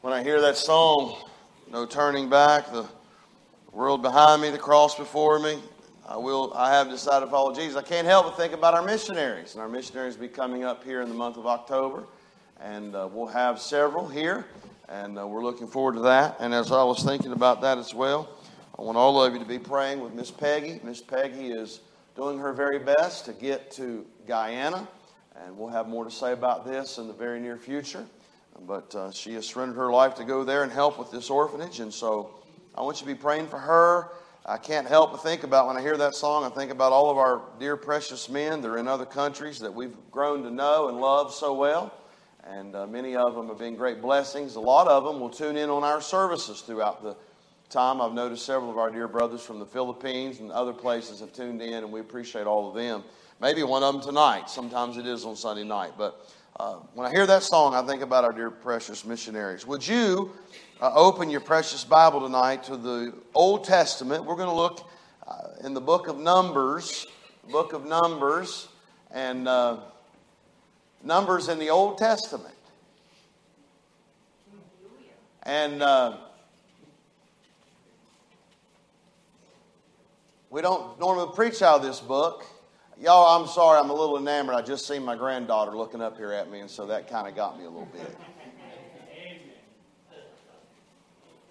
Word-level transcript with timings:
When 0.00 0.12
I 0.12 0.22
hear 0.22 0.40
that 0.42 0.56
song, 0.56 1.16
No 1.72 1.84
Turning 1.84 2.30
Back, 2.30 2.70
the 2.70 2.86
world 3.72 4.00
behind 4.00 4.40
me, 4.40 4.48
the 4.48 4.56
cross 4.56 4.94
before 4.96 5.40
me, 5.40 5.58
I 6.08 6.16
will. 6.16 6.52
I 6.54 6.72
have 6.72 6.88
decided 6.88 7.26
to 7.26 7.30
follow 7.32 7.52
Jesus. 7.52 7.74
I 7.74 7.82
can't 7.82 8.06
help 8.06 8.26
but 8.26 8.36
think 8.36 8.52
about 8.52 8.74
our 8.74 8.82
missionaries, 8.84 9.54
and 9.54 9.60
our 9.60 9.68
missionaries 9.68 10.14
will 10.14 10.28
be 10.28 10.28
coming 10.28 10.62
up 10.62 10.84
here 10.84 11.02
in 11.02 11.08
the 11.08 11.16
month 11.16 11.36
of 11.36 11.48
October, 11.48 12.04
and 12.60 12.94
uh, 12.94 13.08
we'll 13.10 13.26
have 13.26 13.60
several 13.60 14.06
here, 14.06 14.46
and 14.88 15.18
uh, 15.18 15.26
we're 15.26 15.42
looking 15.42 15.66
forward 15.66 15.94
to 15.94 16.00
that. 16.02 16.36
And 16.38 16.54
as 16.54 16.70
I 16.70 16.84
was 16.84 17.02
thinking 17.02 17.32
about 17.32 17.60
that 17.62 17.76
as 17.76 17.92
well, 17.92 18.28
I 18.78 18.82
want 18.82 18.96
all 18.96 19.20
of 19.20 19.32
you 19.32 19.40
to 19.40 19.44
be 19.44 19.58
praying 19.58 19.98
with 19.98 20.14
Miss 20.14 20.30
Peggy. 20.30 20.78
Miss 20.84 21.00
Peggy 21.02 21.50
is 21.50 21.80
doing 22.14 22.38
her 22.38 22.52
very 22.52 22.78
best 22.78 23.24
to 23.24 23.32
get 23.32 23.72
to 23.72 24.06
Guyana, 24.28 24.86
and 25.34 25.58
we'll 25.58 25.70
have 25.70 25.88
more 25.88 26.04
to 26.04 26.10
say 26.10 26.30
about 26.30 26.64
this 26.64 26.98
in 26.98 27.08
the 27.08 27.14
very 27.14 27.40
near 27.40 27.56
future. 27.56 28.06
But 28.66 28.94
uh, 28.94 29.10
she 29.12 29.34
has 29.34 29.46
surrendered 29.46 29.76
her 29.76 29.90
life 29.90 30.14
to 30.16 30.24
go 30.24 30.44
there 30.44 30.62
and 30.62 30.72
help 30.72 30.98
with 30.98 31.10
this 31.10 31.30
orphanage, 31.30 31.80
and 31.80 31.92
so 31.92 32.34
I 32.74 32.82
want 32.82 33.00
you 33.00 33.06
to 33.06 33.12
be 33.14 33.18
praying 33.18 33.48
for 33.48 33.58
her 33.58 34.10
I 34.48 34.56
can't 34.56 34.88
help 34.88 35.12
but 35.12 35.22
think 35.22 35.42
about 35.42 35.66
when 35.66 35.76
I 35.76 35.82
hear 35.82 35.98
that 35.98 36.14
song, 36.14 36.42
I 36.42 36.48
think 36.48 36.70
about 36.70 36.90
all 36.90 37.10
of 37.10 37.18
our 37.18 37.42
dear, 37.60 37.76
precious 37.76 38.30
men 38.30 38.62
that 38.62 38.68
are 38.68 38.78
in 38.78 38.88
other 38.88 39.04
countries 39.04 39.58
that 39.58 39.74
we've 39.74 39.94
grown 40.10 40.42
to 40.44 40.50
know 40.50 40.88
and 40.88 40.98
love 40.98 41.34
so 41.34 41.52
well. 41.52 41.92
And 42.44 42.74
uh, 42.74 42.86
many 42.86 43.14
of 43.14 43.34
them 43.34 43.48
have 43.48 43.58
been 43.58 43.76
great 43.76 44.00
blessings. 44.00 44.54
A 44.54 44.60
lot 44.60 44.88
of 44.88 45.04
them 45.04 45.20
will 45.20 45.28
tune 45.28 45.58
in 45.58 45.68
on 45.68 45.84
our 45.84 46.00
services 46.00 46.62
throughout 46.62 47.02
the 47.02 47.14
time. 47.68 48.00
I've 48.00 48.14
noticed 48.14 48.46
several 48.46 48.70
of 48.70 48.78
our 48.78 48.90
dear 48.90 49.06
brothers 49.06 49.42
from 49.42 49.58
the 49.58 49.66
Philippines 49.66 50.40
and 50.40 50.50
other 50.50 50.72
places 50.72 51.20
have 51.20 51.34
tuned 51.34 51.60
in, 51.60 51.74
and 51.74 51.92
we 51.92 52.00
appreciate 52.00 52.46
all 52.46 52.70
of 52.70 52.74
them. 52.74 53.04
Maybe 53.42 53.62
one 53.64 53.82
of 53.82 53.92
them 53.92 54.02
tonight. 54.02 54.48
Sometimes 54.48 54.96
it 54.96 55.06
is 55.06 55.26
on 55.26 55.36
Sunday 55.36 55.64
night. 55.64 55.92
But 55.98 56.26
uh, 56.58 56.74
when 56.94 57.06
I 57.06 57.10
hear 57.10 57.26
that 57.26 57.42
song, 57.42 57.74
I 57.74 57.82
think 57.82 58.02
about 58.02 58.24
our 58.24 58.32
dear, 58.32 58.50
precious 58.50 59.04
missionaries. 59.04 59.66
Would 59.66 59.86
you 59.86 60.32
uh, 60.80 60.92
open 60.94 61.28
your 61.30 61.40
precious 61.40 61.82
Bible 61.84 62.20
tonight 62.20 62.62
to 62.64 62.76
the 62.76 63.12
Old 63.34 63.64
Testament. 63.64 64.24
We're 64.24 64.36
going 64.36 64.48
to 64.48 64.54
look 64.54 64.88
uh, 65.26 65.48
in 65.64 65.74
the 65.74 65.80
book 65.80 66.06
of 66.06 66.18
Numbers, 66.18 67.06
book 67.50 67.72
of 67.72 67.84
Numbers, 67.84 68.68
and 69.10 69.48
uh, 69.48 69.78
Numbers 71.02 71.48
in 71.48 71.58
the 71.58 71.70
Old 71.70 71.98
Testament. 71.98 72.54
And 75.42 75.82
uh, 75.82 76.16
we 80.50 80.62
don't 80.62 80.98
normally 81.00 81.34
preach 81.34 81.60
out 81.62 81.80
of 81.80 81.82
this 81.82 82.00
book. 82.00 82.44
Y'all, 83.00 83.40
I'm 83.40 83.46
sorry, 83.46 83.78
I'm 83.78 83.90
a 83.90 83.94
little 83.94 84.18
enamored. 84.18 84.56
I 84.56 84.62
just 84.62 84.88
seen 84.88 85.04
my 85.04 85.14
granddaughter 85.14 85.76
looking 85.76 86.02
up 86.02 86.16
here 86.16 86.32
at 86.32 86.50
me, 86.50 86.58
and 86.58 86.68
so 86.68 86.84
that 86.86 87.08
kind 87.08 87.28
of 87.28 87.36
got 87.36 87.56
me 87.56 87.64
a 87.64 87.68
little 87.68 87.86
bit. 87.92 88.16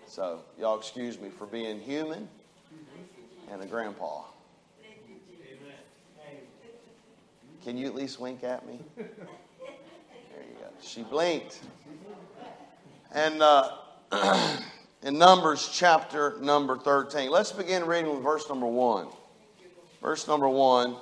So, 0.08 0.42
y'all 0.60 0.78
excuse 0.78 1.18
me 1.22 1.30
for 1.30 1.46
being 1.46 1.80
human 1.80 2.28
and 3.50 3.62
a 3.62 3.66
grandpa. 3.66 4.24
Can 7.64 7.78
you 7.78 7.88
at 7.88 7.96
least 7.96 8.20
wink 8.20 8.44
at 8.44 8.68
me? 8.68 8.80
There 8.98 9.08
you 9.08 10.56
go. 10.60 10.68
She 10.82 11.04
blinked. 11.04 11.62
And 13.14 13.42
uh, 13.42 13.72
in 15.04 15.18
Numbers 15.18 15.70
chapter 15.72 16.38
number 16.42 16.78
13, 16.78 17.30
let's 17.30 17.54
begin 17.54 17.86
reading 17.86 18.14
with 18.14 18.22
verse 18.22 18.50
number 18.50 18.68
1. 18.68 19.08
Verse 20.02 20.28
number 20.28 20.50
1. 20.50 20.96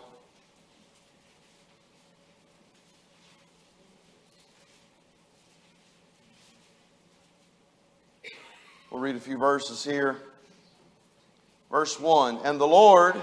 Read 9.06 9.16
a 9.16 9.20
few 9.20 9.38
verses 9.38 9.84
here. 9.84 10.16
Verse 11.70 12.00
1 12.00 12.40
And 12.44 12.60
the 12.60 12.66
Lord 12.66 13.22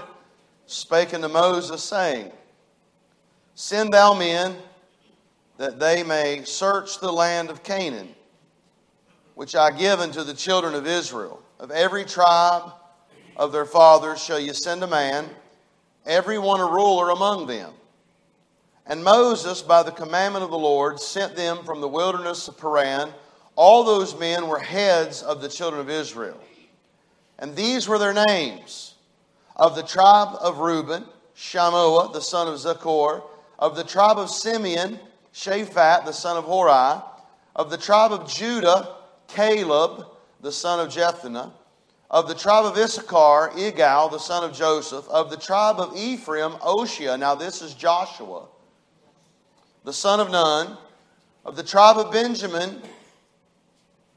spake 0.65 1.13
unto 1.13 1.27
Moses, 1.27 1.83
saying, 1.83 2.31
Send 3.53 3.91
thou 3.91 4.13
men 4.13 4.55
that 5.57 5.81
they 5.81 6.01
may 6.01 6.45
search 6.45 7.01
the 7.01 7.11
land 7.11 7.49
of 7.49 7.63
Canaan, 7.63 8.07
which 9.35 9.57
I 9.57 9.71
give 9.71 9.99
unto 9.99 10.23
the 10.23 10.33
children 10.33 10.73
of 10.73 10.87
Israel. 10.87 11.43
Of 11.59 11.69
every 11.69 12.05
tribe 12.05 12.71
of 13.35 13.51
their 13.51 13.65
fathers 13.65 14.23
shall 14.23 14.39
you 14.39 14.53
send 14.53 14.83
a 14.83 14.87
man, 14.87 15.29
every 16.05 16.39
one 16.39 16.61
a 16.61 16.65
ruler 16.65 17.09
among 17.09 17.47
them. 17.47 17.73
And 18.85 19.03
Moses, 19.03 19.61
by 19.61 19.83
the 19.83 19.91
commandment 19.91 20.45
of 20.45 20.51
the 20.51 20.57
Lord, 20.57 21.01
sent 21.01 21.35
them 21.35 21.65
from 21.65 21.81
the 21.81 21.89
wilderness 21.89 22.47
of 22.47 22.57
Paran 22.57 23.09
all 23.55 23.83
those 23.83 24.17
men 24.17 24.47
were 24.47 24.59
heads 24.59 25.21
of 25.21 25.41
the 25.41 25.49
children 25.49 25.81
of 25.81 25.89
Israel. 25.89 26.39
And 27.39 27.55
these 27.55 27.87
were 27.87 27.99
their 27.99 28.13
names. 28.13 28.95
Of 29.55 29.75
the 29.75 29.83
tribe 29.83 30.35
of 30.39 30.59
Reuben, 30.59 31.05
Shammua, 31.35 32.13
the 32.13 32.21
son 32.21 32.47
of 32.47 32.55
Zaccur, 32.55 33.23
of 33.59 33.75
the 33.75 33.83
tribe 33.83 34.17
of 34.17 34.29
Simeon, 34.29 34.99
Shaphat, 35.33 36.05
the 36.05 36.11
son 36.11 36.37
of 36.37 36.45
Hori, 36.45 37.01
of 37.55 37.69
the 37.69 37.77
tribe 37.77 38.11
of 38.11 38.27
Judah, 38.27 38.95
Caleb, 39.27 40.07
the 40.41 40.51
son 40.51 40.79
of 40.79 40.91
Jephunneh, 40.91 41.51
of 42.09 42.27
the 42.27 42.35
tribe 42.35 42.65
of 42.65 42.77
Issachar, 42.77 43.51
Igal, 43.55 44.11
the 44.11 44.19
son 44.19 44.43
of 44.43 44.55
Joseph, 44.55 45.07
of 45.07 45.29
the 45.29 45.37
tribe 45.37 45.79
of 45.79 45.95
Ephraim, 45.95 46.53
Oshea, 46.61 47.17
now 47.17 47.35
this 47.35 47.61
is 47.61 47.73
Joshua, 47.73 48.45
the 49.83 49.93
son 49.93 50.19
of 50.19 50.29
Nun, 50.29 50.77
of 51.45 51.55
the 51.55 51.63
tribe 51.63 51.97
of 51.97 52.11
Benjamin, 52.11 52.81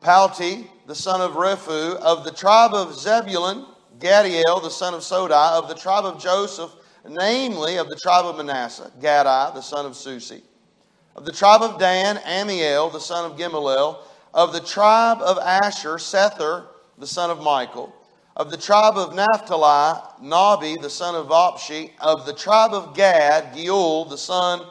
Palti, 0.01 0.71
the 0.87 0.95
son 0.95 1.21
of 1.21 1.33
Raphu, 1.33 1.97
of 1.97 2.25
the 2.25 2.31
tribe 2.31 2.75
of 2.75 2.95
Zebulun, 2.95 3.67
Gaddiel, 3.99 4.63
the 4.63 4.71
son 4.71 4.95
of 4.95 5.01
Sodai, 5.01 5.53
of 5.53 5.69
the 5.69 5.75
tribe 5.75 6.05
of 6.05 6.21
Joseph, 6.21 6.71
namely 7.09 7.77
of 7.77 7.89
the 7.89 7.97
tribe 7.97 8.25
of 8.25 8.37
Manasseh, 8.37 8.91
Gadai, 9.01 9.55
the 9.55 9.61
son 9.61 9.87
of 9.87 9.97
Susi, 9.97 10.43
of 11.15 11.25
the 11.25 11.33
tribe 11.33 11.63
of 11.63 11.79
Dan, 11.79 12.17
Ammiel, 12.19 12.93
the 12.93 13.01
son 13.01 13.31
of 13.31 13.39
Gimelel, 13.39 13.99
of 14.35 14.53
the 14.53 14.61
tribe 14.61 15.19
of 15.23 15.39
Asher, 15.39 15.97
Sethur, 15.97 16.67
the 16.99 17.07
son 17.07 17.31
of 17.31 17.41
Michael, 17.41 17.95
of 18.37 18.51
the 18.51 18.57
tribe 18.57 18.99
of 18.99 19.15
Naphtali, 19.15 19.99
Nahbi, 20.23 20.81
the 20.81 20.91
son 20.91 21.15
of 21.15 21.29
Vophsi, 21.29 21.93
of 22.01 22.27
the 22.27 22.35
tribe 22.35 22.75
of 22.75 22.95
Gad, 22.95 23.55
Geuel, 23.55 24.09
the 24.09 24.19
son 24.19 24.67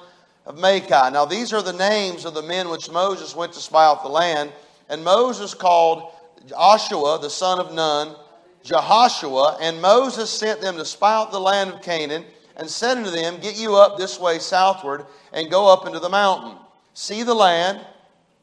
of 0.45 0.59
Machi. 0.59 0.89
Now 0.89 1.25
these 1.25 1.51
are 1.51 1.63
the 1.63 1.73
names 1.73 2.25
of 2.25 2.35
the 2.35 2.43
men 2.43 2.69
which 2.69 2.91
Moses 2.91 3.35
went 3.35 3.53
to 3.53 3.59
spy 3.59 3.85
out 3.85 4.03
the 4.03 4.09
land. 4.09 4.51
And 4.89 5.03
Moses 5.03 5.53
called 5.53 6.11
Joshua, 6.47 7.19
the 7.21 7.29
son 7.29 7.59
of 7.59 7.73
Nun, 7.73 8.15
Jehoshua, 8.63 9.57
and 9.61 9.81
Moses 9.81 10.29
sent 10.29 10.61
them 10.61 10.77
to 10.77 10.85
spy 10.85 11.13
out 11.13 11.31
the 11.31 11.39
land 11.39 11.71
of 11.71 11.81
Canaan, 11.81 12.25
and 12.57 12.69
said 12.69 12.97
unto 12.97 13.11
them, 13.11 13.39
Get 13.39 13.57
you 13.57 13.75
up 13.75 13.97
this 13.97 14.19
way 14.19 14.39
southward, 14.39 15.05
and 15.33 15.51
go 15.51 15.71
up 15.71 15.85
into 15.85 15.99
the 15.99 16.09
mountain. 16.09 16.57
See 16.93 17.23
the 17.23 17.33
land, 17.33 17.85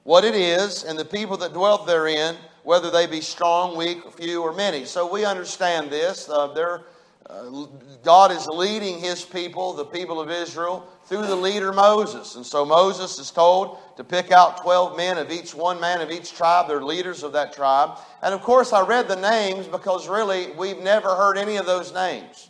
what 0.04 0.24
it 0.24 0.34
is, 0.34 0.84
and 0.84 0.98
the 0.98 1.04
people 1.04 1.36
that 1.38 1.52
dwelt 1.52 1.86
therein, 1.86 2.36
whether 2.62 2.90
they 2.90 3.06
be 3.06 3.20
strong, 3.20 3.76
weak, 3.76 3.98
few, 4.12 4.42
or 4.42 4.52
many. 4.52 4.84
So 4.84 5.10
we 5.10 5.24
understand 5.24 5.90
this. 5.90 6.28
Uh, 6.28 6.80
uh, 7.28 7.66
God 8.04 8.30
is 8.30 8.46
leading 8.46 8.98
his 8.98 9.24
people, 9.24 9.72
the 9.72 9.84
people 9.84 10.20
of 10.20 10.30
Israel, 10.30 10.86
through 11.12 11.26
the 11.26 11.36
leader 11.36 11.74
Moses. 11.74 12.36
And 12.36 12.46
so 12.46 12.64
Moses 12.64 13.18
is 13.18 13.30
told 13.30 13.76
to 13.98 14.02
pick 14.02 14.30
out 14.30 14.62
12 14.62 14.96
men 14.96 15.18
of 15.18 15.30
each 15.30 15.54
one 15.54 15.78
man 15.78 16.00
of 16.00 16.10
each 16.10 16.32
tribe. 16.32 16.68
They're 16.68 16.82
leaders 16.82 17.22
of 17.22 17.34
that 17.34 17.52
tribe. 17.52 17.98
And 18.22 18.32
of 18.32 18.40
course, 18.40 18.72
I 18.72 18.80
read 18.80 19.08
the 19.08 19.16
names 19.16 19.66
because 19.66 20.08
really 20.08 20.52
we've 20.52 20.78
never 20.78 21.14
heard 21.14 21.36
any 21.36 21.56
of 21.56 21.66
those 21.66 21.92
names 21.92 22.48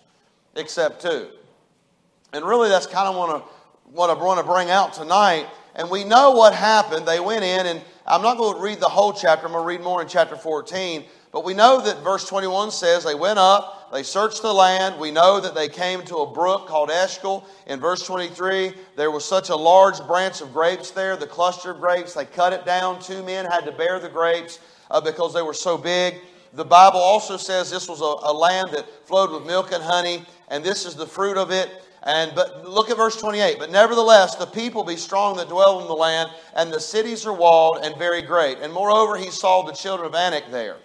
except 0.54 1.02
two. 1.02 1.30
And 2.32 2.44
really, 2.44 2.68
that's 2.68 2.86
kind 2.86 3.08
of 3.08 3.16
what 3.16 3.30
I, 3.30 3.38
what 3.90 4.10
I 4.10 4.14
want 4.14 4.38
to 4.38 4.46
bring 4.46 4.70
out 4.70 4.92
tonight. 4.92 5.48
And 5.74 5.90
we 5.90 6.04
know 6.04 6.30
what 6.30 6.54
happened. 6.54 7.04
They 7.04 7.18
went 7.18 7.42
in, 7.42 7.66
and 7.66 7.82
I'm 8.06 8.22
not 8.22 8.36
going 8.36 8.54
to 8.54 8.62
read 8.62 8.78
the 8.78 8.88
whole 8.88 9.12
chapter, 9.12 9.47
I'm 9.47 9.54
going 9.54 9.65
to 9.65 9.66
read 9.66 9.80
more 9.80 10.00
in 10.00 10.06
chapter 10.06 10.36
14. 10.36 11.03
But 11.32 11.44
we 11.44 11.53
know 11.53 11.80
that 11.80 12.04
verse 12.04 12.28
21 12.28 12.70
says 12.70 13.03
they 13.03 13.16
went 13.16 13.41
up, 13.41 13.81
they 13.92 14.03
searched 14.03 14.41
the 14.41 14.53
land. 14.53 14.98
We 14.98 15.10
know 15.10 15.39
that 15.39 15.54
they 15.54 15.68
came 15.68 16.03
to 16.06 16.16
a 16.18 16.27
brook 16.27 16.66
called 16.66 16.91
Eshcol. 16.91 17.44
In 17.66 17.78
verse 17.78 18.06
23, 18.06 18.72
there 18.97 19.10
was 19.10 19.22
such 19.22 19.50
a 19.50 19.56
large 19.56 20.00
branch 20.06 20.41
of 20.41 20.54
grapes 20.54 20.91
there, 20.91 21.15
the 21.15 21.27
cluster 21.27 21.72
of 21.72 21.80
grapes. 21.80 22.15
They 22.15 22.24
cut 22.24 22.54
it 22.54 22.65
down. 22.65 23.00
Two 23.00 23.22
men 23.22 23.44
had 23.44 23.66
to 23.66 23.72
bear 23.72 24.00
the 24.00 24.09
grapes 24.09 24.60
uh, 24.91 24.98
because 25.03 25.34
they 25.34 25.42
were 25.42 25.53
so 25.53 25.77
big. 25.77 26.15
The 26.54 26.65
Bible 26.65 27.00
also 27.00 27.36
says 27.36 27.71
this 27.71 27.86
was 27.86 28.00
a, 28.00 28.30
a 28.30 28.33
land 28.33 28.71
that 28.72 28.86
flowed 29.06 29.30
with 29.30 29.47
milk 29.47 29.72
and 29.72 29.83
honey, 29.83 30.24
and 30.48 30.65
this 30.65 30.86
is 30.86 30.94
the 30.94 31.06
fruit 31.06 31.36
of 31.36 31.50
it. 31.50 31.68
And 32.03 32.34
but 32.34 32.66
look 32.66 32.89
at 32.89 32.97
verse 32.97 33.21
28. 33.21 33.59
But 33.59 33.71
nevertheless, 33.71 34.36
the 34.36 34.47
people 34.47 34.84
be 34.84 34.97
strong 34.97 35.36
that 35.36 35.50
dwell 35.50 35.83
in 35.83 35.86
the 35.86 35.94
land, 35.94 36.30
and 36.56 36.72
the 36.72 36.80
cities 36.80 37.27
are 37.27 37.33
walled 37.33 37.84
and 37.84 37.94
very 37.98 38.22
great. 38.22 38.59
And 38.59 38.72
moreover, 38.72 39.18
he 39.18 39.30
saw 39.30 39.62
the 39.62 39.72
children 39.72 40.09
of 40.09 40.15
Anak 40.15 40.50
there. 40.50 40.78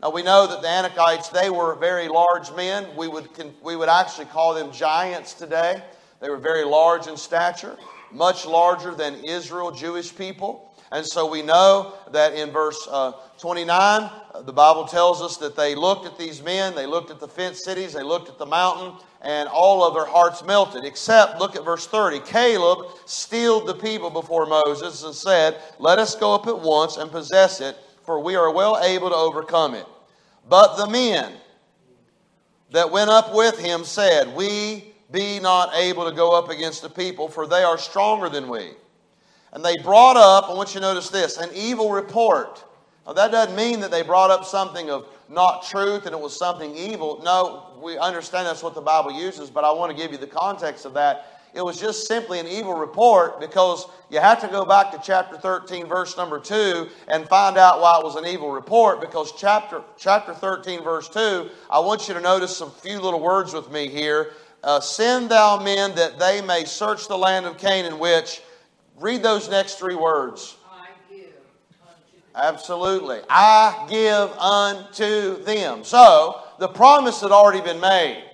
Now 0.00 0.10
we 0.10 0.22
know 0.22 0.46
that 0.46 0.62
the 0.62 0.68
Anakites, 0.68 1.30
they 1.32 1.50
were 1.50 1.74
very 1.74 2.08
large 2.08 2.52
men. 2.52 2.86
We 2.96 3.08
would, 3.08 3.28
we 3.62 3.74
would 3.74 3.88
actually 3.88 4.26
call 4.26 4.54
them 4.54 4.70
giants 4.72 5.34
today. 5.34 5.82
They 6.20 6.30
were 6.30 6.36
very 6.36 6.64
large 6.64 7.06
in 7.06 7.16
stature. 7.16 7.76
much 8.12 8.46
larger 8.46 8.94
than 8.94 9.16
Israel, 9.24 9.70
Jewish 9.70 10.16
people. 10.16 10.72
And 10.90 11.04
so 11.04 11.30
we 11.30 11.42
know 11.42 11.94
that 12.12 12.32
in 12.32 12.50
verse 12.50 12.88
uh, 12.90 13.12
29, 13.38 13.70
uh, 13.74 14.42
the 14.42 14.52
Bible 14.52 14.86
tells 14.86 15.20
us 15.20 15.36
that 15.36 15.54
they 15.54 15.74
looked 15.74 16.06
at 16.06 16.16
these 16.16 16.42
men, 16.42 16.74
they 16.74 16.86
looked 16.86 17.10
at 17.10 17.20
the 17.20 17.28
fenced 17.28 17.64
cities, 17.64 17.92
they 17.92 18.02
looked 18.02 18.30
at 18.30 18.38
the 18.38 18.46
mountain, 18.46 18.94
and 19.20 19.48
all 19.50 19.84
of 19.84 19.94
their 19.94 20.06
hearts 20.06 20.42
melted. 20.44 20.84
Except, 20.84 21.38
look 21.38 21.56
at 21.56 21.64
verse 21.64 21.86
30. 21.86 22.20
Caleb 22.20 22.86
steeled 23.04 23.66
the 23.66 23.74
people 23.74 24.08
before 24.08 24.46
Moses 24.46 25.02
and 25.02 25.14
said, 25.14 25.60
Let 25.78 25.98
us 25.98 26.14
go 26.14 26.34
up 26.34 26.46
at 26.46 26.58
once 26.58 26.96
and 26.96 27.10
possess 27.10 27.60
it, 27.60 27.76
for 28.08 28.18
we 28.18 28.36
are 28.36 28.50
well 28.50 28.82
able 28.82 29.10
to 29.10 29.14
overcome 29.14 29.74
it. 29.74 29.84
But 30.48 30.78
the 30.78 30.86
men 30.86 31.30
that 32.70 32.90
went 32.90 33.10
up 33.10 33.34
with 33.34 33.58
him 33.58 33.84
said, 33.84 34.34
We 34.34 34.94
be 35.10 35.38
not 35.40 35.74
able 35.74 36.08
to 36.08 36.16
go 36.16 36.34
up 36.34 36.48
against 36.48 36.80
the 36.80 36.88
people, 36.88 37.28
for 37.28 37.46
they 37.46 37.62
are 37.62 37.76
stronger 37.76 38.30
than 38.30 38.48
we. 38.48 38.70
And 39.52 39.62
they 39.62 39.76
brought 39.84 40.16
up, 40.16 40.48
I 40.48 40.54
want 40.54 40.70
you 40.70 40.80
to 40.80 40.86
notice 40.86 41.10
this, 41.10 41.36
an 41.36 41.50
evil 41.52 41.90
report. 41.90 42.64
Now, 43.06 43.12
that 43.12 43.30
doesn't 43.30 43.54
mean 43.54 43.78
that 43.80 43.90
they 43.90 44.02
brought 44.02 44.30
up 44.30 44.46
something 44.46 44.88
of 44.88 45.06
not 45.28 45.66
truth 45.66 46.06
and 46.06 46.14
it 46.14 46.20
was 46.20 46.34
something 46.34 46.74
evil. 46.74 47.20
No, 47.22 47.78
we 47.78 47.98
understand 47.98 48.46
that's 48.46 48.62
what 48.62 48.74
the 48.74 48.80
Bible 48.80 49.12
uses, 49.12 49.50
but 49.50 49.64
I 49.64 49.72
want 49.72 49.94
to 49.94 50.02
give 50.02 50.12
you 50.12 50.18
the 50.18 50.26
context 50.26 50.86
of 50.86 50.94
that. 50.94 51.37
It 51.54 51.62
was 51.62 51.80
just 51.80 52.06
simply 52.06 52.38
an 52.38 52.46
evil 52.46 52.74
report 52.74 53.40
because 53.40 53.86
you 54.10 54.20
have 54.20 54.40
to 54.40 54.48
go 54.48 54.64
back 54.64 54.92
to 54.92 55.00
chapter 55.02 55.36
13, 55.36 55.86
verse 55.86 56.16
number 56.16 56.38
2, 56.38 56.88
and 57.08 57.28
find 57.28 57.56
out 57.56 57.80
why 57.80 57.98
it 57.98 58.04
was 58.04 58.16
an 58.16 58.26
evil 58.26 58.50
report. 58.50 59.00
Because 59.00 59.32
chapter, 59.32 59.82
chapter 59.96 60.34
13, 60.34 60.82
verse 60.82 61.08
2, 61.08 61.48
I 61.70 61.78
want 61.80 62.08
you 62.08 62.14
to 62.14 62.20
notice 62.20 62.60
a 62.60 62.70
few 62.70 63.00
little 63.00 63.20
words 63.20 63.52
with 63.52 63.70
me 63.70 63.88
here. 63.88 64.32
Uh, 64.62 64.80
Send 64.80 65.30
thou 65.30 65.62
men 65.62 65.94
that 65.94 66.18
they 66.18 66.40
may 66.40 66.64
search 66.64 67.08
the 67.08 67.18
land 67.18 67.46
of 67.46 67.58
Canaan, 67.58 67.98
which 67.98 68.42
Read 69.00 69.22
those 69.22 69.48
next 69.48 69.78
three 69.78 69.94
words. 69.94 70.56
Absolutely. 72.34 73.20
I 73.30 73.86
give 73.88 74.30
unto 74.32 75.42
them. 75.44 75.84
So, 75.84 76.40
the 76.58 76.68
promise 76.68 77.20
had 77.20 77.30
already 77.30 77.60
been 77.60 77.80
made. 77.80 78.24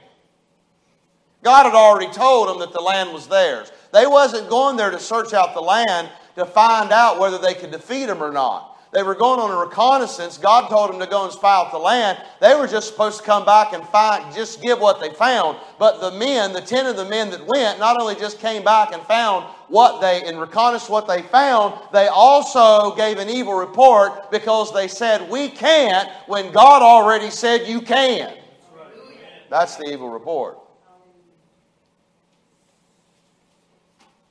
God 1.45 1.67
had 1.67 1.75
already 1.75 2.11
told 2.11 2.49
them 2.49 2.59
that 2.59 2.73
the 2.73 2.81
land 2.81 3.13
was 3.13 3.29
theirs. 3.29 3.71
They 3.93 4.07
wasn't 4.07 4.49
going 4.49 4.77
there 4.77 4.91
to 4.91 4.99
search 4.99 5.35
out 5.35 5.55
the 5.55 5.61
land 5.61 6.09
to 6.37 6.47
find 6.47 6.91
out 6.91 7.21
whether 7.21 7.39
they 7.39 7.55
could 7.55 7.71
defeat 7.71 8.07
them 8.07 8.23
or 8.23 8.33
not. 8.33 8.75
They 8.95 9.03
were 9.03 9.17
going 9.17 9.41
on 9.41 9.51
a 9.51 9.57
reconnaissance. 9.57 10.39
God 10.39 10.69
told 10.69 10.93
them 10.93 11.01
to 11.01 11.07
go 11.07 11.25
and 11.25 11.33
spy 11.33 11.57
out 11.57 11.73
the 11.73 11.79
land. 11.79 12.17
They 12.41 12.55
were 12.55 12.69
just 12.69 12.89
supposed 12.89 13.19
to 13.19 13.25
come 13.25 13.45
back 13.45 13.73
and 13.73 13.85
find, 13.89 14.33
just 14.33 14.63
give 14.63 14.81
what 14.81 15.01
they 15.01 15.11
found. 15.11 15.59
But 15.81 16.01
the 16.01 16.13
men, 16.13 16.53
the 16.53 16.61
ten 16.61 16.87
of 16.87 16.97
the 16.97 17.05
men 17.05 17.31
that 17.31 17.45
went, 17.45 17.81
not 17.81 18.01
only 18.01 18.15
just 18.15 18.39
came 18.39 18.63
back 18.63 18.93
and 18.93 19.03
found 19.03 19.47
what 19.67 20.01
they, 20.01 20.23
and 20.25 20.41
reconnaissance 20.41 20.89
what 20.89 21.09
they 21.09 21.23
found, 21.23 21.75
they 21.93 22.07
also 22.07 22.95
gave 22.95 23.19
an 23.19 23.29
evil 23.29 23.55
report 23.55 24.31
because 24.31 24.73
they 24.73 24.87
said, 24.87 25.29
We 25.29 25.49
can't, 25.49 26.09
when 26.29 26.53
God 26.53 26.81
already 26.81 27.31
said 27.31 27.67
you 27.67 27.81
can. 27.81 28.33
That's 29.51 29.75
the 29.75 29.93
evil 29.93 30.09
report. 30.09 30.64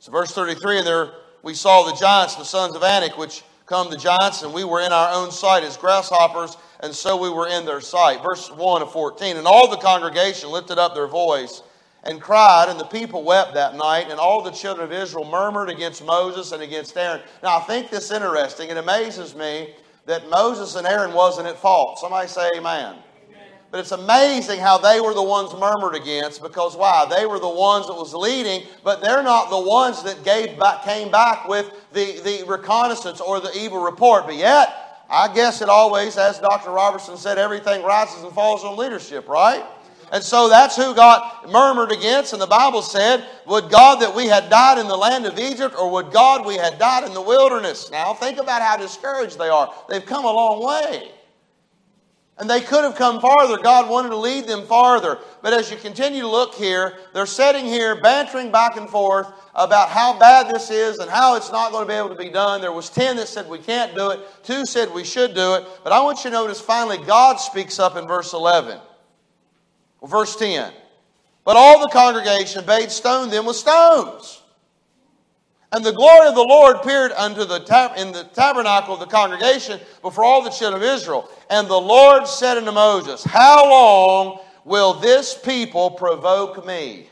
So, 0.04 0.12
verse 0.12 0.34
33, 0.34 0.80
and 0.80 0.86
there 0.86 1.12
we 1.44 1.54
saw 1.54 1.90
the 1.90 1.96
giants, 1.96 2.36
the 2.36 2.44
sons 2.44 2.76
of 2.76 2.84
Anak, 2.84 3.18
which 3.18 3.42
come 3.66 3.90
the 3.90 3.96
giants, 3.96 4.42
and 4.42 4.54
we 4.54 4.66
were 4.66 4.82
in 4.82 4.92
our 4.92 5.14
own 5.14 5.32
sight 5.32 5.64
as 5.64 5.78
grasshoppers, 5.78 6.58
and 6.82 6.94
so 6.94 7.16
we 7.16 7.30
were 7.30 7.48
in 7.48 7.64
their 7.64 7.80
sight. 7.80 8.22
Verse 8.22 8.52
1 8.52 8.82
of 8.82 8.92
14. 8.92 9.38
And 9.38 9.48
all 9.48 9.70
the 9.70 9.78
congregation 9.78 10.50
lifted 10.50 10.78
up 10.78 10.94
their 10.94 11.08
voice 11.08 11.64
and 12.04 12.20
cried, 12.20 12.66
and 12.68 12.78
the 12.78 12.84
people 12.84 13.24
wept 13.24 13.54
that 13.54 13.78
night, 13.78 14.08
and 14.10 14.20
all 14.20 14.42
the 14.42 14.52
children 14.52 14.84
of 14.84 14.92
Israel 14.92 15.24
murmured 15.24 15.70
against 15.70 16.04
Moses 16.04 16.52
and 16.52 16.62
against 16.62 16.98
Aaron. 16.98 17.22
Now, 17.42 17.60
I 17.60 17.62
think 17.62 17.90
this 17.90 18.12
interesting. 18.12 18.72
It 18.72 18.76
amazes 18.76 19.34
me 19.36 19.74
that 20.06 20.30
Moses 20.30 20.76
and 20.76 20.86
Aaron 20.86 21.14
wasn't 21.14 21.48
at 21.48 21.58
fault. 21.58 22.00
Somebody 22.00 22.28
say 22.28 22.50
amen. 22.58 22.98
But 23.74 23.80
it's 23.80 23.92
amazing 23.92 24.60
how 24.60 24.78
they 24.78 25.02
were 25.02 25.16
the 25.16 25.24
ones 25.24 25.52
murmured 25.60 25.96
against 25.96 26.44
because 26.44 26.75
why? 26.78 27.08
They 27.10 27.25
were 27.25 27.40
the 27.40 27.50
ones 27.50 27.88
that 27.88 27.96
was 27.96 28.14
leading, 28.14 28.68
but 28.84 29.02
they're 29.02 29.24
not 29.24 29.50
the 29.50 29.60
ones 29.60 30.04
that 30.04 30.24
gave 30.24 30.60
back, 30.60 30.84
came 30.84 31.10
back 31.10 31.48
with 31.48 31.72
the, 31.92 32.20
the 32.20 32.46
reconnaissance 32.48 33.20
or 33.20 33.40
the 33.40 33.52
evil 33.58 33.80
report. 33.84 34.28
But 34.28 34.36
yet, 34.36 35.02
I 35.10 35.34
guess 35.34 35.64
it 35.64 35.70
always, 35.70 36.20
as 36.20 36.38
Dr. 36.38 36.70
Roberson 36.70 37.18
said, 37.18 37.40
everything 37.40 37.81
rises 37.81 38.22
and 38.22 38.31
falls 38.31 38.64
on 38.64 38.78
leadership, 38.78 39.28
right? 39.28 39.66
And 40.12 40.24
so 40.24 40.50
that's 40.50 40.76
who 40.76 40.94
got 40.94 41.50
murmured 41.50 41.92
against. 41.92 42.34
And 42.34 42.40
the 42.40 42.46
Bible 42.46 42.84
said, 42.84 43.26
Would 43.48 43.72
God 43.72 44.00
that 44.02 44.16
we 44.16 44.28
had 44.28 44.52
died 44.52 44.78
in 44.78 44.88
the 44.88 44.96
land 44.96 45.26
of 45.26 45.40
Egypt, 45.40 45.74
or 45.80 45.90
would 45.90 46.12
God 46.12 46.46
we 46.46 46.58
had 46.58 46.78
died 46.78 47.06
in 47.06 47.16
the 47.16 47.24
wilderness? 47.24 47.90
Now 47.90 48.14
think 48.14 48.38
about 48.38 48.62
how 48.62 48.78
discouraged 48.78 49.40
they 49.40 49.50
are. 49.50 49.74
They've 49.90 50.06
come 50.06 50.26
a 50.26 50.31
long 50.31 50.64
way. 50.64 51.10
And 52.38 52.50
they 52.50 52.62
could 52.62 52.83
have 52.83 52.95
come 52.95 53.21
farther. 53.21 53.57
God 53.57 53.89
wanted 53.89 54.09
to 54.09 54.18
lead 54.18 54.47
them 54.47 54.65
farther. 54.65 55.19
But 55.44 55.53
as 55.53 55.69
you 55.69 55.77
continue 55.77 56.21
to 56.21 56.27
look 56.27 56.56
here, 56.56 56.97
they're 57.13 57.27
sitting 57.27 57.65
here 57.65 58.01
bantering 58.01 58.51
back 58.51 58.75
and 58.75 58.89
forth 58.89 59.27
about 59.53 59.89
how 59.89 60.18
bad 60.18 60.53
this 60.53 60.71
is 60.71 60.97
and 60.97 61.12
how 61.12 61.35
it's 61.35 61.51
not 61.51 61.71
going 61.71 61.85
to 61.85 61.88
be 61.88 61.95
able 61.95 62.09
to 62.09 62.15
be 62.15 62.30
done. 62.30 62.59
There 62.59 62.71
was 62.71 62.89
10 62.89 63.18
that 63.18 63.27
said 63.27 63.47
we 63.47 63.59
can't 63.59 63.94
do 63.94 64.09
it. 64.09 64.19
Two 64.44 64.65
said 64.65 64.91
we 64.91 65.03
should 65.03 65.35
do 65.35 65.56
it. 65.56 65.65
But 65.83 65.94
I 65.94 66.01
want 66.01 66.24
you 66.24 66.31
to 66.31 66.35
notice 66.35 66.59
finally 66.59 66.97
God 66.97 67.35
speaks 67.38 67.77
up 67.77 67.95
in 67.97 68.07
verse 68.07 68.33
11. 68.33 68.80
Well, 70.01 70.09
verse 70.09 70.35
10. 70.35 70.74
But 71.45 71.56
all 71.56 71.81
the 71.81 71.89
congregation 71.89 72.65
bade 72.65 72.91
stone 72.91 73.30
them 73.30 73.45
with 73.45 73.57
stones. 73.57 74.43
And 75.74 75.84
the 75.84 75.92
glory 75.92 76.28
of 76.28 76.36
the 76.36 76.44
Lord 76.44 76.75
appeared 76.75 77.12
unto 77.14 77.46
the 77.46 77.60
tab- 77.60 77.98
in 77.98 78.12
the 78.12 78.25
tabernacle 78.25 78.94
of 78.94 79.00
the 79.00 79.08
congregation 79.08 79.80
before 80.04 80.24
all 80.24 80.44
the 80.44 80.52
children 80.52 80.84
of 80.84 80.88
Israel. 80.88 81.28
And 81.50 81.68
the 81.68 81.81
Lord 81.81 82.28
said 82.28 82.58
unto 82.58 82.72
Moses, 82.72 83.24
How 83.24 83.68
long 83.68 84.40
will 84.66 84.94
this 84.94 85.36
people 85.36 85.90
provoke 85.90 86.64
me? 86.64 87.10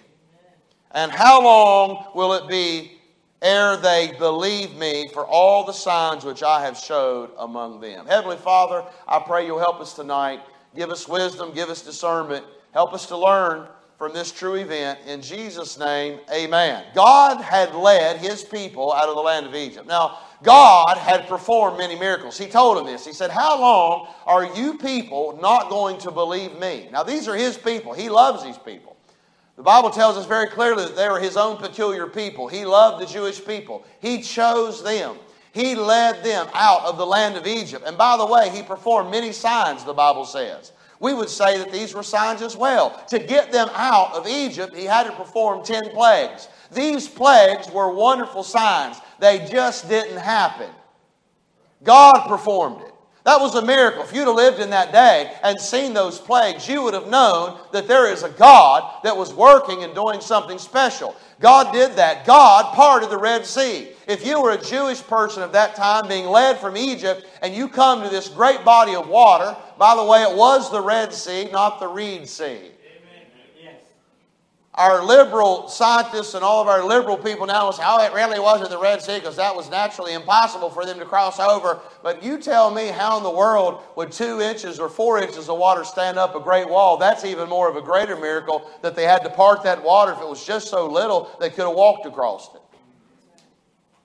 And 0.91 1.11
how 1.11 1.41
long 1.41 2.05
will 2.13 2.33
it 2.33 2.47
be 2.47 2.99
ere 3.41 3.77
they 3.77 4.13
believe 4.19 4.75
me 4.75 5.07
for 5.11 5.25
all 5.25 5.65
the 5.65 5.73
signs 5.73 6.23
which 6.23 6.43
I 6.43 6.61
have 6.63 6.77
showed 6.77 7.31
among 7.39 7.81
them? 7.81 8.05
Heavenly 8.05 8.37
Father, 8.37 8.85
I 9.07 9.19
pray 9.19 9.47
you'll 9.47 9.57
help 9.57 9.81
us 9.81 9.93
tonight. 9.93 10.41
Give 10.75 10.91
us 10.91 11.07
wisdom, 11.07 11.51
give 11.51 11.69
us 11.69 11.81
discernment, 11.81 12.45
help 12.73 12.93
us 12.93 13.07
to 13.07 13.17
learn 13.17 13.67
from 14.01 14.13
this 14.13 14.31
true 14.31 14.55
event. 14.55 14.97
In 15.05 15.21
Jesus' 15.21 15.77
name, 15.77 16.17
amen. 16.33 16.85
God 16.95 17.39
had 17.39 17.75
led 17.75 18.17
his 18.17 18.43
people 18.43 18.91
out 18.91 19.07
of 19.07 19.13
the 19.13 19.21
land 19.21 19.45
of 19.45 19.53
Egypt. 19.53 19.85
Now, 19.85 20.17
God 20.41 20.97
had 20.97 21.27
performed 21.27 21.77
many 21.77 21.95
miracles. 21.95 22.35
He 22.35 22.47
told 22.47 22.77
them 22.77 22.87
this. 22.87 23.05
He 23.05 23.13
said, 23.13 23.29
How 23.29 23.61
long 23.61 24.07
are 24.25 24.55
you 24.55 24.79
people 24.79 25.37
not 25.39 25.69
going 25.69 25.99
to 25.99 26.09
believe 26.09 26.57
me? 26.57 26.89
Now, 26.91 27.03
these 27.03 27.27
are 27.27 27.35
his 27.35 27.59
people. 27.59 27.93
He 27.93 28.09
loves 28.09 28.43
these 28.43 28.57
people. 28.57 28.97
The 29.55 29.61
Bible 29.61 29.91
tells 29.91 30.17
us 30.17 30.25
very 30.25 30.47
clearly 30.47 30.85
that 30.85 30.95
they 30.95 31.07
were 31.07 31.19
his 31.19 31.37
own 31.37 31.57
peculiar 31.57 32.07
people. 32.07 32.47
He 32.47 32.65
loved 32.65 33.03
the 33.03 33.13
Jewish 33.13 33.45
people, 33.45 33.85
he 33.99 34.23
chose 34.23 34.83
them. 34.83 35.17
He 35.53 35.75
led 35.75 36.23
them 36.23 36.47
out 36.55 36.85
of 36.85 36.97
the 36.97 37.05
land 37.05 37.35
of 37.37 37.45
Egypt. 37.45 37.83
And 37.85 37.99
by 37.99 38.17
the 38.17 38.25
way, 38.25 38.49
he 38.49 38.63
performed 38.63 39.11
many 39.11 39.31
signs, 39.31 39.83
the 39.83 39.93
Bible 39.93 40.25
says 40.25 40.71
we 41.01 41.13
would 41.13 41.29
say 41.29 41.57
that 41.57 41.71
these 41.71 41.93
were 41.93 42.03
signs 42.03 42.41
as 42.41 42.55
well. 42.55 43.03
To 43.09 43.19
get 43.19 43.51
them 43.51 43.67
out 43.73 44.13
of 44.13 44.27
Egypt, 44.27 44.75
he 44.75 44.85
had 44.85 45.07
to 45.07 45.11
perform 45.11 45.65
10 45.65 45.89
plagues. 45.89 46.47
These 46.71 47.09
plagues 47.09 47.69
were 47.69 47.91
wonderful 47.91 48.43
signs, 48.43 49.01
they 49.19 49.45
just 49.51 49.89
didn't 49.89 50.19
happen. 50.19 50.69
God 51.83 52.27
performed 52.27 52.81
it. 52.83 52.93
That 53.23 53.39
was 53.39 53.53
a 53.55 53.61
miracle. 53.61 54.03
If 54.03 54.13
you'd 54.13 54.27
have 54.27 54.35
lived 54.35 54.59
in 54.59 54.71
that 54.71 54.91
day 54.91 55.33
and 55.43 55.59
seen 55.59 55.93
those 55.93 56.19
plagues, 56.19 56.67
you 56.67 56.81
would 56.83 56.95
have 56.95 57.07
known 57.07 57.59
that 57.71 57.87
there 57.87 58.11
is 58.11 58.23
a 58.23 58.29
God 58.29 59.03
that 59.03 59.15
was 59.15 59.33
working 59.33 59.83
and 59.83 59.93
doing 59.93 60.21
something 60.21 60.57
special. 60.57 61.15
God 61.39 61.71
did 61.71 61.95
that. 61.97 62.25
God 62.25 62.73
parted 62.73 63.09
the 63.09 63.17
Red 63.17 63.45
Sea. 63.45 63.89
If 64.11 64.25
you 64.25 64.41
were 64.41 64.51
a 64.51 64.61
Jewish 64.61 65.01
person 65.01 65.41
of 65.41 65.53
that 65.53 65.73
time 65.73 66.09
being 66.09 66.25
led 66.25 66.57
from 66.57 66.75
Egypt 66.75 67.25
and 67.41 67.55
you 67.55 67.69
come 67.69 68.03
to 68.03 68.09
this 68.09 68.27
great 68.27 68.65
body 68.65 68.93
of 68.93 69.07
water, 69.07 69.55
by 69.77 69.95
the 69.95 70.03
way, 70.03 70.21
it 70.21 70.35
was 70.35 70.69
the 70.69 70.81
Red 70.81 71.13
Sea, 71.13 71.49
not 71.49 71.79
the 71.79 71.87
Reed 71.87 72.27
Sea 72.27 72.71
Yes. 73.57 73.75
our 74.73 75.01
liberal 75.01 75.69
scientists 75.69 76.33
and 76.33 76.43
all 76.43 76.61
of 76.61 76.67
our 76.67 76.83
liberal 76.83 77.17
people 77.17 77.45
now 77.45 77.71
say, 77.71 77.83
oh, 77.85 78.03
it 78.03 78.11
really 78.11 78.37
wasn't 78.37 78.69
the 78.69 78.77
Red 78.77 79.01
Sea 79.01 79.17
because 79.17 79.37
that 79.37 79.55
was 79.55 79.69
naturally 79.69 80.13
impossible 80.13 80.69
for 80.69 80.85
them 80.85 80.99
to 80.99 81.05
cross 81.05 81.39
over. 81.39 81.79
But 82.03 82.21
you 82.21 82.37
tell 82.37 82.69
me 82.69 82.87
how 82.87 83.15
in 83.15 83.23
the 83.23 83.31
world 83.31 83.81
would 83.95 84.11
two 84.11 84.41
inches 84.41 84.77
or 84.77 84.89
four 84.89 85.19
inches 85.19 85.47
of 85.47 85.57
water 85.57 85.85
stand 85.85 86.19
up 86.19 86.35
a 86.35 86.41
great 86.41 86.67
wall? 86.67 86.97
That's 86.97 87.23
even 87.23 87.47
more 87.47 87.69
of 87.69 87.77
a 87.77 87.81
greater 87.81 88.17
miracle 88.17 88.69
that 88.81 88.93
they 88.93 89.05
had 89.05 89.23
to 89.23 89.29
part 89.29 89.63
that 89.63 89.81
water. 89.81 90.11
If 90.11 90.19
it 90.19 90.27
was 90.27 90.45
just 90.45 90.67
so 90.67 90.85
little, 90.85 91.31
they 91.39 91.49
could 91.49 91.65
have 91.65 91.75
walked 91.75 92.05
across 92.05 92.53
it. 92.53 92.61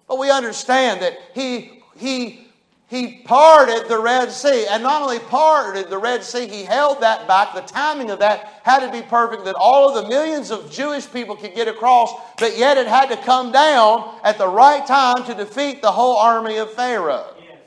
But 0.09 0.19
we 0.19 0.31
understand 0.31 1.03
that 1.03 1.19
he, 1.35 1.83
he 1.97 2.47
he 2.89 3.23
parted 3.25 3.89
the 3.89 3.99
Red 3.99 4.31
Sea. 4.31 4.67
And 4.71 4.83
not 4.83 5.03
only 5.03 5.19
parted 5.19 5.91
the 5.91 5.99
Red 5.99 6.23
Sea, 6.23 6.47
he 6.47 6.63
held 6.63 7.01
that 7.01 7.27
back. 7.27 7.53
The 7.53 7.63
timing 7.63 8.11
of 8.11 8.21
that 8.21 8.61
had 8.63 8.87
to 8.87 8.93
be 8.93 9.03
perfect 9.03 9.45
that 9.45 9.57
all 9.57 9.89
of 9.89 10.03
the 10.03 10.09
millions 10.09 10.53
of 10.53 10.71
Jewish 10.71 11.11
people 11.11 11.35
could 11.35 11.55
get 11.55 11.67
across, 11.67 12.13
but 12.39 12.57
yet 12.57 12.77
it 12.77 12.87
had 12.87 13.07
to 13.07 13.17
come 13.17 13.51
down 13.51 14.19
at 14.23 14.39
the 14.39 14.47
right 14.47 14.87
time 14.87 15.25
to 15.25 15.35
defeat 15.35 15.83
the 15.83 15.91
whole 15.91 16.17
army 16.17 16.59
of 16.59 16.73
Pharaoh. 16.75 17.35
Yes. 17.41 17.59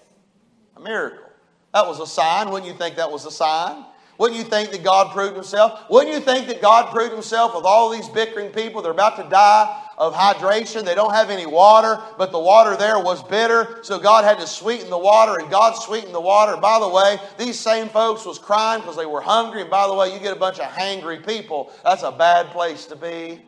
A 0.77 0.79
miracle. 0.79 1.25
That 1.73 1.85
was 1.85 1.99
a 1.99 2.07
sign. 2.07 2.49
Wouldn't 2.49 2.71
you 2.71 2.77
think 2.77 2.95
that 2.95 3.11
was 3.11 3.25
a 3.25 3.31
sign? 3.31 3.85
Wouldn't 4.17 4.37
you 4.37 4.45
think 4.45 4.71
that 4.71 4.83
God 4.83 5.13
proved 5.13 5.35
himself? 5.35 5.81
Wouldn't 5.89 6.13
you 6.13 6.21
think 6.21 6.47
that 6.47 6.61
God 6.61 6.91
proved 6.91 7.13
himself 7.13 7.55
with 7.55 7.65
all 7.65 7.89
these 7.89 8.07
bickering 8.09 8.51
people? 8.51 8.81
They're 8.81 8.91
about 8.91 9.17
to 9.17 9.29
die 9.29 9.88
of 9.99 10.13
hydration. 10.13 10.85
They 10.85 10.95
don't 10.95 11.13
have 11.13 11.29
any 11.29 11.45
water, 11.45 12.01
but 12.17 12.31
the 12.31 12.39
water 12.39 12.77
there 12.77 12.97
was 12.99 13.21
bitter, 13.23 13.79
so 13.83 13.99
God 13.99 14.23
had 14.23 14.39
to 14.39 14.47
sweeten 14.47 14.89
the 14.89 14.97
water, 14.97 15.39
and 15.39 15.51
God 15.51 15.73
sweetened 15.73 16.15
the 16.15 16.21
water. 16.21 16.55
By 16.55 16.79
the 16.79 16.87
way, 16.87 17.17
these 17.37 17.59
same 17.59 17.89
folks 17.89 18.25
was 18.25 18.39
crying 18.39 18.81
because 18.81 18.95
they 18.95 19.05
were 19.05 19.21
hungry, 19.21 19.61
and 19.61 19.69
by 19.69 19.87
the 19.87 19.93
way, 19.93 20.13
you 20.13 20.19
get 20.19 20.31
a 20.31 20.39
bunch 20.39 20.59
of 20.59 20.65
hangry 20.65 21.25
people. 21.25 21.71
That's 21.83 22.03
a 22.03 22.11
bad 22.11 22.47
place 22.47 22.85
to 22.85 22.95
be. 22.95 23.41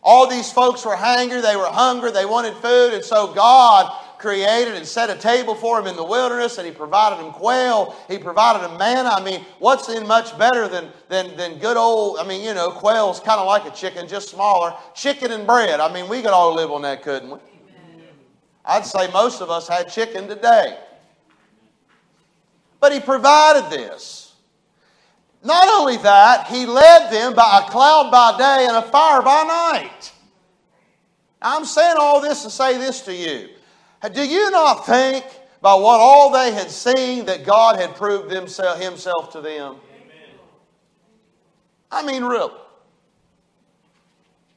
All 0.00 0.28
these 0.28 0.52
folks 0.52 0.84
were 0.84 0.94
hungry, 0.94 1.40
they 1.40 1.56
were 1.56 1.66
hungry, 1.66 2.12
they 2.12 2.24
wanted 2.24 2.54
food, 2.54 2.94
and 2.94 3.04
so 3.04 3.34
God 3.34 3.92
created 4.18 4.74
and 4.74 4.86
set 4.86 5.10
a 5.10 5.16
table 5.16 5.54
for 5.54 5.80
him 5.80 5.86
in 5.86 5.96
the 5.96 6.04
wilderness, 6.04 6.58
and 6.58 6.66
he 6.66 6.72
provided 6.72 7.22
him 7.22 7.32
quail. 7.32 7.96
He 8.08 8.18
provided 8.18 8.68
him 8.68 8.76
manna. 8.76 9.10
I 9.10 9.22
mean, 9.22 9.44
what's 9.58 9.88
in 9.88 10.06
much 10.06 10.36
better 10.38 10.68
than, 10.68 10.90
than, 11.08 11.36
than 11.36 11.58
good 11.58 11.76
old, 11.76 12.18
I 12.18 12.26
mean, 12.26 12.42
you 12.42 12.54
know, 12.54 12.70
quail's 12.70 13.20
kind 13.20 13.40
of 13.40 13.46
like 13.46 13.64
a 13.66 13.70
chicken, 13.70 14.08
just 14.08 14.28
smaller. 14.28 14.74
Chicken 14.94 15.32
and 15.32 15.46
bread. 15.46 15.80
I 15.80 15.92
mean, 15.92 16.08
we 16.08 16.22
could 16.22 16.30
all 16.32 16.54
live 16.54 16.70
on 16.70 16.82
that, 16.82 17.02
couldn't 17.02 17.30
we? 17.30 17.38
I'd 18.64 18.84
say 18.84 19.10
most 19.12 19.40
of 19.40 19.50
us 19.50 19.66
had 19.66 19.88
chicken 19.88 20.28
today. 20.28 20.78
But 22.80 22.92
he 22.92 23.00
provided 23.00 23.70
this. 23.70 24.34
Not 25.42 25.66
only 25.68 25.96
that, 25.98 26.48
he 26.48 26.66
led 26.66 27.10
them 27.10 27.34
by 27.34 27.62
a 27.64 27.70
cloud 27.70 28.10
by 28.10 28.36
day 28.36 28.66
and 28.68 28.76
a 28.76 28.82
fire 28.82 29.22
by 29.22 29.44
night. 29.44 30.12
I'm 31.40 31.64
saying 31.64 31.96
all 31.98 32.20
this 32.20 32.42
to 32.42 32.50
say 32.50 32.76
this 32.76 33.02
to 33.02 33.14
you. 33.14 33.48
Do 34.12 34.24
you 34.24 34.50
not 34.50 34.86
think 34.86 35.24
by 35.60 35.74
what 35.74 36.00
all 36.00 36.30
they 36.30 36.52
had 36.52 36.70
seen 36.70 37.26
that 37.26 37.44
God 37.44 37.80
had 37.80 37.96
proved 37.96 38.30
himself, 38.30 38.80
himself 38.80 39.32
to 39.32 39.40
them? 39.40 39.76
I 41.90 42.04
mean, 42.04 42.22
really. 42.22 42.52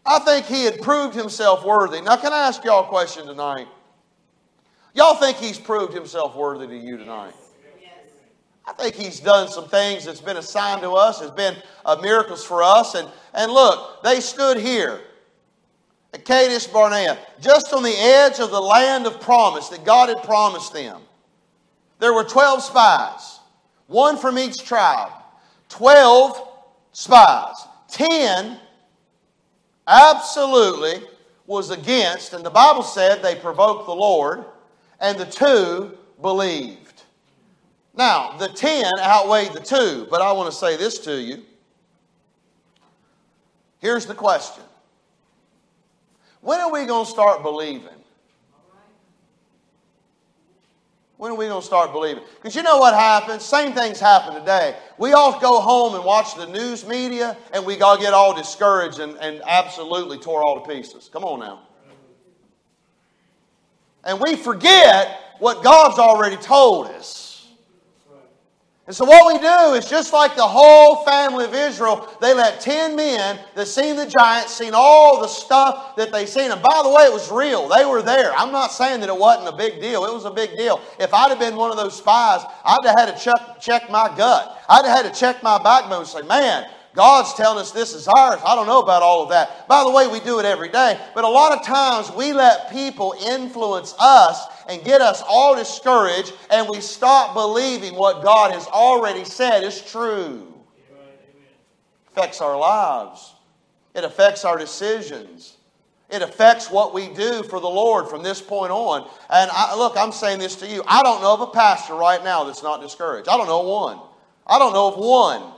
I 0.05 0.19
think 0.19 0.45
he 0.45 0.65
had 0.65 0.81
proved 0.81 1.15
himself 1.15 1.65
worthy. 1.65 2.01
Now, 2.01 2.17
can 2.17 2.33
I 2.33 2.47
ask 2.47 2.63
y'all 2.63 2.85
a 2.85 2.87
question 2.87 3.25
tonight? 3.25 3.67
Y'all 4.93 5.15
think 5.15 5.37
he's 5.37 5.57
proved 5.57 5.93
himself 5.93 6.35
worthy 6.35 6.67
to 6.67 6.77
you 6.77 6.97
tonight? 6.97 7.33
I 8.67 8.73
think 8.73 8.95
he's 8.95 9.19
done 9.19 9.47
some 9.47 9.67
things 9.67 10.05
that's 10.05 10.21
been 10.21 10.37
assigned 10.37 10.81
to 10.81 10.91
us, 10.91 11.19
has 11.19 11.31
been 11.31 11.55
uh, 11.83 11.97
miracles 12.01 12.45
for 12.45 12.61
us. 12.61 12.93
And, 12.93 13.09
and 13.33 13.51
look, 13.51 14.03
they 14.03 14.19
stood 14.19 14.57
here 14.57 15.01
at 16.13 16.25
Kadesh 16.25 16.67
Barnea, 16.67 17.17
just 17.39 17.73
on 17.73 17.83
the 17.83 17.95
edge 17.97 18.39
of 18.39 18.51
the 18.51 18.59
land 18.59 19.05
of 19.05 19.21
promise 19.21 19.69
that 19.69 19.85
God 19.85 20.09
had 20.09 20.23
promised 20.23 20.73
them. 20.73 21.01
There 21.99 22.13
were 22.13 22.23
12 22.23 22.63
spies, 22.63 23.39
one 23.87 24.17
from 24.17 24.37
each 24.37 24.65
tribe. 24.65 25.11
12 25.69 26.47
spies. 26.91 27.55
10 27.89 28.57
absolutely 29.87 31.07
was 31.47 31.69
against, 31.69 32.33
and 32.33 32.45
the 32.45 32.49
Bible 32.49 32.83
said 32.83 33.21
they 33.21 33.35
provoked 33.35 33.85
the 33.85 33.95
Lord, 33.95 34.45
and 34.99 35.17
the 35.17 35.25
two 35.25 35.97
believed. 36.21 37.03
Now, 37.95 38.37
the 38.37 38.47
10 38.47 38.85
outweighed 38.99 39.53
the 39.53 39.59
two, 39.59 40.07
but 40.09 40.21
I 40.21 40.31
want 40.31 40.51
to 40.51 40.57
say 40.57 40.77
this 40.77 40.97
to 40.99 41.19
you. 41.19 41.43
Here's 43.79 44.05
the 44.05 44.13
question 44.13 44.63
when 46.41 46.59
are 46.59 46.71
we 46.71 46.85
going 46.85 47.05
to 47.05 47.11
start 47.11 47.43
believing? 47.43 47.89
When 51.17 51.31
are 51.31 51.35
we 51.35 51.45
going 51.45 51.61
to 51.61 51.65
start 51.65 51.91
believing? 51.91 52.23
Because 52.35 52.55
you 52.55 52.63
know 52.63 52.79
what 52.79 52.95
happens? 52.95 53.45
Same 53.45 53.73
things 53.73 53.99
happen 53.99 54.33
today. 54.33 54.75
We 54.97 55.13
all 55.13 55.39
go 55.39 55.59
home 55.61 55.93
and 55.93 56.03
watch 56.03 56.35
the 56.35 56.47
news 56.47 56.83
media, 56.87 57.37
and 57.53 57.63
we 57.63 57.79
all 57.79 57.95
get 57.95 58.11
all 58.15 58.35
discouraged 58.35 58.97
and, 58.97 59.15
and 59.17 59.39
absolutely 59.45 60.17
tore 60.17 60.43
all 60.43 60.65
to 60.65 60.67
pieces. 60.67 61.11
Come 61.13 61.23
on 61.23 61.41
now. 61.41 61.61
And 64.03 64.19
we 64.19 64.35
forget 64.35 65.35
what 65.37 65.63
God's 65.63 65.99
already 65.99 66.37
told 66.37 66.87
us. 66.87 67.20
And 68.87 68.95
so 68.95 69.05
what 69.05 69.31
we 69.31 69.39
do 69.39 69.73
is 69.75 69.87
just 69.87 70.11
like 70.11 70.35
the 70.35 70.47
whole 70.47 71.05
family 71.05 71.45
of 71.45 71.53
Israel, 71.53 72.09
they 72.19 72.33
let 72.33 72.59
10 72.59 72.95
men 72.95 73.39
that 73.53 73.67
seen 73.67 73.95
the 73.95 74.07
giants, 74.07 74.53
seen 74.53 74.71
all 74.73 75.21
the 75.21 75.27
stuff 75.27 75.95
that 75.97 76.11
they 76.11 76.25
seen. 76.25 76.51
And 76.51 76.61
by 76.61 76.81
the 76.83 76.89
way, 76.89 77.03
it 77.03 77.13
was 77.13 77.31
real. 77.31 77.69
They 77.69 77.85
were 77.85 78.01
there. 78.01 78.33
I'm 78.33 78.51
not 78.51 78.71
saying 78.71 79.01
that 79.01 79.09
it 79.09 79.17
wasn't 79.17 79.53
a 79.53 79.55
big 79.55 79.79
deal. 79.79 80.03
It 80.05 80.13
was 80.13 80.25
a 80.25 80.31
big 80.31 80.57
deal. 80.57 80.81
If 80.99 81.13
I'd 81.13 81.29
have 81.29 81.39
been 81.39 81.55
one 81.55 81.69
of 81.69 81.77
those 81.77 81.95
spies, 81.95 82.41
I'd 82.65 82.85
have 82.85 82.99
had 82.99 83.15
to 83.15 83.23
check, 83.23 83.61
check 83.61 83.91
my 83.91 84.13
gut. 84.17 84.63
I'd 84.67 84.85
have 84.85 85.05
had 85.05 85.13
to 85.13 85.19
check 85.19 85.43
my 85.43 85.61
backbone 85.61 85.99
and 85.99 86.07
say, 86.07 86.23
man, 86.23 86.67
God's 86.93 87.33
telling 87.35 87.59
us 87.59 87.71
this 87.71 87.93
is 87.93 88.07
ours. 88.07 88.41
I 88.45 88.55
don't 88.55 88.67
know 88.67 88.81
about 88.81 89.03
all 89.03 89.23
of 89.23 89.29
that. 89.29 89.67
By 89.67 89.83
the 89.83 89.91
way, 89.91 90.07
we 90.07 90.19
do 90.19 90.39
it 90.39 90.45
every 90.45 90.69
day. 90.69 90.99
But 91.15 91.23
a 91.23 91.29
lot 91.29 91.57
of 91.57 91.63
times 91.63 92.11
we 92.11 92.33
let 92.33 92.69
people 92.71 93.13
influence 93.25 93.95
us 93.99 94.45
and 94.67 94.83
get 94.83 95.01
us 95.01 95.23
all 95.27 95.55
discouraged 95.55 96.33
and 96.49 96.67
we 96.69 96.81
stop 96.81 97.33
believing 97.33 97.95
what 97.95 98.23
God 98.23 98.51
has 98.51 98.67
already 98.67 99.25
said 99.25 99.63
is 99.63 99.81
true. 99.81 100.53
It 100.77 102.17
affects 102.17 102.41
our 102.41 102.57
lives. 102.57 103.35
It 103.93 104.03
affects 104.03 104.45
our 104.45 104.57
decisions. 104.57 105.57
It 106.09 106.21
affects 106.21 106.69
what 106.69 106.93
we 106.93 107.07
do 107.13 107.43
for 107.43 107.59
the 107.59 107.69
Lord 107.69 108.09
from 108.09 108.21
this 108.21 108.41
point 108.41 108.71
on. 108.71 109.09
And 109.29 109.49
I, 109.53 109.75
look, 109.75 109.95
I'm 109.95 110.11
saying 110.11 110.39
this 110.39 110.55
to 110.57 110.67
you. 110.67 110.83
I 110.87 111.03
don't 111.03 111.21
know 111.21 111.33
of 111.33 111.41
a 111.41 111.47
pastor 111.47 111.93
right 111.93 112.23
now 112.23 112.43
that's 112.43 112.63
not 112.63 112.81
discouraged. 112.81 113.29
I 113.29 113.37
don't 113.37 113.47
know 113.47 113.61
one. 113.61 113.99
I 114.45 114.59
don't 114.59 114.73
know 114.73 114.87
of 114.87 114.97
one 114.97 115.53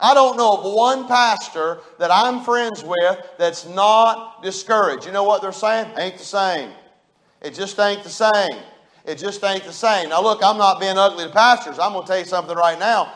I 0.00 0.12
don't 0.12 0.36
know 0.36 0.58
of 0.58 0.74
one 0.74 1.06
pastor 1.06 1.80
that 1.98 2.10
I'm 2.10 2.42
friends 2.42 2.82
with 2.82 3.26
that's 3.38 3.66
not 3.66 4.42
discouraged. 4.42 5.06
You 5.06 5.12
know 5.12 5.22
what 5.22 5.40
they're 5.40 5.52
saying? 5.52 5.90
Ain't 5.96 6.18
the 6.18 6.24
same. 6.24 6.70
It 7.44 7.52
just 7.52 7.78
ain't 7.78 8.02
the 8.02 8.10
same. 8.10 8.58
It 9.04 9.18
just 9.18 9.44
ain't 9.44 9.64
the 9.64 9.72
same. 9.72 10.08
Now, 10.08 10.22
look, 10.22 10.42
I'm 10.42 10.56
not 10.56 10.80
being 10.80 10.96
ugly 10.96 11.24
to 11.24 11.30
pastors. 11.30 11.78
I'm 11.78 11.92
going 11.92 12.04
to 12.04 12.08
tell 12.08 12.18
you 12.18 12.24
something 12.24 12.56
right 12.56 12.78
now. 12.78 13.12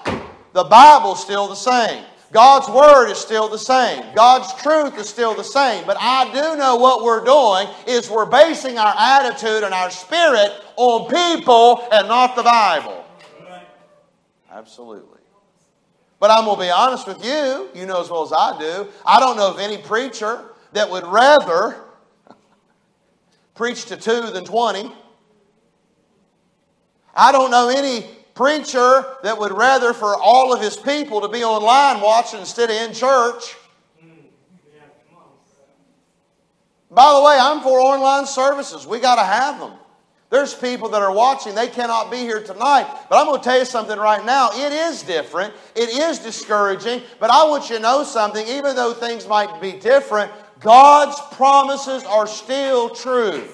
The 0.53 0.65
Bible's 0.65 1.23
still 1.23 1.49
the 1.49 1.55
same. 1.55 2.05
God's 2.31 2.69
Word 2.69 3.11
is 3.11 3.17
still 3.17 3.49
the 3.49 3.59
same. 3.59 4.05
God's 4.15 4.53
truth 4.63 4.99
is 4.99 5.09
still 5.09 5.35
the 5.35 5.43
same. 5.43 5.87
But 5.87 5.97
I 5.99 6.27
do 6.27 6.59
know 6.59 6.77
what 6.77 7.03
we're 7.03 7.25
doing 7.25 7.69
is 7.87 8.11
we're 8.11 8.27
basing 8.27 8.77
our 8.77 8.95
attitude 8.99 9.65
and 9.65 9.73
our 9.73 9.91
spirit 9.91 10.53
on 10.77 11.09
people 11.09 11.89
and 11.91 12.07
not 12.07 12.37
the 12.37 12.43
Bible. 12.43 13.07
Absolutely. 14.53 15.21
But 16.21 16.31
I'm 16.31 16.45
going 16.45 16.57
to 16.57 16.63
be 16.65 16.71
honest 16.71 17.07
with 17.07 17.25
you, 17.25 17.71
you 17.75 17.87
know 17.87 17.99
as 17.99 18.11
well 18.11 18.25
as 18.25 18.33
I 18.33 18.59
do, 18.59 18.89
I 19.07 19.21
don't 19.21 19.39
know 19.39 19.49
of 19.51 19.59
any 19.59 19.79
preacher 19.79 20.45
that 20.73 20.91
would 20.91 21.07
rather 21.07 21.88
preach 23.59 23.87
to 23.87 23.97
two 23.97 24.31
than 24.31 24.45
20. 24.45 24.91
I 27.13 27.33
don't 27.33 27.51
know 27.51 27.69
any 27.69 28.07
preacher 28.35 29.05
that 29.25 29.37
would 29.37 29.51
rather 29.51 29.93
for 29.93 30.15
all 30.15 30.55
of 30.55 30.63
his 30.63 30.77
people 30.77 31.21
to 31.23 31.29
be 31.29 31.43
online 31.43 32.01
watching 32.01 32.39
instead 32.39 32.71
of 32.71 32.77
in 32.77 32.95
church. 32.95 33.57
By 36.89 37.13
the 37.13 37.21
way, 37.21 37.37
I'm 37.39 37.61
for 37.61 37.81
online 37.81 38.27
services. 38.27 38.87
We 38.87 39.01
got 39.01 39.17
to 39.17 39.25
have 39.25 39.59
them. 39.59 39.73
There's 40.31 40.55
people 40.55 40.91
that 40.91 41.03
are 41.03 41.13
watching, 41.13 41.55
they 41.55 41.69
cannot 41.69 42.11
be 42.11 42.19
here 42.19 42.43
tonight. 42.43 42.87
But 43.09 43.17
I'm 43.17 43.27
going 43.27 43.41
to 43.41 43.45
tell 43.45 43.59
you 43.59 43.65
something 43.65 43.99
right 43.99 44.25
now. 44.25 44.51
It 44.53 44.73
is 44.73 45.03
different, 45.03 45.53
it 45.75 45.89
is 45.89 46.19
discouraging, 46.19 47.03
but 47.19 47.31
I 47.31 47.49
want 47.49 47.71
you 47.71 47.77
to 47.77 47.83
know 47.83 48.05
something. 48.05 48.47
Even 48.47 48.77
though 48.77 48.93
things 48.93 49.27
might 49.27 49.61
be 49.61 49.73
different, 49.73 50.31
God's 50.61 51.21
promises 51.37 52.05
are 52.05 52.27
still 52.27 52.91
true. 52.91 53.45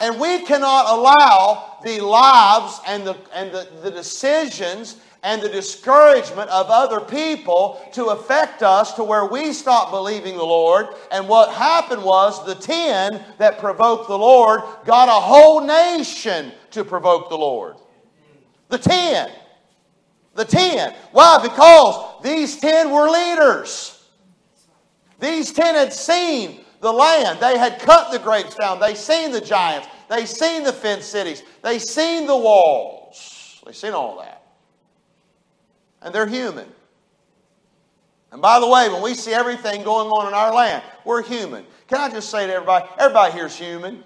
And 0.00 0.18
we 0.20 0.44
cannot 0.44 0.86
allow 0.86 1.78
the 1.84 2.00
lives 2.00 2.80
and 2.86 3.06
the, 3.06 3.16
and 3.32 3.52
the, 3.52 3.68
the 3.82 3.90
decisions 3.90 4.96
and 5.22 5.40
the 5.40 5.48
discouragement 5.48 6.50
of 6.50 6.66
other 6.68 7.00
people 7.00 7.80
to 7.92 8.06
affect 8.06 8.62
us 8.62 8.92
to 8.92 9.02
where 9.02 9.24
we 9.24 9.52
stop 9.52 9.90
believing 9.90 10.36
the 10.36 10.44
Lord. 10.44 10.88
And 11.10 11.26
what 11.28 11.52
happened 11.54 12.04
was 12.04 12.44
the 12.44 12.54
10 12.54 13.22
that 13.38 13.58
provoked 13.58 14.08
the 14.08 14.18
Lord 14.18 14.60
got 14.84 15.08
a 15.08 15.12
whole 15.12 15.64
nation 15.64 16.52
to 16.72 16.84
provoke 16.84 17.30
the 17.30 17.38
Lord. 17.38 17.76
The 18.68 18.78
10. 18.78 19.30
The 20.34 20.44
10. 20.44 20.92
Why? 21.12 21.38
Because 21.40 22.22
these 22.22 22.58
10 22.58 22.90
were 22.90 23.08
leaders. 23.08 23.93
These 25.24 25.52
10 25.52 25.74
had 25.74 25.90
seen 25.90 26.60
the 26.80 26.92
land. 26.92 27.40
They 27.40 27.56
had 27.56 27.80
cut 27.80 28.12
the 28.12 28.18
grapes 28.18 28.56
down. 28.56 28.78
They 28.78 28.94
seen 28.94 29.32
the 29.32 29.40
giants. 29.40 29.88
They 30.10 30.26
seen 30.26 30.64
the 30.64 30.72
fenced 30.72 31.10
cities. 31.10 31.42
They 31.62 31.78
seen 31.78 32.26
the 32.26 32.36
walls. 32.36 33.62
They 33.64 33.72
seen 33.72 33.92
all 33.92 34.18
that. 34.18 34.42
And 36.02 36.14
they're 36.14 36.26
human. 36.26 36.68
And 38.32 38.42
by 38.42 38.60
the 38.60 38.68
way, 38.68 38.90
when 38.90 39.00
we 39.00 39.14
see 39.14 39.32
everything 39.32 39.82
going 39.82 40.08
on 40.08 40.28
in 40.28 40.34
our 40.34 40.52
land, 40.52 40.82
we're 41.06 41.22
human. 41.22 41.64
Can 41.88 42.00
I 42.00 42.10
just 42.10 42.28
say 42.28 42.46
to 42.46 42.52
everybody, 42.52 42.86
everybody 42.98 43.32
here's 43.32 43.56
human. 43.56 44.04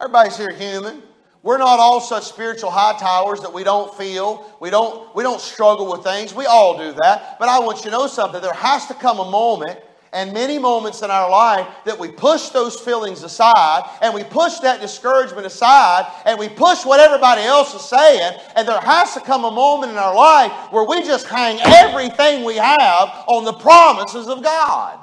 Everybody's 0.00 0.38
here 0.38 0.52
human. 0.52 1.02
We're 1.46 1.58
not 1.58 1.78
all 1.78 2.00
such 2.00 2.24
spiritual 2.24 2.72
high 2.72 2.98
towers 2.98 3.38
that 3.42 3.52
we 3.52 3.62
don't 3.62 3.94
feel, 3.94 4.52
we 4.58 4.68
don't, 4.68 5.14
we 5.14 5.22
don't 5.22 5.40
struggle 5.40 5.88
with 5.92 6.02
things. 6.02 6.34
We 6.34 6.44
all 6.44 6.76
do 6.76 6.92
that. 7.00 7.38
But 7.38 7.48
I 7.48 7.60
want 7.60 7.78
you 7.78 7.84
to 7.84 7.90
know 7.92 8.08
something. 8.08 8.40
There 8.42 8.52
has 8.52 8.86
to 8.86 8.94
come 8.94 9.20
a 9.20 9.30
moment 9.30 9.78
and 10.12 10.32
many 10.32 10.58
moments 10.58 11.02
in 11.02 11.10
our 11.12 11.30
life 11.30 11.68
that 11.84 12.00
we 12.00 12.08
push 12.08 12.48
those 12.48 12.80
feelings 12.80 13.22
aside 13.22 13.88
and 14.02 14.12
we 14.12 14.24
push 14.24 14.58
that 14.58 14.80
discouragement 14.80 15.46
aside 15.46 16.10
and 16.24 16.36
we 16.36 16.48
push 16.48 16.84
what 16.84 16.98
everybody 16.98 17.42
else 17.42 17.72
is 17.76 17.82
saying. 17.82 18.40
And 18.56 18.66
there 18.66 18.80
has 18.80 19.14
to 19.14 19.20
come 19.20 19.44
a 19.44 19.50
moment 19.52 19.92
in 19.92 19.98
our 19.98 20.16
life 20.16 20.50
where 20.72 20.82
we 20.82 21.02
just 21.02 21.28
hang 21.28 21.60
everything 21.62 22.44
we 22.44 22.56
have 22.56 23.24
on 23.28 23.44
the 23.44 23.52
promises 23.52 24.26
of 24.26 24.42
God. 24.42 24.98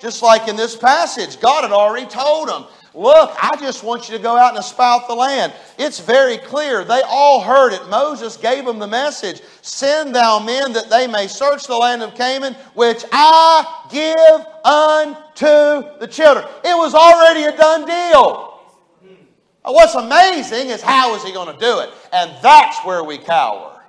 Just 0.00 0.22
like 0.22 0.48
in 0.48 0.56
this 0.56 0.76
passage, 0.76 1.40
God 1.40 1.62
had 1.62 1.72
already 1.72 2.06
told 2.06 2.48
them, 2.48 2.66
Look, 2.98 3.32
I 3.40 3.54
just 3.60 3.84
want 3.84 4.08
you 4.08 4.16
to 4.16 4.22
go 4.22 4.36
out 4.36 4.56
and 4.56 4.58
espouse 4.58 5.06
the 5.06 5.14
land. 5.14 5.52
It's 5.78 6.00
very 6.00 6.36
clear. 6.36 6.82
They 6.82 7.00
all 7.06 7.40
heard 7.40 7.72
it. 7.72 7.88
Moses 7.88 8.36
gave 8.36 8.64
them 8.64 8.80
the 8.80 8.88
message 8.88 9.40
Send 9.62 10.16
thou 10.16 10.40
men 10.40 10.72
that 10.72 10.90
they 10.90 11.06
may 11.06 11.28
search 11.28 11.68
the 11.68 11.76
land 11.76 12.02
of 12.02 12.16
Canaan, 12.16 12.54
which 12.74 13.04
I 13.12 13.84
give 13.88 14.44
unto 14.64 16.00
the 16.00 16.08
children. 16.10 16.44
It 16.64 16.76
was 16.76 16.92
already 16.92 17.44
a 17.44 17.56
done 17.56 17.86
deal. 17.86 18.58
What's 19.62 19.94
amazing 19.94 20.70
is 20.70 20.82
how 20.82 21.14
is 21.14 21.22
he 21.22 21.32
going 21.32 21.54
to 21.54 21.60
do 21.60 21.78
it? 21.78 21.90
And 22.12 22.32
that's 22.42 22.84
where 22.84 23.04
we 23.04 23.18
cower. 23.18 23.80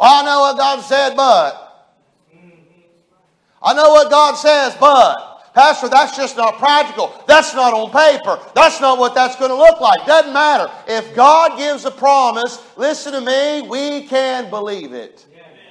I 0.00 0.24
know 0.24 0.40
what 0.40 0.56
God 0.56 0.80
said, 0.80 1.14
but. 1.14 1.92
I 3.62 3.74
know 3.74 3.90
what 3.90 4.10
God 4.10 4.34
says, 4.34 4.74
but. 4.80 5.29
Pastor, 5.60 5.90
that's 5.90 6.16
just 6.16 6.38
not 6.38 6.56
practical. 6.56 7.12
That's 7.26 7.52
not 7.54 7.74
on 7.74 7.90
paper. 7.90 8.42
That's 8.54 8.80
not 8.80 8.98
what 8.98 9.14
that's 9.14 9.36
going 9.36 9.50
to 9.50 9.56
look 9.56 9.78
like. 9.78 10.06
Doesn't 10.06 10.32
matter. 10.32 10.72
If 10.88 11.14
God 11.14 11.58
gives 11.58 11.84
a 11.84 11.90
promise, 11.90 12.64
listen 12.78 13.12
to 13.12 13.20
me, 13.20 13.68
we 13.68 14.06
can 14.06 14.48
believe 14.48 14.94
it. 14.94 15.26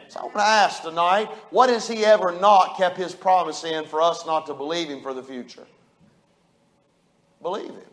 So 0.09 0.19
I 0.19 0.23
want 0.25 0.35
to 0.35 0.41
ask 0.43 0.83
tonight, 0.83 1.25
what 1.49 1.71
has 1.71 1.87
He 1.87 2.05
ever 2.05 2.39
not 2.39 2.77
kept 2.77 2.97
His 2.97 3.15
promise 3.15 3.63
in 3.63 3.83
for 3.83 3.99
us 3.99 4.27
not 4.27 4.45
to 4.45 4.53
believe 4.53 4.89
Him 4.89 5.01
for 5.01 5.15
the 5.15 5.23
future? 5.23 5.65
Believe 7.41 7.71
Him. 7.71 7.88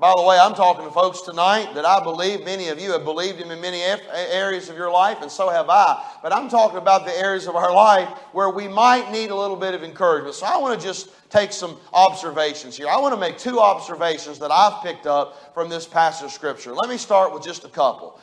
By 0.00 0.14
the 0.16 0.22
way, 0.22 0.38
I'm 0.38 0.54
talking 0.54 0.86
to 0.86 0.90
folks 0.90 1.20
tonight 1.20 1.74
that 1.74 1.84
I 1.84 2.02
believe 2.02 2.42
many 2.42 2.68
of 2.68 2.80
you 2.80 2.92
have 2.92 3.04
believed 3.04 3.38
Him 3.38 3.50
in 3.50 3.60
many 3.60 3.82
areas 3.82 4.70
of 4.70 4.76
your 4.76 4.90
life, 4.90 5.18
and 5.20 5.30
so 5.30 5.50
have 5.50 5.68
I. 5.68 6.02
But 6.22 6.32
I'm 6.32 6.48
talking 6.48 6.78
about 6.78 7.04
the 7.04 7.14
areas 7.18 7.46
of 7.46 7.54
our 7.54 7.70
life 7.70 8.08
where 8.32 8.48
we 8.48 8.66
might 8.66 9.12
need 9.12 9.28
a 9.28 9.36
little 9.36 9.56
bit 9.56 9.74
of 9.74 9.84
encouragement. 9.84 10.36
So 10.36 10.46
I 10.46 10.56
want 10.56 10.80
to 10.80 10.86
just 10.86 11.10
take 11.28 11.52
some 11.52 11.78
observations 11.92 12.78
here. 12.78 12.88
I 12.88 12.96
want 12.96 13.12
to 13.12 13.20
make 13.20 13.36
two 13.36 13.60
observations 13.60 14.38
that 14.38 14.50
I've 14.50 14.82
picked 14.82 15.06
up 15.06 15.52
from 15.52 15.68
this 15.68 15.86
passage 15.86 16.24
of 16.24 16.32
Scripture. 16.32 16.72
Let 16.72 16.88
me 16.88 16.96
start 16.96 17.34
with 17.34 17.42
just 17.42 17.64
a 17.64 17.68
couple. 17.68 18.18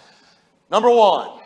Number 0.72 0.90
one, 0.90 1.40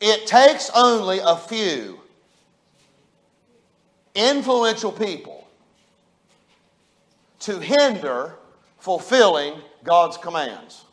it 0.00 0.26
takes 0.26 0.70
only 0.74 1.20
a 1.22 1.36
few 1.36 2.00
influential 4.16 4.90
people 4.90 5.37
to 7.40 7.58
hinder 7.58 8.34
fulfilling 8.78 9.60
God's 9.84 10.16
commands. 10.16 10.84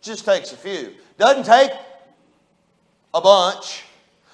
Just 0.00 0.24
takes 0.24 0.52
a 0.52 0.56
few. 0.56 0.92
Doesn't 1.18 1.44
take 1.44 1.70
a 3.12 3.20
bunch. 3.20 3.84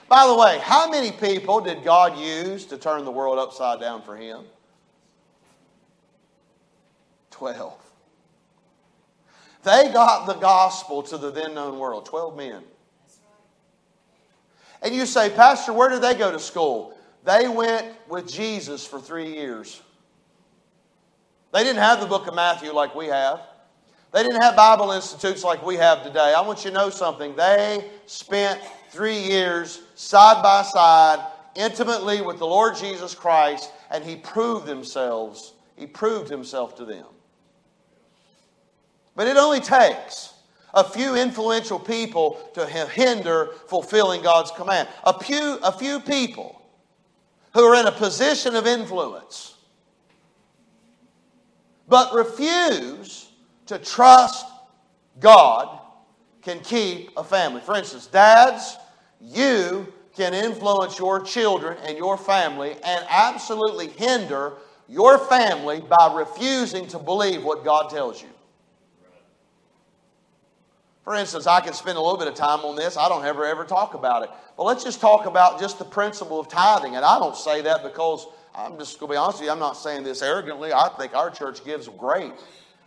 By 0.08 0.26
the 0.26 0.34
way, 0.34 0.58
how 0.62 0.90
many 0.90 1.10
people 1.10 1.60
did 1.60 1.82
God 1.82 2.18
use 2.18 2.66
to 2.66 2.76
turn 2.76 3.04
the 3.04 3.10
world 3.10 3.38
upside 3.38 3.80
down 3.80 4.02
for 4.02 4.16
Him? 4.16 4.44
Twelve. 7.30 7.80
They 9.62 9.90
got 9.92 10.26
the 10.26 10.34
gospel 10.34 11.02
to 11.04 11.16
the 11.16 11.30
then 11.30 11.54
known 11.54 11.78
world. 11.78 12.04
Twelve 12.04 12.36
men. 12.36 12.62
And 14.82 14.94
you 14.94 15.06
say, 15.06 15.30
Pastor, 15.30 15.72
where 15.72 15.88
did 15.88 16.02
they 16.02 16.14
go 16.14 16.30
to 16.30 16.38
school? 16.38 16.96
They 17.24 17.48
went 17.48 17.86
with 18.06 18.30
Jesus 18.30 18.86
for 18.86 19.00
three 19.00 19.32
years. 19.32 19.80
They 21.54 21.62
didn't 21.62 21.82
have 21.82 22.00
the 22.00 22.06
book 22.06 22.26
of 22.26 22.34
Matthew 22.34 22.72
like 22.72 22.96
we 22.96 23.06
have. 23.06 23.40
They 24.12 24.24
didn't 24.24 24.42
have 24.42 24.56
Bible 24.56 24.90
institutes 24.90 25.44
like 25.44 25.64
we 25.64 25.76
have 25.76 26.02
today. 26.02 26.34
I 26.36 26.40
want 26.40 26.64
you 26.64 26.72
to 26.72 26.76
know 26.76 26.90
something. 26.90 27.36
They 27.36 27.88
spent 28.06 28.60
three 28.90 29.20
years 29.20 29.80
side 29.94 30.42
by 30.42 30.62
side, 30.62 31.24
intimately 31.54 32.22
with 32.22 32.40
the 32.40 32.46
Lord 32.46 32.74
Jesus 32.74 33.14
Christ, 33.14 33.70
and 33.92 34.02
He 34.02 34.16
proved 34.16 34.66
themselves. 34.66 35.52
He 35.76 35.86
proved 35.86 36.28
Himself 36.28 36.74
to 36.78 36.84
them. 36.84 37.06
But 39.14 39.28
it 39.28 39.36
only 39.36 39.60
takes 39.60 40.34
a 40.74 40.82
few 40.82 41.14
influential 41.14 41.78
people 41.78 42.40
to 42.54 42.66
hinder 42.66 43.50
fulfilling 43.68 44.22
God's 44.22 44.50
command. 44.50 44.88
A 45.04 45.16
few, 45.22 45.60
a 45.62 45.70
few 45.70 46.00
people 46.00 46.60
who 47.52 47.62
are 47.62 47.76
in 47.76 47.86
a 47.86 47.92
position 47.92 48.56
of 48.56 48.66
influence 48.66 49.53
but 51.88 52.14
refuse 52.14 53.30
to 53.66 53.78
trust 53.78 54.46
God 55.20 55.80
can 56.42 56.60
keep 56.60 57.10
a 57.16 57.24
family. 57.24 57.60
For 57.60 57.76
instance, 57.76 58.06
dads, 58.06 58.76
you 59.20 59.92
can 60.14 60.34
influence 60.34 60.98
your 60.98 61.20
children 61.20 61.76
and 61.84 61.96
your 61.96 62.16
family 62.16 62.72
and 62.84 63.06
absolutely 63.08 63.88
hinder 63.88 64.54
your 64.88 65.18
family 65.18 65.80
by 65.80 66.14
refusing 66.14 66.86
to 66.88 66.98
believe 66.98 67.42
what 67.42 67.64
God 67.64 67.88
tells 67.90 68.22
you. 68.22 68.28
For 71.04 71.14
instance, 71.14 71.46
I 71.46 71.60
could 71.60 71.74
spend 71.74 71.98
a 71.98 72.00
little 72.00 72.16
bit 72.16 72.28
of 72.28 72.34
time 72.34 72.60
on 72.60 72.76
this. 72.76 72.96
I 72.96 73.08
don't 73.08 73.24
ever 73.24 73.44
ever 73.44 73.64
talk 73.64 73.92
about 73.94 74.22
it. 74.22 74.30
But 74.56 74.64
let's 74.64 74.84
just 74.84 75.00
talk 75.00 75.26
about 75.26 75.60
just 75.60 75.78
the 75.78 75.84
principle 75.84 76.40
of 76.40 76.48
tithing. 76.48 76.96
And 76.96 77.04
I 77.04 77.18
don't 77.18 77.36
say 77.36 77.60
that 77.62 77.82
because 77.82 78.26
I'm 78.54 78.78
just 78.78 79.00
going 79.00 79.10
to 79.10 79.14
be 79.14 79.16
honest 79.16 79.40
with 79.40 79.46
you, 79.46 79.52
I'm 79.52 79.58
not 79.58 79.76
saying 79.76 80.04
this 80.04 80.22
arrogantly. 80.22 80.72
I 80.72 80.88
think 80.96 81.14
our 81.14 81.30
church 81.30 81.64
gives 81.64 81.88
great. 81.88 82.32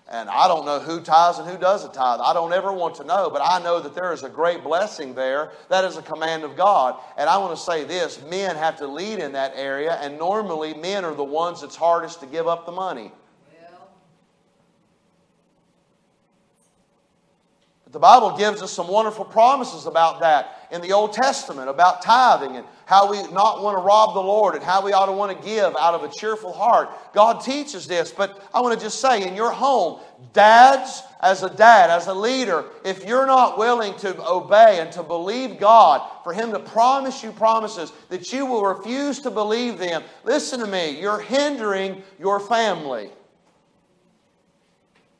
And 0.10 0.30
I 0.30 0.47
don't 0.47 0.65
know 0.65 0.80
who 0.80 1.01
tithes 1.01 1.39
and 1.39 1.49
who 1.49 1.58
doesn't 1.58 1.93
tithe. 1.93 2.21
I 2.23 2.34
don't 2.34 2.53
ever 2.53 2.71
want 2.71 2.95
to 2.95 3.03
know, 3.03 3.30
but 3.30 3.41
I 3.43 3.62
know 3.62 3.82
that 3.82 3.93
there 3.93 4.13
is 4.13 4.23
a 4.23 4.30
great 4.30 4.63
blessing 4.63 5.13
there. 5.13 5.51
That 5.67 5.84
is 5.84 5.97
a 5.97 6.01
command 6.01 6.45
of 6.45 6.56
God. 6.56 6.97
And 7.17 7.30
I 7.30 7.38
want 7.39 7.58
to 7.58 7.62
say 7.62 7.84
this 7.84 8.21
men 8.30 8.56
have 8.56 8.77
to 8.77 8.88
lead 8.88 9.19
in 9.19 9.34
that 9.34 9.51
area, 9.56 9.99
and 10.01 10.17
normally 10.17 10.73
men 10.73 11.03
are 11.03 11.13
the 11.13 11.25
ones 11.25 11.60
that's 11.60 11.75
hardest 11.75 12.21
to 12.21 12.25
give 12.25 12.47
up 12.47 12.65
the 12.65 12.71
money. 12.71 13.12
But 17.84 17.91
the 17.91 17.99
Bible 17.99 18.38
gives 18.38 18.62
us 18.62 18.71
some 18.71 18.88
wonderful 18.88 19.25
promises 19.25 19.86
about 19.88 20.21
that 20.21 20.67
in 20.71 20.80
the 20.82 20.93
Old 20.93 21.12
Testament, 21.12 21.69
about 21.69 22.01
tithing 22.01 22.56
and 22.56 22.65
how 22.88 23.12
we 23.12 23.21
not 23.34 23.62
want 23.62 23.78
to 23.78 23.82
rob 23.82 24.13
the 24.13 24.21
Lord 24.21 24.56
and 24.56 24.63
how 24.63 24.82
we 24.82 24.93
ought 24.93 25.08
to 25.08 25.12
want 25.12 25.38
to 25.38 25.45
give 25.45 25.76
out 25.76 25.93
of 25.93 26.04
a 26.04 26.10
cheerful 26.10 26.54
heart. 26.54 26.89
God 27.13 27.41
teaches 27.41 27.86
this, 27.86 28.12
but 28.12 28.41
I 28.54 28.62
want 28.62 28.80
to 28.80 28.86
just 28.86 29.02
say 29.02 29.28
in 29.28 29.36
your 29.36 29.52
home, 29.52 30.00
dads, 30.32 31.04
as 31.21 31.43
a 31.43 31.50
dad, 31.50 31.89
as 31.89 32.08
a 32.08 32.13
leader, 32.13 32.63
if 32.86 33.06
you're 33.06 33.26
not 33.26 33.58
willing 33.58 33.93
to 33.95 34.26
obey 34.26 34.80
and 34.80 34.89
to 34.93 35.04
believe 35.04 35.60
God 35.60 36.10
for 36.23 36.32
Him 36.32 36.54
to 36.54 36.60
promise 36.60 37.21
you 37.21 37.34
promises 37.34 37.91
that 38.08 38.32
you 38.32 38.45
will 38.45 38.63
refuse 38.63 39.19
to 39.19 39.32
believe 39.32 39.78
them, 39.78 40.02
listen 40.23 40.62
to 40.62 40.67
me, 40.67 40.97
you're 40.97 41.19
hindering 41.19 42.02
your 42.17 42.39
family. 42.39 43.10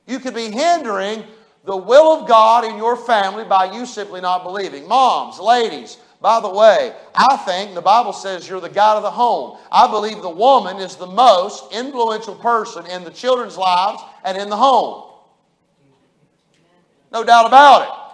You 0.06 0.20
could 0.20 0.36
be 0.36 0.50
hindering 0.52 1.26
the 1.66 1.76
will 1.76 2.22
of 2.22 2.30
God 2.30 2.64
in 2.64 2.78
your 2.78 2.96
family 2.96 3.44
by 3.44 3.74
you 3.74 3.86
simply 3.86 4.22
not 4.22 4.44
believing. 4.44 4.88
Moms, 4.88 5.38
ladies, 5.38 5.98
by 6.20 6.40
the 6.40 6.50
way, 6.50 6.94
I 7.14 7.38
think 7.38 7.76
the 7.76 7.82
Bible 7.82 8.14
says 8.14 8.50
you're 8.50 8.60
the 8.60 8.70
God 8.70 8.98
of 8.98 9.04
the 9.04 9.12
home. 9.12 9.60
I 9.72 9.88
believe 9.88 10.22
the 10.22 10.30
woman 10.30 10.78
is 10.78 10.96
the 10.96 11.06
most 11.06 11.72
influential 11.72 12.36
person 12.36 12.88
in 12.88 13.04
the 13.04 13.12
children's 13.12 13.58
lives 13.58 14.02
and 14.24 14.38
in 14.38 14.50
the 14.50 14.58
home. 14.58 15.14
No 17.12 17.24
doubt 17.24 17.46
about 17.46 17.82
it. 17.84 18.08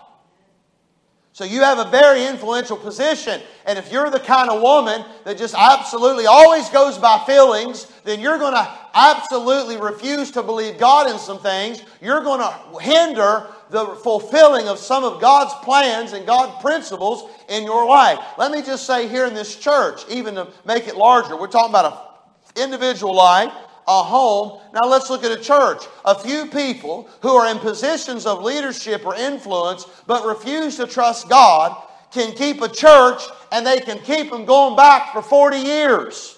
So 1.32 1.46
you 1.46 1.62
have 1.62 1.80
a 1.80 1.90
very 1.90 2.28
influential 2.28 2.78
position. 2.78 3.42
And 3.66 3.80
if 3.80 3.92
you're 3.92 4.12
the 4.12 4.20
kind 4.20 4.52
of 4.52 4.62
woman 4.62 5.04
that 5.24 5.36
just 5.36 5.56
absolutely 5.58 6.28
always 6.28 6.70
goes 6.70 7.00
by 7.00 7.24
feelings, 7.26 7.88
then 8.04 8.20
you're 8.20 8.38
going 8.38 8.54
to 8.54 8.78
absolutely 8.94 9.78
refuse 9.78 10.30
to 10.32 10.44
believe 10.44 10.78
God 10.78 11.10
in 11.10 11.18
some 11.18 11.40
things. 11.40 11.82
You're 12.02 12.22
going 12.22 12.40
to 12.40 12.80
hinder 12.80 13.48
the 13.70 13.86
fulfilling 14.04 14.68
of 14.68 14.78
some 14.78 15.04
of 15.04 15.22
God's 15.22 15.54
plans 15.64 16.14
and 16.14 16.26
God's 16.26 16.62
principles 16.62 17.30
in 17.50 17.64
your 17.64 17.88
life. 17.88 18.20
Let 18.38 18.52
me 18.52 18.62
just 18.62 18.86
say 18.86 19.08
here 19.08 19.26
in 19.26 19.34
this 19.34 19.56
church, 19.56 20.04
even 20.10 20.36
to 20.36 20.48
make 20.66 20.88
it 20.88 20.96
larger, 20.96 21.36
we're 21.38 21.48
talking 21.48 21.72
about 21.72 22.26
an 22.56 22.64
individual 22.64 23.16
life, 23.16 23.52
a 23.88 24.04
home. 24.04 24.62
Now 24.74 24.88
let's 24.88 25.10
look 25.10 25.24
at 25.24 25.32
a 25.32 25.42
church. 25.42 25.84
A 26.06 26.18
few 26.18 26.48
people 26.48 27.10
who 27.22 27.30
are 27.30 27.50
in 27.50 27.60
positions 27.60 28.26
of 28.26 28.44
leadership 28.44 29.06
or 29.06 29.16
influence 29.16 29.86
but 30.08 30.26
refuse 30.26 30.78
to 30.78 30.88
trust 30.88 31.30
God 31.30 31.76
can 32.12 32.34
keep 32.36 32.62
a 32.62 32.70
church 32.70 33.22
and 33.52 33.66
they 33.66 33.80
can 33.80 34.00
keep 34.00 34.30
them 34.30 34.46
going 34.46 34.76
back 34.76 35.14
for 35.14 35.22
40 35.22 35.58
years. 35.58 36.38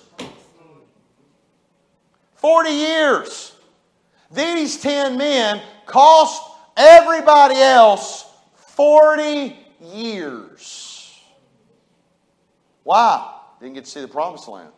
40 2.35 2.69
years. 2.69 3.53
These 4.31 4.81
10 4.81 5.17
men 5.17 5.61
cost 5.85 6.41
everybody 6.75 7.55
else 7.55 8.25
40 8.55 9.57
years. 9.81 11.19
Why? 12.83 13.33
Didn't 13.59 13.75
get 13.75 13.85
to 13.85 13.89
see 13.89 14.01
the 14.01 14.07
promised 14.07 14.47
land. 14.47 14.69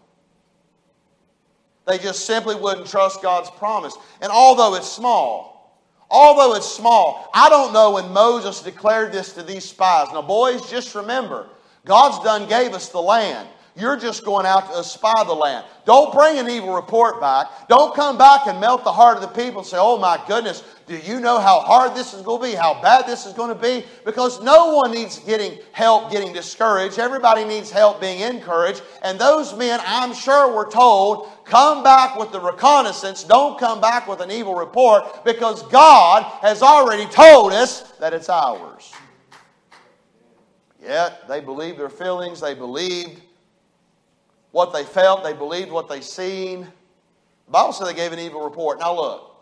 They 1.86 1.98
just 1.98 2.26
simply 2.26 2.56
wouldn't 2.56 2.88
trust 2.88 3.22
God's 3.22 3.50
promise. 3.52 3.96
And 4.22 4.32
although 4.32 4.76
it's 4.76 4.90
small, 4.90 5.82
although 6.10 6.56
it's 6.56 6.68
small, 6.68 7.30
I 7.34 7.50
don't 7.50 7.74
know 7.74 7.92
when 7.92 8.12
Moses 8.12 8.62
declared 8.62 9.12
this 9.12 9.34
to 9.34 9.44
these 9.44 9.64
spies. 9.64 10.08
Now, 10.14 10.22
boys, 10.22 10.70
just 10.70 10.96
remember, 10.96 11.50
God's 11.86 12.24
done 12.24 12.48
gave 12.48 12.74
us 12.74 12.90
the 12.90 13.02
land. 13.02 13.48
You're 13.78 13.98
just 13.98 14.26
going 14.26 14.48
out 14.48 14.74
to 14.74 14.84
spy 14.84 15.24
the 15.24 15.34
land. 15.34 15.64
Don't 15.86 16.12
bring 16.12 16.40
an 16.40 16.50
evil 16.50 16.74
report 16.74 17.22
back. 17.22 17.68
Don't 17.68 17.96
come 17.96 18.18
back 18.18 18.48
and 18.48 18.60
melt 18.60 18.84
the 18.84 18.92
heart 18.92 19.18
of 19.18 19.22
the 19.22 19.28
people 19.28 19.60
and 19.60 19.68
say, 19.68 19.78
oh 19.80 20.00
my 20.00 20.20
goodness, 20.28 20.64
do 20.88 20.98
you 20.98 21.20
know 21.20 21.38
how 21.38 21.60
hard 21.60 21.94
this 21.94 22.14
is 22.16 22.24
going 22.24 22.42
to 22.42 22.48
be? 22.48 22.56
How 22.56 22.82
bad 22.82 23.06
this 23.06 23.28
is 23.28 23.34
going 23.34 23.56
to 23.56 23.62
be? 23.62 23.86
Because 24.04 24.42
no 24.42 24.74
one 24.74 24.92
needs 24.92 25.20
getting 25.20 25.60
help 25.74 26.12
getting 26.12 26.34
discouraged. 26.34 26.98
Everybody 26.98 27.46
needs 27.46 27.70
help 27.70 28.02
being 28.02 28.22
encouraged. 28.22 28.82
And 29.04 29.20
those 29.20 29.56
men, 29.56 29.80
I'm 29.86 30.14
sure, 30.14 30.52
were 30.56 30.70
told, 30.70 31.30
come 31.46 31.84
back 31.84 32.18
with 32.18 32.32
the 32.32 32.40
reconnaissance. 32.40 33.24
Don't 33.24 33.60
come 33.60 33.80
back 33.80 34.08
with 34.08 34.22
an 34.22 34.32
evil 34.32 34.56
report 34.56 35.24
because 35.24 35.62
God 35.68 36.24
has 36.42 36.64
already 36.64 37.06
told 37.06 37.54
us 37.54 37.92
that 38.00 38.14
it's 38.14 38.30
ours. 38.30 38.92
Yet 40.82 41.28
they 41.28 41.42
believed 41.42 41.78
their 41.78 41.90
feelings, 41.90 42.40
they 42.40 42.56
believed 42.56 43.22
what 44.58 44.74
they 44.74 44.84
felt, 44.84 45.24
they 45.24 45.34
believed 45.34 45.72
what 45.72 45.88
they 45.88 46.02
seen. 46.02 46.62
The 47.46 47.52
Bible 47.52 47.74
said 47.74 47.86
they 47.86 47.94
gave 47.94 48.12
an 48.12 48.18
evil 48.18 48.42
report. 48.42 48.80
Now 48.80 48.96
look, 48.96 49.36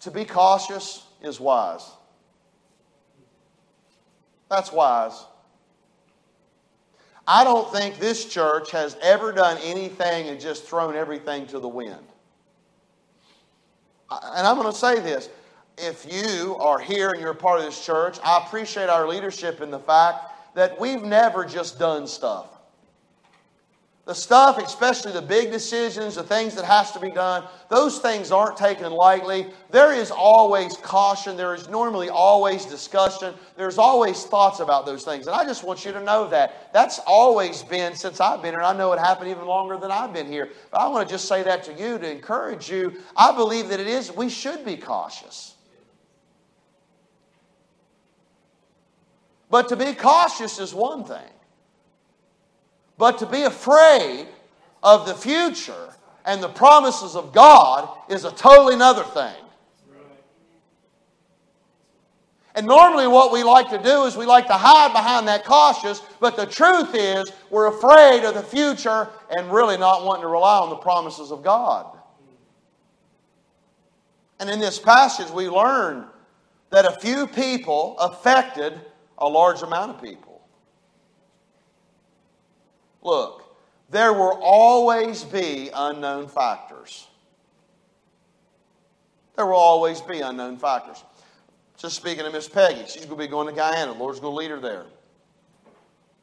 to 0.00 0.10
be 0.10 0.26
cautious 0.26 1.06
is 1.22 1.40
wise. 1.40 1.90
That's 4.50 4.70
wise. 4.70 5.24
I 7.26 7.42
don't 7.42 7.72
think 7.72 7.98
this 7.98 8.26
church 8.26 8.70
has 8.72 8.98
ever 9.00 9.32
done 9.32 9.56
anything 9.62 10.28
and 10.28 10.38
just 10.38 10.64
thrown 10.64 10.94
everything 10.94 11.46
to 11.46 11.58
the 11.58 11.68
wind. 11.68 12.04
And 14.10 14.46
I'm 14.46 14.56
going 14.56 14.70
to 14.70 14.78
say 14.78 15.00
this. 15.00 15.30
If 15.78 16.04
you 16.12 16.54
are 16.56 16.78
here 16.78 17.12
and 17.12 17.20
you're 17.22 17.32
part 17.32 17.60
of 17.60 17.64
this 17.64 17.82
church, 17.82 18.18
I 18.22 18.44
appreciate 18.44 18.90
our 18.90 19.08
leadership 19.08 19.62
in 19.62 19.70
the 19.70 19.78
fact 19.78 20.31
that 20.54 20.78
we've 20.80 21.02
never 21.02 21.44
just 21.44 21.78
done 21.78 22.06
stuff. 22.06 22.52
The 24.04 24.14
stuff, 24.14 24.58
especially 24.58 25.12
the 25.12 25.22
big 25.22 25.52
decisions, 25.52 26.16
the 26.16 26.24
things 26.24 26.56
that 26.56 26.64
has 26.64 26.90
to 26.90 26.98
be 26.98 27.08
done, 27.08 27.44
those 27.68 28.00
things 28.00 28.32
aren't 28.32 28.56
taken 28.56 28.90
lightly. 28.90 29.46
There 29.70 29.92
is 29.92 30.10
always 30.10 30.76
caution. 30.76 31.36
There 31.36 31.54
is 31.54 31.68
normally 31.68 32.10
always 32.10 32.64
discussion. 32.64 33.32
There's 33.56 33.78
always 33.78 34.24
thoughts 34.24 34.58
about 34.58 34.86
those 34.86 35.04
things. 35.04 35.28
And 35.28 35.36
I 35.36 35.44
just 35.44 35.62
want 35.62 35.84
you 35.84 35.92
to 35.92 36.02
know 36.02 36.26
that. 36.30 36.72
That's 36.72 36.98
always 37.06 37.62
been 37.62 37.94
since 37.94 38.18
I've 38.18 38.42
been 38.42 38.54
here. 38.54 38.62
I 38.62 38.76
know 38.76 38.92
it 38.92 38.98
happened 38.98 39.30
even 39.30 39.46
longer 39.46 39.76
than 39.76 39.92
I've 39.92 40.12
been 40.12 40.26
here. 40.26 40.48
But 40.72 40.80
I 40.80 40.88
want 40.88 41.06
to 41.08 41.14
just 41.14 41.28
say 41.28 41.44
that 41.44 41.62
to 41.64 41.72
you 41.72 41.96
to 41.98 42.10
encourage 42.10 42.68
you. 42.68 43.00
I 43.16 43.30
believe 43.30 43.68
that 43.68 43.78
it 43.78 43.86
is, 43.86 44.10
we 44.10 44.28
should 44.28 44.64
be 44.64 44.76
cautious. 44.76 45.54
But 49.52 49.68
to 49.68 49.76
be 49.76 49.92
cautious 49.92 50.58
is 50.58 50.72
one 50.72 51.04
thing. 51.04 51.30
But 52.96 53.18
to 53.18 53.26
be 53.26 53.42
afraid 53.42 54.26
of 54.82 55.06
the 55.06 55.12
future 55.12 55.94
and 56.24 56.42
the 56.42 56.48
promises 56.48 57.14
of 57.14 57.34
God 57.34 57.86
is 58.08 58.24
a 58.24 58.32
totally 58.32 58.72
another 58.72 59.02
thing. 59.02 59.34
And 62.54 62.66
normally, 62.66 63.06
what 63.06 63.30
we 63.30 63.42
like 63.42 63.68
to 63.68 63.78
do 63.78 64.04
is 64.04 64.16
we 64.16 64.24
like 64.24 64.46
to 64.46 64.54
hide 64.54 64.94
behind 64.94 65.28
that 65.28 65.44
cautious, 65.44 66.00
but 66.18 66.34
the 66.34 66.46
truth 66.46 66.94
is 66.94 67.30
we're 67.50 67.66
afraid 67.66 68.24
of 68.24 68.32
the 68.32 68.42
future 68.42 69.10
and 69.28 69.52
really 69.52 69.76
not 69.76 70.06
wanting 70.06 70.22
to 70.22 70.28
rely 70.28 70.60
on 70.60 70.70
the 70.70 70.76
promises 70.76 71.30
of 71.30 71.42
God. 71.42 71.98
And 74.40 74.48
in 74.48 74.60
this 74.60 74.78
passage, 74.78 75.30
we 75.30 75.50
learn 75.50 76.06
that 76.70 76.86
a 76.86 76.92
few 76.92 77.26
people 77.26 77.98
affected 77.98 78.80
a 79.22 79.28
large 79.28 79.62
amount 79.62 79.92
of 79.92 80.02
people. 80.02 80.42
Look, 83.02 83.56
there 83.88 84.12
will 84.12 84.38
always 84.42 85.22
be 85.22 85.70
unknown 85.72 86.28
factors. 86.28 87.06
There 89.36 89.46
will 89.46 89.54
always 89.54 90.00
be 90.00 90.20
unknown 90.20 90.58
factors. 90.58 91.02
Just 91.78 91.96
speaking 91.96 92.26
of 92.26 92.32
Miss 92.32 92.48
Peggy, 92.48 92.82
she's 92.82 93.06
going 93.06 93.16
to 93.18 93.24
be 93.24 93.28
going 93.28 93.46
to 93.46 93.52
Guyana. 93.52 93.92
The 93.92 93.98
Lord's 93.98 94.20
going 94.20 94.32
to 94.32 94.36
lead 94.36 94.50
her 94.50 94.60
there. 94.60 94.86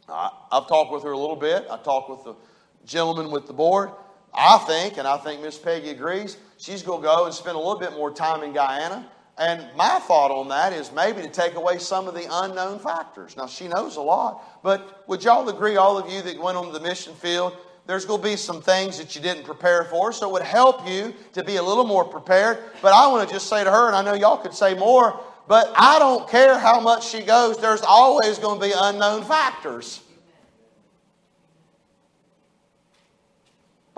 I, 0.07 0.31
I've 0.51 0.67
talked 0.67 0.91
with 0.91 1.03
her 1.03 1.11
a 1.11 1.17
little 1.17 1.35
bit. 1.35 1.67
I 1.71 1.77
talked 1.77 2.09
with 2.09 2.23
the 2.25 2.35
gentleman 2.85 3.31
with 3.31 3.47
the 3.47 3.53
board. 3.53 3.91
I 4.33 4.57
think, 4.59 4.97
and 4.97 5.07
I 5.07 5.17
think 5.17 5.41
Miss 5.41 5.57
Peggy 5.57 5.89
agrees, 5.89 6.37
she's 6.57 6.83
going 6.83 7.01
to 7.01 7.07
go 7.07 7.25
and 7.25 7.33
spend 7.33 7.55
a 7.55 7.59
little 7.59 7.79
bit 7.79 7.93
more 7.93 8.11
time 8.11 8.43
in 8.43 8.53
Guyana 8.53 9.09
and 9.39 9.65
my 9.75 9.99
thought 9.99 10.31
on 10.31 10.49
that 10.49 10.73
is 10.73 10.91
maybe 10.91 11.21
to 11.21 11.29
take 11.29 11.55
away 11.55 11.77
some 11.77 12.07
of 12.07 12.13
the 12.13 12.27
unknown 12.29 12.77
factors. 12.77 13.37
Now, 13.37 13.47
she 13.47 13.67
knows 13.67 13.95
a 13.95 14.01
lot, 14.01 14.61
but 14.61 15.07
would 15.07 15.23
y'all 15.23 15.47
agree, 15.47 15.77
all 15.77 15.97
of 15.97 16.11
you 16.11 16.21
that 16.21 16.37
went 16.37 16.57
on 16.57 16.73
the 16.73 16.79
mission 16.79 17.13
field, 17.15 17.55
there's 17.87 18.05
going 18.05 18.21
to 18.21 18.27
be 18.27 18.35
some 18.35 18.61
things 18.61 18.97
that 18.99 19.15
you 19.15 19.21
didn't 19.21 19.45
prepare 19.45 19.85
for, 19.85 20.11
so 20.11 20.29
it 20.29 20.33
would 20.33 20.43
help 20.43 20.87
you 20.87 21.13
to 21.33 21.43
be 21.43 21.55
a 21.55 21.63
little 21.63 21.85
more 21.85 22.03
prepared. 22.03 22.59
But 22.81 22.93
I 22.93 23.07
want 23.07 23.27
to 23.27 23.33
just 23.33 23.47
say 23.47 23.63
to 23.63 23.71
her, 23.71 23.87
and 23.87 23.95
I 23.95 24.03
know 24.03 24.13
y'all 24.13 24.37
could 24.37 24.53
say 24.53 24.75
more, 24.75 25.19
but 25.47 25.73
I 25.75 25.97
don't 25.97 26.29
care 26.29 26.59
how 26.59 26.79
much 26.79 27.07
she 27.07 27.21
goes, 27.21 27.57
there's 27.57 27.81
always 27.81 28.37
going 28.37 28.59
to 28.59 28.67
be 28.67 28.73
unknown 28.77 29.23
factors. 29.23 30.01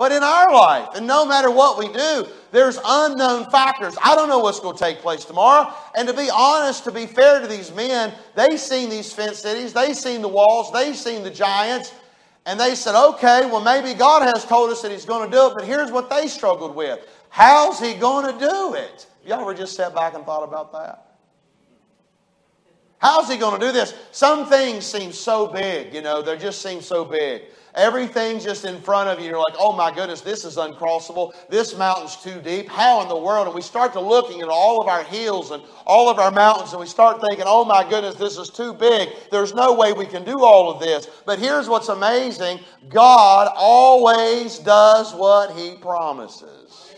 But 0.02 0.10
in 0.10 0.24
our 0.24 0.52
life, 0.52 0.96
and 0.96 1.06
no 1.06 1.24
matter 1.24 1.48
what 1.48 1.78
we 1.78 1.86
do, 1.86 2.26
there's 2.50 2.76
unknown 2.84 3.48
factors. 3.52 3.96
I 4.02 4.16
don't 4.16 4.28
know 4.28 4.40
what's 4.40 4.58
going 4.58 4.76
to 4.76 4.82
take 4.82 4.98
place 4.98 5.24
tomorrow. 5.24 5.72
And 5.94 6.08
to 6.08 6.12
be 6.12 6.28
honest, 6.28 6.82
to 6.82 6.90
be 6.90 7.06
fair 7.06 7.40
to 7.40 7.46
these 7.46 7.72
men, 7.72 8.12
they've 8.34 8.58
seen 8.58 8.90
these 8.90 9.12
fenced 9.12 9.42
cities, 9.42 9.72
they've 9.72 9.96
seen 9.96 10.20
the 10.20 10.26
walls, 10.26 10.72
they've 10.72 10.96
seen 10.96 11.22
the 11.22 11.30
giants, 11.30 11.94
and 12.46 12.58
they 12.58 12.74
said, 12.74 13.00
okay, 13.10 13.46
well, 13.46 13.60
maybe 13.60 13.96
God 13.96 14.22
has 14.22 14.44
told 14.44 14.70
us 14.70 14.82
that 14.82 14.90
He's 14.90 15.04
going 15.04 15.30
to 15.30 15.36
do 15.36 15.46
it, 15.46 15.54
but 15.54 15.64
here's 15.64 15.92
what 15.92 16.10
they 16.10 16.26
struggled 16.26 16.74
with. 16.74 16.98
How's 17.28 17.78
He 17.78 17.94
going 17.94 18.26
to 18.26 18.44
do 18.44 18.74
it? 18.74 19.06
Y'all 19.24 19.42
ever 19.42 19.54
just 19.54 19.76
sat 19.76 19.94
back 19.94 20.14
and 20.14 20.26
thought 20.26 20.42
about 20.42 20.72
that? 20.72 21.14
How's 22.98 23.30
He 23.30 23.36
going 23.36 23.60
to 23.60 23.64
do 23.64 23.70
this? 23.70 23.94
Some 24.10 24.48
things 24.48 24.84
seem 24.84 25.12
so 25.12 25.46
big, 25.46 25.94
you 25.94 26.02
know, 26.02 26.22
they 26.22 26.36
just 26.38 26.60
seem 26.60 26.80
so 26.80 27.04
big. 27.04 27.42
Everything's 27.74 28.44
just 28.44 28.66
in 28.66 28.80
front 28.82 29.08
of 29.08 29.18
you. 29.18 29.30
You're 29.30 29.38
like, 29.38 29.54
oh 29.58 29.72
my 29.72 29.94
goodness, 29.94 30.20
this 30.20 30.44
is 30.44 30.56
uncrossable. 30.56 31.32
This 31.48 31.76
mountain's 31.76 32.16
too 32.16 32.38
deep. 32.42 32.68
How 32.68 33.00
in 33.00 33.08
the 33.08 33.16
world? 33.16 33.46
And 33.46 33.54
we 33.54 33.62
start 33.62 33.94
to 33.94 34.00
looking 34.00 34.42
at 34.42 34.48
all 34.48 34.82
of 34.82 34.88
our 34.88 35.02
hills 35.04 35.52
and 35.52 35.62
all 35.86 36.10
of 36.10 36.18
our 36.18 36.30
mountains 36.30 36.72
and 36.72 36.80
we 36.80 36.86
start 36.86 37.22
thinking, 37.22 37.44
oh 37.46 37.64
my 37.64 37.88
goodness, 37.88 38.16
this 38.16 38.36
is 38.36 38.50
too 38.50 38.74
big. 38.74 39.08
There's 39.30 39.54
no 39.54 39.72
way 39.72 39.94
we 39.94 40.04
can 40.04 40.22
do 40.22 40.44
all 40.44 40.70
of 40.70 40.80
this. 40.80 41.06
But 41.24 41.38
here's 41.38 41.66
what's 41.66 41.88
amazing 41.88 42.60
God 42.90 43.50
always 43.56 44.58
does 44.58 45.14
what 45.14 45.56
He 45.56 45.76
promises. 45.76 46.94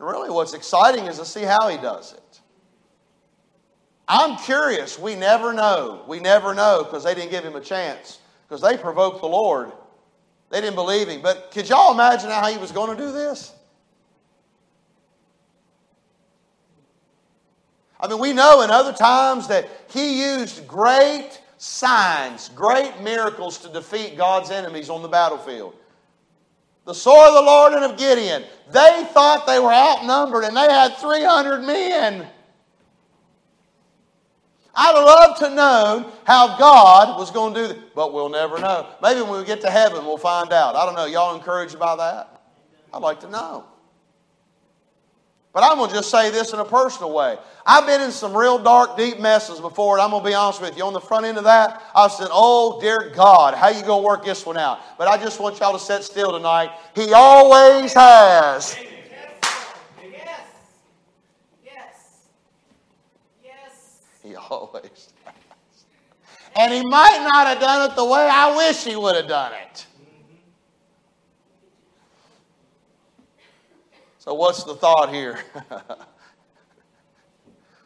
And 0.00 0.08
really, 0.08 0.30
what's 0.30 0.54
exciting 0.54 1.04
is 1.06 1.18
to 1.20 1.24
see 1.24 1.42
how 1.42 1.68
He 1.68 1.76
does 1.76 2.12
it. 2.12 2.40
I'm 4.08 4.36
curious. 4.36 4.98
We 4.98 5.14
never 5.14 5.52
know. 5.52 6.04
We 6.08 6.18
never 6.18 6.54
know 6.54 6.82
because 6.82 7.04
they 7.04 7.14
didn't 7.14 7.30
give 7.30 7.44
Him 7.44 7.54
a 7.54 7.60
chance 7.60 8.18
because 8.48 8.60
they 8.60 8.76
provoked 8.76 9.20
the 9.20 9.28
Lord. 9.28 9.72
They 10.50 10.60
didn't 10.60 10.76
believe 10.76 11.08
him. 11.08 11.22
But 11.22 11.50
could 11.50 11.68
y'all 11.68 11.92
imagine 11.92 12.30
how 12.30 12.46
he 12.46 12.58
was 12.58 12.70
going 12.72 12.96
to 12.96 13.02
do 13.02 13.10
this? 13.10 13.52
I 17.98 18.06
mean, 18.06 18.18
we 18.18 18.32
know 18.32 18.60
in 18.60 18.70
other 18.70 18.92
times 18.92 19.48
that 19.48 19.68
he 19.90 20.22
used 20.22 20.68
great 20.68 21.40
signs, 21.56 22.50
great 22.50 23.00
miracles 23.00 23.56
to 23.58 23.68
defeat 23.68 24.16
God's 24.16 24.50
enemies 24.50 24.90
on 24.90 25.00
the 25.00 25.08
battlefield. 25.08 25.74
the 26.84 26.94
sword 26.94 27.28
of 27.28 27.34
the 27.34 27.42
Lord 27.42 27.72
and 27.72 27.84
of 27.84 27.98
Gideon. 27.98 28.44
They 28.70 29.08
thought 29.12 29.46
they 29.46 29.58
were 29.58 29.72
outnumbered 29.72 30.44
and 30.44 30.54
they 30.54 30.70
had 30.70 30.96
300 30.98 31.62
men. 31.62 32.26
I'd 34.76 34.92
love 34.92 35.38
to 35.38 35.54
know 35.54 36.12
how 36.24 36.58
God 36.58 37.18
was 37.18 37.30
going 37.30 37.54
to 37.54 37.60
do 37.60 37.68
that, 37.68 37.94
but 37.94 38.12
we'll 38.12 38.28
never 38.28 38.58
know. 38.58 38.88
Maybe 39.02 39.22
when 39.22 39.38
we 39.38 39.44
get 39.44 39.60
to 39.60 39.70
heaven, 39.70 40.04
we'll 40.04 40.18
find 40.18 40.52
out. 40.52 40.74
I 40.74 40.84
don't 40.84 40.94
know. 40.96 41.06
Y'all 41.06 41.34
encouraged 41.36 41.78
by 41.78 41.94
that? 41.96 42.42
I'd 42.92 43.02
like 43.02 43.20
to 43.20 43.30
know. 43.30 43.64
But 45.54 45.62
I'm 45.62 45.78
going 45.78 45.88
to 45.88 45.94
just 45.94 46.10
say 46.10 46.30
this 46.30 46.52
in 46.52 46.58
a 46.58 46.64
personal 46.64 47.14
way. 47.14 47.38
I've 47.64 47.86
been 47.86 48.00
in 48.00 48.10
some 48.10 48.36
real 48.36 48.58
dark, 48.58 48.96
deep 48.96 49.20
messes 49.20 49.60
before, 49.60 49.94
and 49.94 50.02
I'm 50.02 50.10
going 50.10 50.24
to 50.24 50.28
be 50.28 50.34
honest 50.34 50.60
with 50.60 50.76
you. 50.76 50.84
On 50.84 50.92
the 50.92 51.00
front 51.00 51.26
end 51.26 51.38
of 51.38 51.44
that, 51.44 51.80
I 51.94 52.08
said, 52.08 52.26
Oh, 52.32 52.80
dear 52.80 53.12
God, 53.14 53.54
how 53.54 53.68
you 53.68 53.84
going 53.84 54.02
to 54.02 54.06
work 54.06 54.24
this 54.24 54.44
one 54.44 54.56
out? 54.56 54.80
But 54.98 55.06
I 55.06 55.16
just 55.16 55.38
want 55.38 55.60
y'all 55.60 55.72
to 55.72 55.78
sit 55.78 56.02
still 56.02 56.32
tonight. 56.32 56.70
He 56.96 57.12
always 57.12 57.94
has. 57.94 58.76
Yes. 58.76 60.50
Yes. 61.64 62.26
Yes. 63.44 64.00
He 64.24 64.34
always 64.34 65.12
has. 65.24 65.34
And 66.56 66.72
he 66.72 66.82
might 66.84 67.28
not 67.30 67.46
have 67.46 67.60
done 67.60 67.90
it 67.90 67.94
the 67.94 68.04
way 68.04 68.28
I 68.30 68.56
wish 68.56 68.84
he 68.84 68.96
would 68.96 69.16
have 69.16 69.28
done 69.28 69.52
it. 69.52 69.86
So, 74.18 74.32
what's 74.32 74.64
the 74.64 74.74
thought 74.74 75.12
here? 75.12 75.38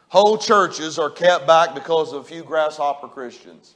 Whole 0.07 0.37
churches 0.37 0.97
are 0.97 1.09
kept 1.09 1.45
back 1.45 1.75
because 1.75 2.13
of 2.13 2.21
a 2.21 2.23
few 2.23 2.43
grasshopper 2.43 3.09
Christians. 3.09 3.75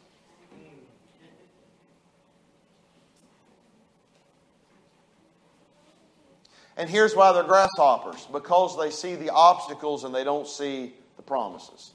And 6.78 6.90
here's 6.90 7.16
why 7.16 7.34
they're 7.34 7.44
grasshoppers 7.44 8.28
because 8.32 8.78
they 8.80 8.90
see 8.90 9.16
the 9.16 9.30
obstacles 9.30 10.06
and 10.06 10.16
they 10.16 10.24
don't 10.24 10.48
see 10.48 10.94
the 11.18 11.22
promises. 11.22 11.93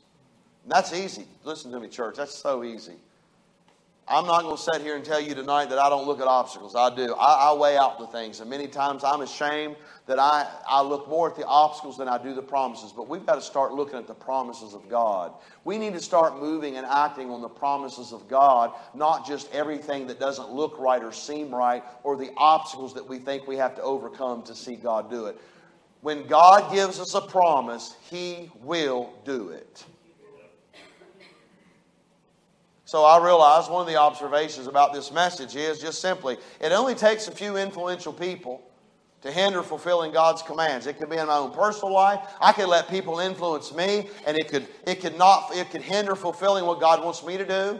That's 0.68 0.92
easy. 0.92 1.24
Listen 1.44 1.72
to 1.72 1.80
me, 1.80 1.88
church. 1.88 2.16
That's 2.16 2.34
so 2.34 2.62
easy. 2.62 2.96
I'm 4.10 4.26
not 4.26 4.42
going 4.42 4.56
to 4.56 4.62
sit 4.62 4.80
here 4.80 4.96
and 4.96 5.04
tell 5.04 5.20
you 5.20 5.34
tonight 5.34 5.68
that 5.68 5.78
I 5.78 5.90
don't 5.90 6.06
look 6.06 6.20
at 6.20 6.26
obstacles. 6.26 6.74
I 6.74 6.94
do. 6.94 7.14
I, 7.14 7.50
I, 7.50 7.52
weigh 7.52 7.76
out 7.76 7.98
the 7.98 8.06
things. 8.06 8.40
And 8.40 8.48
many 8.48 8.66
times 8.66 9.04
I'm 9.04 9.20
ashamed 9.20 9.76
that 10.06 10.18
I, 10.18 10.46
I 10.66 10.80
look 10.80 11.08
more 11.08 11.28
at 11.28 11.36
the 11.36 11.44
obstacles 11.44 11.98
than 11.98 12.08
I 12.08 12.16
do 12.22 12.32
the 12.32 12.42
promises. 12.42 12.90
But 12.90 13.06
we've 13.06 13.26
got 13.26 13.34
to 13.34 13.42
start 13.42 13.74
looking 13.74 13.98
at 13.98 14.06
the 14.06 14.14
promises 14.14 14.72
of 14.72 14.88
God. 14.88 15.32
We 15.64 15.76
need 15.76 15.92
to 15.92 16.00
start 16.00 16.40
moving 16.40 16.76
and 16.76 16.86
acting 16.86 17.30
on 17.30 17.42
the 17.42 17.50
promises 17.50 18.12
of 18.12 18.28
God, 18.28 18.72
not 18.94 19.26
just 19.26 19.52
everything 19.52 20.06
that 20.06 20.18
doesn't 20.18 20.50
look 20.50 20.78
right 20.78 21.04
or 21.04 21.12
seem 21.12 21.54
right 21.54 21.82
or 22.02 22.16
the 22.16 22.30
obstacles 22.38 22.94
that 22.94 23.06
we 23.06 23.18
think 23.18 23.46
we 23.46 23.56
have 23.56 23.74
to 23.76 23.82
overcome 23.82 24.42
to 24.44 24.54
see 24.54 24.76
God 24.76 25.10
do 25.10 25.26
it. 25.26 25.38
When 26.00 26.26
God 26.26 26.72
gives 26.72 26.98
us 26.98 27.14
a 27.14 27.20
promise, 27.20 27.94
He 28.08 28.50
will 28.62 29.12
do 29.26 29.50
it. 29.50 29.84
So 32.88 33.04
I 33.04 33.22
realized 33.22 33.70
one 33.70 33.82
of 33.82 33.86
the 33.86 33.96
observations 33.96 34.66
about 34.66 34.94
this 34.94 35.12
message 35.12 35.54
is 35.56 35.78
just 35.78 36.00
simply 36.00 36.38
it 36.58 36.72
only 36.72 36.94
takes 36.94 37.28
a 37.28 37.30
few 37.30 37.58
influential 37.58 38.14
people 38.14 38.62
to 39.20 39.30
hinder 39.30 39.62
fulfilling 39.62 40.10
God's 40.10 40.40
commands. 40.40 40.86
It 40.86 40.98
could 40.98 41.10
be 41.10 41.18
in 41.18 41.26
my 41.26 41.36
own 41.36 41.50
personal 41.50 41.92
life. 41.92 42.20
I 42.40 42.52
could 42.52 42.66
let 42.66 42.88
people 42.88 43.18
influence 43.18 43.74
me, 43.74 44.08
and 44.26 44.38
it 44.38 44.48
could 44.48 44.66
it 44.86 45.02
could 45.02 45.18
not 45.18 45.54
it 45.54 45.70
could 45.70 45.82
hinder 45.82 46.16
fulfilling 46.16 46.64
what 46.64 46.80
God 46.80 47.04
wants 47.04 47.22
me 47.22 47.36
to 47.36 47.44
do. 47.44 47.78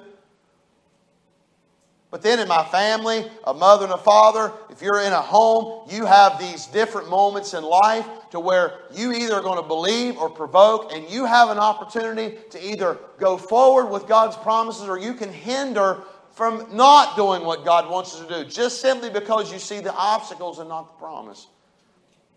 But 2.10 2.22
then 2.22 2.40
in 2.40 2.48
my 2.48 2.64
family, 2.64 3.30
a 3.44 3.52
mother 3.52 3.84
and 3.84 3.92
a 3.92 3.98
father, 3.98 4.50
if 4.70 4.80
you're 4.80 5.02
in 5.02 5.12
a 5.12 5.20
home, 5.20 5.86
you 5.90 6.06
have 6.06 6.38
these 6.38 6.66
different 6.66 7.10
moments 7.10 7.52
in 7.52 7.62
life 7.62 8.06
to 8.30 8.40
where 8.40 8.78
you 8.94 9.12
either 9.12 9.34
are 9.34 9.42
going 9.42 9.60
to 9.60 9.66
believe 9.66 10.16
or 10.16 10.30
provoke, 10.30 10.92
and 10.92 11.08
you 11.10 11.26
have 11.26 11.50
an 11.50 11.58
opportunity 11.58 12.38
to 12.50 12.66
either 12.66 12.98
go 13.18 13.36
forward 13.36 13.86
with 13.86 14.06
God's 14.08 14.36
promises 14.36 14.88
or 14.88 14.98
you 14.98 15.12
can 15.12 15.30
hinder 15.30 16.02
from 16.32 16.66
not 16.74 17.16
doing 17.16 17.44
what 17.44 17.64
God 17.64 17.90
wants 17.90 18.14
us 18.14 18.26
to 18.26 18.44
do, 18.44 18.48
just 18.48 18.80
simply 18.80 19.10
because 19.10 19.52
you 19.52 19.58
see 19.58 19.80
the 19.80 19.92
obstacles 19.92 20.60
and 20.60 20.68
not 20.68 20.86
the 20.86 20.98
promise. 21.04 21.48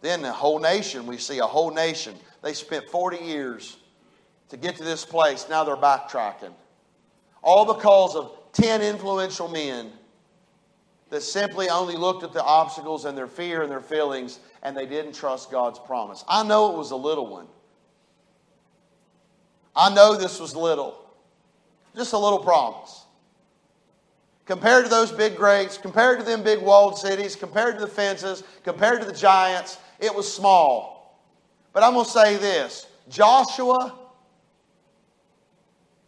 Then 0.02 0.22
the 0.22 0.34
whole 0.34 0.60
nation, 0.60 1.06
we 1.06 1.18
see 1.18 1.40
a 1.40 1.46
whole 1.46 1.72
nation. 1.72 2.16
They 2.42 2.54
spent 2.54 2.90
40 2.90 3.24
years 3.24 3.78
to 4.50 4.58
get 4.58 4.76
to 4.78 4.84
this 4.84 5.06
place. 5.06 5.48
Now 5.50 5.64
they're 5.64 5.76
backtracking. 5.78 6.52
All 7.44 7.72
because 7.72 8.16
of 8.16 8.36
10 8.54 8.82
influential 8.82 9.48
men 9.48 9.92
that 11.10 11.22
simply 11.22 11.70
only 11.70 11.96
looked 11.96 12.24
at 12.24 12.34
the 12.34 12.44
obstacles 12.44 13.06
and 13.06 13.18
their 13.18 13.28
fear 13.28 13.62
and 13.62 13.72
their 13.72 13.82
feelings 13.82 14.40
and 14.64 14.76
they 14.76 14.86
didn't 14.86 15.14
trust 15.14 15.52
God's 15.52 15.80
promise. 15.80 16.24
I 16.28 16.44
know 16.44 16.72
it 16.72 16.78
was 16.78 16.92
a 16.92 16.96
little 16.96 17.28
one. 17.28 17.48
I 19.76 19.94
know 19.94 20.16
this 20.16 20.40
was 20.40 20.56
little. 20.56 20.98
Just 21.96 22.14
a 22.14 22.18
little 22.18 22.40
promise. 22.40 23.06
Compared 24.46 24.86
to 24.86 24.90
those 24.90 25.12
big 25.12 25.36
greats, 25.36 25.78
compared 25.78 26.20
to 26.20 26.26
them 26.26 26.44
big 26.44 26.62
walled 26.62 26.98
cities, 26.98 27.36
compared 27.36 27.76
to 27.76 27.82
the 27.82 27.92
fences, 27.92 28.44
compared 28.64 29.00
to 29.02 29.06
the 29.06 29.14
giants, 29.14 29.78
it 30.00 30.14
was 30.14 30.32
small. 30.32 31.22
But 31.74 31.84
I'm 31.84 31.94
going 31.94 32.06
to 32.06 32.12
say 32.12 32.38
this 32.38 32.88
Joshua 33.10 33.98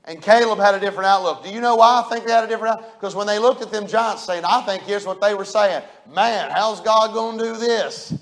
and 0.05 0.21
Caleb 0.21 0.59
had 0.59 0.75
a 0.75 0.79
different 0.79 1.07
outlook. 1.07 1.43
Do 1.43 1.49
you 1.49 1.61
know 1.61 1.75
why 1.75 2.03
I 2.05 2.09
think 2.09 2.25
they 2.25 2.33
had 2.33 2.43
a 2.43 2.47
different 2.47 2.75
outlook? 2.75 2.93
Because 2.99 3.15
when 3.15 3.25
they 3.25 3.39
looked 3.39 3.61
at 3.61 3.71
them 3.71 3.87
giants 3.87 4.23
saying, 4.23 4.43
I 4.45 4.61
think 4.61 4.83
here's 4.83 5.05
what 5.05 5.21
they 5.21 5.33
were 5.33 5.45
saying 5.45 5.83
Man, 6.13 6.51
how's 6.51 6.81
God 6.81 7.13
going 7.13 7.37
to 7.37 7.43
do 7.45 7.57
this? 7.57 8.13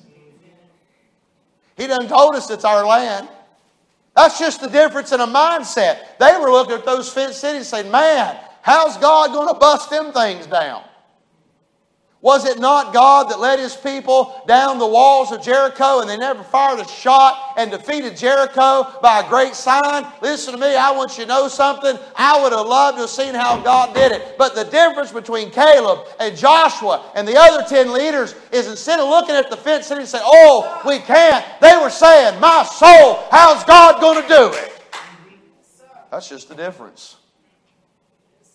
He 1.78 1.88
done 1.88 2.08
told 2.08 2.36
us 2.36 2.50
it's 2.52 2.66
our 2.66 2.86
land. 2.86 3.28
That's 4.16 4.38
just 4.38 4.62
the 4.62 4.68
difference 4.68 5.12
in 5.12 5.22
a 5.22 5.28
mindset. 5.28 6.18
They 6.20 6.38
were 6.40 6.52
looking 6.52 6.76
at 6.76 6.86
those 6.86 7.12
fenced 7.12 7.42
cities 7.42 7.68
saying, 7.68 7.90
Man, 7.90 8.38
how's 8.62 8.98
God 8.98 9.32
going 9.32 9.48
to 9.48 9.60
bust 9.60 9.90
them 9.90 10.12
things 10.12 10.46
down? 10.46 10.84
Was 12.22 12.46
it 12.46 12.60
not 12.60 12.94
God 12.94 13.32
that 13.32 13.40
led 13.40 13.58
his 13.58 13.76
people 13.76 14.44
down 14.46 14.78
the 14.78 14.86
walls 14.86 15.32
of 15.32 15.42
Jericho 15.42 16.02
and 16.02 16.10
they 16.10 16.18
never 16.18 16.44
fired 16.44 16.80
a 16.80 16.88
shot 16.88 17.56
and 17.58 17.72
defeated 17.72 18.16
Jericho 18.16 18.88
by 19.02 19.22
a 19.22 19.30
great 19.30 19.56
sign? 19.56 20.06
Listen 20.22 20.54
to 20.54 20.60
me, 20.60 20.76
I 20.76 20.92
want 20.92 21.18
you 21.18 21.24
to 21.24 21.28
know 21.28 21.48
something. 21.48 21.98
I 22.16 22.40
would 22.44 22.52
have 22.52 22.68
loved 22.68 22.98
to 22.98 23.02
have 23.02 23.10
seen 23.10 23.34
how 23.34 23.60
God 23.64 23.96
did 23.96 24.12
it. 24.12 24.36
But 24.38 24.54
the 24.54 24.66
difference 24.66 25.12
between 25.12 25.50
Caleb 25.50 26.06
and 26.20 26.38
Joshua 26.38 27.12
and 27.16 27.28
the 27.28 27.36
other 27.36 27.68
10 27.68 27.92
leaders 27.92 28.36
is 28.52 28.68
instead 28.68 29.00
of 29.00 29.10
looking 29.10 29.34
at 29.34 29.50
the 29.50 29.58
fence 29.58 29.90
and 29.90 30.08
saying, 30.08 30.24
Oh, 30.24 30.80
we 30.86 31.00
can't, 31.00 31.44
they 31.60 31.76
were 31.82 31.90
saying, 31.90 32.40
My 32.40 32.64
soul, 32.64 33.26
how's 33.32 33.64
God 33.64 34.00
going 34.00 34.22
to 34.22 34.28
do 34.28 34.52
it? 34.54 34.80
That's 36.12 36.30
just 36.30 36.50
the 36.50 36.56
difference. 36.56 37.16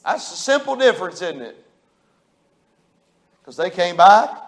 That's 0.05 0.33
a 0.33 0.37
simple 0.37 0.77
difference, 0.77 1.21
isn't 1.21 1.43
it? 1.43 1.66
Because 3.47 3.57
they 3.57 3.71
came 3.71 3.97
back. 3.97 4.43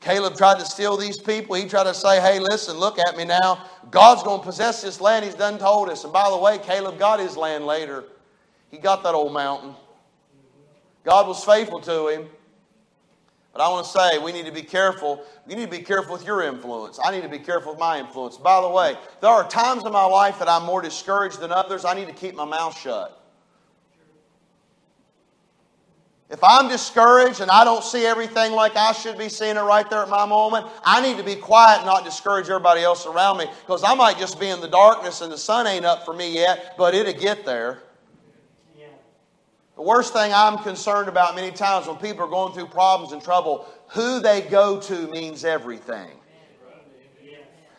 Caleb 0.00 0.36
tried 0.36 0.60
to 0.60 0.64
steal 0.64 0.96
these 0.96 1.20
people. 1.20 1.56
He 1.56 1.68
tried 1.68 1.84
to 1.84 1.94
say, 1.94 2.20
hey, 2.20 2.38
listen, 2.38 2.76
look 2.76 2.96
at 2.96 3.16
me 3.16 3.24
now. 3.24 3.68
God's 3.90 4.22
going 4.22 4.38
to 4.38 4.46
possess 4.46 4.82
this 4.82 5.00
land. 5.00 5.24
He's 5.24 5.34
done 5.34 5.58
told 5.58 5.88
us. 5.88 6.04
And 6.04 6.12
by 6.12 6.30
the 6.30 6.36
way, 6.36 6.58
Caleb 6.58 6.96
got 6.96 7.18
his 7.18 7.36
land 7.36 7.66
later. 7.66 8.04
He 8.70 8.78
got 8.78 9.02
that 9.02 9.14
old 9.14 9.32
mountain. 9.32 9.74
God 11.02 11.26
was 11.26 11.44
faithful 11.44 11.80
to 11.80 12.06
him. 12.06 12.28
But 13.52 13.62
I 13.62 13.68
want 13.68 13.84
to 13.86 13.90
say 13.90 14.18
we 14.18 14.30
need 14.30 14.46
to 14.46 14.52
be 14.52 14.62
careful. 14.62 15.24
You 15.48 15.56
need 15.56 15.64
to 15.64 15.76
be 15.78 15.82
careful 15.82 16.12
with 16.12 16.24
your 16.24 16.42
influence. 16.42 17.00
I 17.04 17.10
need 17.10 17.22
to 17.22 17.28
be 17.28 17.40
careful 17.40 17.72
with 17.72 17.80
my 17.80 17.98
influence. 17.98 18.36
By 18.36 18.60
the 18.60 18.68
way, 18.68 18.96
there 19.20 19.30
are 19.30 19.48
times 19.48 19.84
in 19.84 19.90
my 19.90 20.04
life 20.04 20.38
that 20.38 20.48
I'm 20.48 20.64
more 20.64 20.82
discouraged 20.82 21.40
than 21.40 21.50
others. 21.50 21.84
I 21.84 21.94
need 21.94 22.06
to 22.06 22.14
keep 22.14 22.36
my 22.36 22.44
mouth 22.44 22.78
shut. 22.78 23.25
If 26.28 26.42
I'm 26.42 26.68
discouraged 26.68 27.40
and 27.40 27.50
I 27.50 27.62
don't 27.62 27.84
see 27.84 28.04
everything 28.04 28.52
like 28.52 28.74
I 28.74 28.92
should 28.92 29.16
be 29.16 29.28
seeing 29.28 29.56
it 29.56 29.60
right 29.60 29.88
there 29.88 30.00
at 30.00 30.08
my 30.08 30.26
moment, 30.26 30.66
I 30.84 31.00
need 31.00 31.18
to 31.18 31.22
be 31.22 31.36
quiet 31.36 31.78
and 31.78 31.86
not 31.86 32.04
discourage 32.04 32.48
everybody 32.48 32.82
else 32.82 33.06
around 33.06 33.38
me 33.38 33.46
because 33.60 33.84
I 33.84 33.94
might 33.94 34.18
just 34.18 34.40
be 34.40 34.48
in 34.48 34.60
the 34.60 34.68
darkness 34.68 35.20
and 35.20 35.30
the 35.30 35.38
sun 35.38 35.68
ain't 35.68 35.84
up 35.84 36.04
for 36.04 36.12
me 36.12 36.34
yet, 36.34 36.74
but 36.76 36.94
it'll 36.94 37.12
get 37.12 37.46
there. 37.46 37.82
The 39.76 39.82
worst 39.82 40.14
thing 40.14 40.32
I'm 40.34 40.58
concerned 40.58 41.08
about 41.08 41.36
many 41.36 41.52
times 41.52 41.86
when 41.86 41.96
people 41.96 42.24
are 42.24 42.30
going 42.30 42.54
through 42.54 42.68
problems 42.68 43.12
and 43.12 43.22
trouble, 43.22 43.68
who 43.88 44.20
they 44.20 44.40
go 44.40 44.80
to 44.80 45.06
means 45.08 45.44
everything. 45.44 46.10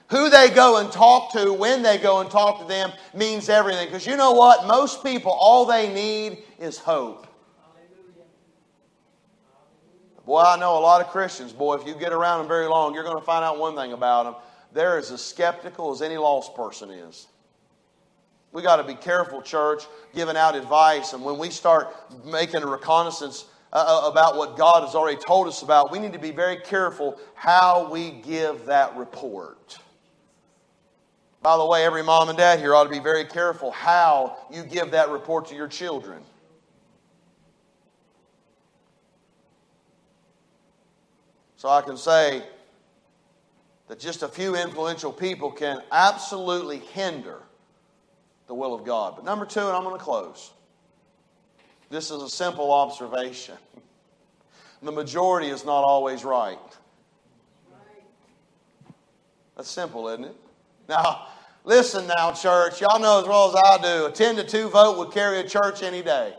Who 0.10 0.30
they 0.30 0.50
go 0.50 0.78
and 0.78 0.90
talk 0.90 1.34
to, 1.34 1.52
when 1.52 1.82
they 1.82 1.98
go 1.98 2.22
and 2.22 2.32
talk 2.32 2.62
to 2.62 2.66
them, 2.66 2.94
means 3.14 3.50
everything. 3.50 3.88
Because 3.88 4.08
you 4.08 4.16
know 4.16 4.32
what? 4.32 4.66
Most 4.66 5.04
people, 5.04 5.34
all 5.34 5.66
they 5.66 5.92
need 5.94 6.44
is 6.60 6.78
hope. 6.78 7.27
Boy, 10.28 10.42
I 10.42 10.60
know 10.60 10.78
a 10.78 10.82
lot 10.82 11.00
of 11.00 11.08
Christians, 11.08 11.54
boy, 11.54 11.76
if 11.76 11.88
you 11.88 11.96
get 11.96 12.12
around 12.12 12.40
them 12.40 12.50
very 12.50 12.68
long, 12.68 12.94
you're 12.94 13.06
going 13.06 13.18
to 13.18 13.24
find 13.24 13.46
out 13.46 13.58
one 13.58 13.78
thing 13.78 13.94
about 13.94 14.26
them. 14.26 14.36
They're 14.74 14.98
as 14.98 15.08
skeptical 15.22 15.94
as 15.94 16.02
any 16.02 16.18
lost 16.18 16.54
person 16.54 16.90
is. 16.92 17.28
We 18.52 18.62
got 18.62 18.76
to 18.76 18.84
be 18.84 18.94
careful, 18.94 19.42
church, 19.42 19.86
giving 20.14 20.36
out 20.36 20.54
advice. 20.54 21.14
And 21.14 21.24
when 21.24 21.38
we 21.38 21.50
start 21.50 21.96
making 22.26 22.62
a 22.62 22.68
reconnaissance 22.68 23.46
uh, 23.72 24.04
uh, 24.06 24.10
about 24.10 24.36
what 24.36 24.58
God 24.58 24.84
has 24.84 24.96
already 24.96 25.18
told 25.26 25.48
us 25.48 25.62
about, 25.62 25.94
we 25.94 26.00
need 26.00 26.12
to 26.12 26.20
be 26.20 26.32
very 26.32 26.58
careful 26.58 27.18
how 27.34 27.90
we 27.90 28.12
give 28.12 28.66
that 28.66 28.98
report. 28.98 29.78
By 31.42 31.56
the 31.56 31.66
way, 31.66 31.86
every 31.86 32.04
mom 32.04 32.28
and 32.28 32.38
dad 32.38 32.60
here 32.60 32.76
ought 32.76 32.84
to 32.84 32.90
be 32.90 33.00
very 33.00 33.24
careful 33.24 33.72
how 33.72 34.36
you 34.52 34.64
give 34.64 34.92
that 34.92 35.08
report 35.08 35.48
to 35.48 35.56
your 35.56 35.70
children. 35.70 36.22
So 41.58 41.70
I 41.70 41.82
can 41.82 41.98
say 41.98 42.44
that 43.88 44.00
just 44.00 44.22
a 44.22 44.28
few 44.28 44.56
influential 44.56 45.12
people 45.12 45.52
can 45.52 45.82
absolutely 45.92 46.78
hinder 46.78 47.42
the 48.46 48.54
will 48.54 48.74
of 48.74 48.86
God. 48.86 49.16
But 49.16 49.26
number 49.26 49.46
two, 49.46 49.62
and 49.62 49.72
I'm 49.72 49.84
going 49.84 49.98
to 49.98 50.04
close. 50.04 50.52
This 51.90 52.12
is 52.12 52.22
a 52.22 52.30
simple 52.30 52.72
observation. 52.72 53.56
The 54.84 54.92
majority 54.92 55.48
is 55.48 55.66
not 55.66 55.82
always 55.82 56.24
right. 56.24 56.60
That's 59.56 59.68
simple, 59.68 60.08
isn't 60.10 60.26
it? 60.26 60.36
Now, 60.88 61.30
listen 61.64 62.06
now, 62.16 62.32
church. 62.32 62.80
Y'all 62.80 63.00
know 63.00 63.20
as 63.20 63.28
well 63.28 63.50
as 63.50 63.56
I 63.56 63.82
do, 63.82 64.06
a 64.06 64.12
10 64.12 64.36
to 64.36 64.44
2 64.44 64.70
vote 64.70 65.00
would 65.00 65.10
carry 65.10 65.40
a 65.40 65.50
church 65.50 65.82
any 65.82 66.04
day. 66.04 66.36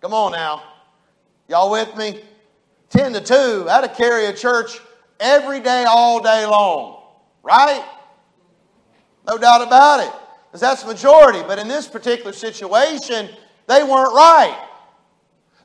Come 0.00 0.12
on 0.12 0.32
now. 0.32 0.64
Y'all 1.46 1.70
with 1.70 1.96
me? 1.96 2.22
10 2.94 3.12
to 3.14 3.20
2, 3.20 3.64
that'd 3.64 3.96
carry 3.96 4.26
a 4.26 4.32
church 4.32 4.78
every 5.18 5.58
day, 5.58 5.84
all 5.86 6.22
day 6.22 6.46
long. 6.46 7.02
Right? 7.42 7.84
No 9.26 9.36
doubt 9.36 9.66
about 9.66 10.00
it. 10.00 10.12
Because 10.46 10.60
that's 10.60 10.82
the 10.82 10.88
majority. 10.88 11.40
But 11.46 11.58
in 11.58 11.66
this 11.66 11.88
particular 11.88 12.32
situation, 12.32 13.28
they 13.66 13.82
weren't 13.82 14.14
right. 14.14 14.68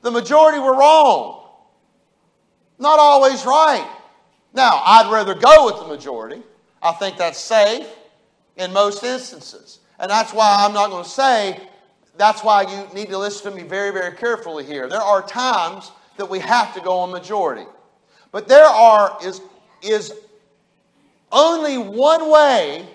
The 0.02 0.10
majority 0.10 0.58
were 0.58 0.76
wrong. 0.76 1.48
Not 2.80 2.98
always 2.98 3.46
right. 3.46 3.88
Now, 4.54 4.82
I'd 4.84 5.12
rather 5.12 5.36
go 5.36 5.68
with 5.68 5.76
the 5.76 5.88
majority. 5.88 6.42
I 6.82 6.94
think 6.94 7.18
that's 7.18 7.38
safe 7.38 7.86
in 8.56 8.74
most 8.74 9.04
instances. 9.04 9.80
And 10.00 10.10
that's 10.10 10.34
why 10.34 10.66
I'm 10.66 10.74
not 10.74 10.90
going 10.90 11.04
to 11.04 11.10
say, 11.10 11.62
that's 12.18 12.44
why 12.44 12.64
you 12.64 12.94
need 12.96 13.10
to 13.10 13.18
listen 13.20 13.52
to 13.52 13.58
me 13.58 13.68
very, 13.68 13.92
very 13.92 14.16
carefully 14.16 14.66
here. 14.66 14.90
There 14.90 15.00
are 15.00 15.22
times 15.22 15.92
that 16.20 16.30
we 16.30 16.40
have 16.40 16.74
to 16.76 16.82
go 16.82 17.00
on 17.00 17.12
majority. 17.12 17.66
But 18.32 18.48
there 18.48 18.66
are 18.66 19.18
is, 19.24 19.42
is 19.82 20.14
only 21.32 21.78
one 21.78 22.30
way, 22.30 22.88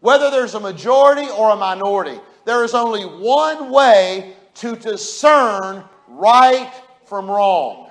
whether 0.00 0.30
there's 0.30 0.54
a 0.54 0.60
majority 0.60 1.28
or 1.30 1.50
a 1.50 1.56
minority, 1.56 2.18
there 2.44 2.64
is 2.64 2.74
only 2.74 3.04
one 3.04 3.70
way 3.70 4.34
to 4.54 4.76
discern 4.76 5.84
right 6.08 6.72
from 7.06 7.30
wrong. 7.30 7.90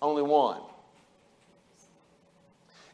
Only 0.00 0.22
one. 0.22 0.60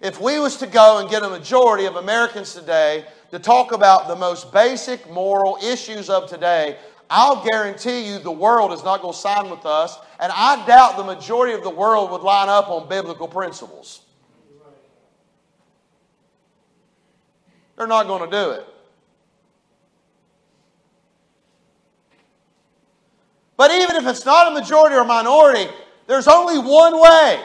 If 0.01 0.21
we 0.21 0.39
was 0.39 0.57
to 0.59 0.67
go 0.67 0.99
and 0.99 1.09
get 1.09 1.23
a 1.23 1.29
majority 1.29 1.87
of 1.87 1.97
Americans 1.97 2.55
today 2.55 3.07
to 3.31 3.39
talk 3.39 3.73
about 3.73 4.07
the 4.07 4.17
most 4.17 4.53
basic 4.53 5.11
moral 5.11 5.59
issues 5.63 6.11
of 6.11 6.29
today, 6.29 6.77
I'll 7.11 7.45
guarantee 7.45 8.09
you 8.09 8.19
the 8.19 8.31
world 8.31 8.73
is 8.73 8.83
not 8.83 9.03
going 9.03 9.13
to 9.13 9.19
sign 9.19 9.51
with 9.51 9.67
us, 9.67 9.99
and 10.19 10.33
I 10.35 10.65
doubt 10.67 10.97
the 10.97 11.05
majority 11.05 11.55
of 11.55 11.63
the 11.63 11.71
world 11.71 12.11
would 12.11 12.23
line 12.23 12.49
up 12.49 12.69
on 12.69 12.89
biblical 12.89 13.29
principles. 13.29 14.01
They're 17.77 17.87
not 17.87 18.07
going 18.07 18.31
to 18.31 18.37
do 18.37 18.51
it. 18.53 18.67
But 23.57 23.71
even 23.71 23.97
if 23.97 24.07
it's 24.07 24.25
not 24.25 24.51
a 24.51 24.55
majority 24.55 24.97
or 24.97 25.05
minority, 25.05 25.71
there's 26.07 26.27
only 26.27 26.59
one 26.59 27.01
way 27.01 27.41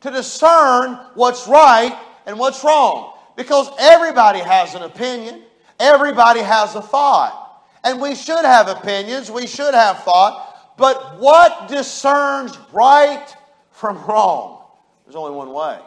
to 0.00 0.10
discern 0.10 0.98
what's 1.14 1.46
right 1.46 1.96
and 2.26 2.38
what's 2.38 2.64
wrong. 2.64 3.14
Because 3.36 3.70
everybody 3.78 4.40
has 4.40 4.74
an 4.74 4.82
opinion, 4.82 5.42
everybody 5.78 6.40
has 6.40 6.74
a 6.74 6.82
thought. 6.82 7.49
And 7.84 8.00
we 8.00 8.14
should 8.14 8.44
have 8.44 8.68
opinions, 8.68 9.30
we 9.30 9.46
should 9.46 9.74
have 9.74 10.02
thought, 10.04 10.76
but 10.76 11.18
what 11.18 11.68
discerns 11.68 12.58
right 12.72 13.26
from 13.70 14.02
wrong? 14.04 14.64
There's 15.04 15.16
only 15.16 15.36
one 15.36 15.52
way. 15.52 15.78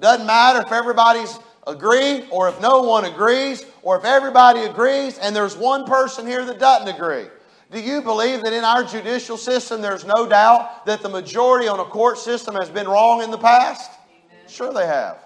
Doesn't 0.00 0.26
matter 0.26 0.60
if 0.60 0.72
everybody's 0.72 1.38
agree 1.66 2.26
or 2.30 2.48
if 2.48 2.60
no 2.60 2.82
one 2.82 3.04
agrees 3.04 3.64
or 3.82 3.98
if 3.98 4.04
everybody 4.04 4.60
agrees 4.60 5.18
and 5.18 5.34
there's 5.34 5.56
one 5.56 5.84
person 5.84 6.26
here 6.26 6.44
that 6.44 6.58
doesn't 6.58 6.88
agree. 6.88 7.26
Do 7.70 7.80
you 7.80 8.02
believe 8.02 8.42
that 8.42 8.52
in 8.52 8.64
our 8.64 8.82
judicial 8.82 9.36
system 9.36 9.80
there's 9.80 10.04
no 10.04 10.26
doubt 10.26 10.86
that 10.86 11.02
the 11.02 11.08
majority 11.08 11.68
on 11.68 11.78
a 11.78 11.84
court 11.84 12.18
system 12.18 12.54
has 12.56 12.68
been 12.68 12.88
wrong 12.88 13.22
in 13.22 13.30
the 13.30 13.38
past? 13.38 13.90
Amen. 13.90 14.48
Sure 14.48 14.72
they 14.72 14.86
have. 14.86 15.18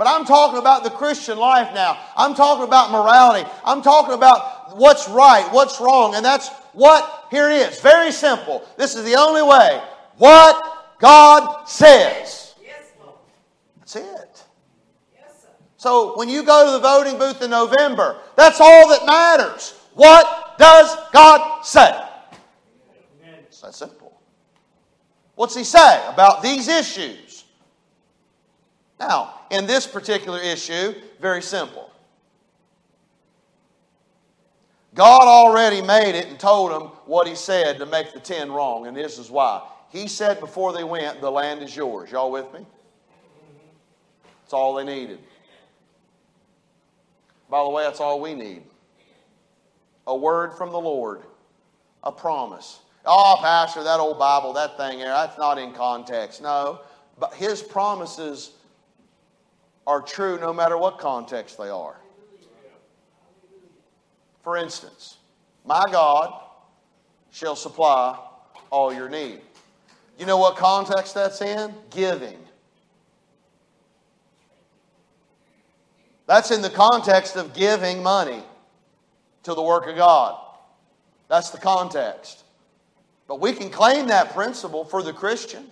But 0.00 0.08
I'm 0.08 0.24
talking 0.24 0.58
about 0.58 0.82
the 0.82 0.88
Christian 0.88 1.36
life 1.36 1.74
now. 1.74 1.98
I'm 2.16 2.34
talking 2.34 2.64
about 2.64 2.90
morality. 2.90 3.46
I'm 3.66 3.82
talking 3.82 4.14
about 4.14 4.74
what's 4.74 5.06
right, 5.10 5.46
what's 5.52 5.78
wrong. 5.78 6.14
And 6.14 6.24
that's 6.24 6.48
what, 6.72 7.26
here 7.30 7.50
it 7.50 7.68
is, 7.68 7.80
very 7.80 8.10
simple. 8.10 8.66
This 8.78 8.94
is 8.94 9.04
the 9.04 9.16
only 9.16 9.42
way. 9.42 9.78
What 10.16 10.96
God 10.98 11.66
says. 11.66 12.54
That's 13.80 13.96
it. 13.96 14.42
So 15.76 16.16
when 16.16 16.30
you 16.30 16.44
go 16.44 16.64
to 16.64 16.72
the 16.72 16.78
voting 16.78 17.18
booth 17.18 17.42
in 17.42 17.50
November, 17.50 18.16
that's 18.36 18.58
all 18.58 18.88
that 18.88 19.04
matters. 19.04 19.74
What 19.92 20.56
does 20.56 20.96
God 21.12 21.60
say? 21.62 22.08
It's 23.48 23.60
that 23.60 23.74
simple. 23.74 24.18
What's 25.34 25.54
He 25.54 25.62
say 25.62 26.02
about 26.08 26.42
these 26.42 26.68
issues? 26.68 27.44
Now, 28.98 29.39
in 29.50 29.66
this 29.66 29.86
particular 29.86 30.40
issue, 30.40 30.94
very 31.20 31.42
simple. 31.42 31.90
God 34.94 35.22
already 35.22 35.82
made 35.82 36.14
it 36.14 36.28
and 36.28 36.38
told 36.38 36.72
them 36.72 36.82
what 37.06 37.26
He 37.26 37.34
said 37.34 37.78
to 37.78 37.86
make 37.86 38.12
the 38.12 38.20
ten 38.20 38.50
wrong, 38.50 38.86
and 38.86 38.96
this 38.96 39.18
is 39.18 39.30
why. 39.30 39.62
He 39.90 40.08
said 40.08 40.40
before 40.40 40.72
they 40.72 40.84
went, 40.84 41.20
The 41.20 41.30
land 41.30 41.62
is 41.62 41.74
yours. 41.74 42.10
Y'all 42.10 42.30
with 42.30 42.52
me? 42.52 42.66
That's 44.42 44.52
all 44.52 44.74
they 44.74 44.84
needed. 44.84 45.18
By 47.48 47.62
the 47.62 47.70
way, 47.70 47.82
that's 47.82 48.00
all 48.00 48.20
we 48.20 48.34
need 48.34 48.62
a 50.06 50.16
word 50.16 50.52
from 50.54 50.72
the 50.72 50.80
Lord, 50.80 51.22
a 52.02 52.10
promise. 52.10 52.80
Oh, 53.06 53.36
Pastor, 53.40 53.84
that 53.84 54.00
old 54.00 54.18
Bible, 54.18 54.52
that 54.54 54.76
thing 54.76 54.98
there, 54.98 55.08
that's 55.08 55.38
not 55.38 55.56
in 55.56 55.72
context. 55.72 56.42
No, 56.42 56.80
but 57.18 57.32
His 57.34 57.62
promises 57.62 58.50
are 59.90 60.00
true 60.00 60.38
no 60.38 60.52
matter 60.52 60.78
what 60.78 60.98
context 60.98 61.58
they 61.58 61.68
are. 61.68 61.96
For 64.44 64.56
instance, 64.56 65.16
my 65.64 65.84
God 65.90 66.32
shall 67.32 67.56
supply 67.56 68.16
all 68.70 68.94
your 68.94 69.08
need. 69.08 69.40
You 70.16 70.26
know 70.26 70.36
what 70.36 70.54
context 70.54 71.14
that's 71.14 71.42
in? 71.42 71.74
Giving. 71.90 72.38
That's 76.28 76.52
in 76.52 76.62
the 76.62 76.70
context 76.70 77.34
of 77.34 77.52
giving 77.52 78.00
money 78.00 78.44
to 79.42 79.54
the 79.54 79.62
work 79.62 79.88
of 79.88 79.96
God. 79.96 80.40
That's 81.26 81.50
the 81.50 81.58
context. 81.58 82.44
But 83.26 83.40
we 83.40 83.52
can 83.52 83.70
claim 83.70 84.06
that 84.06 84.34
principle 84.34 84.84
for 84.84 85.02
the 85.02 85.12
Christian 85.12 85.66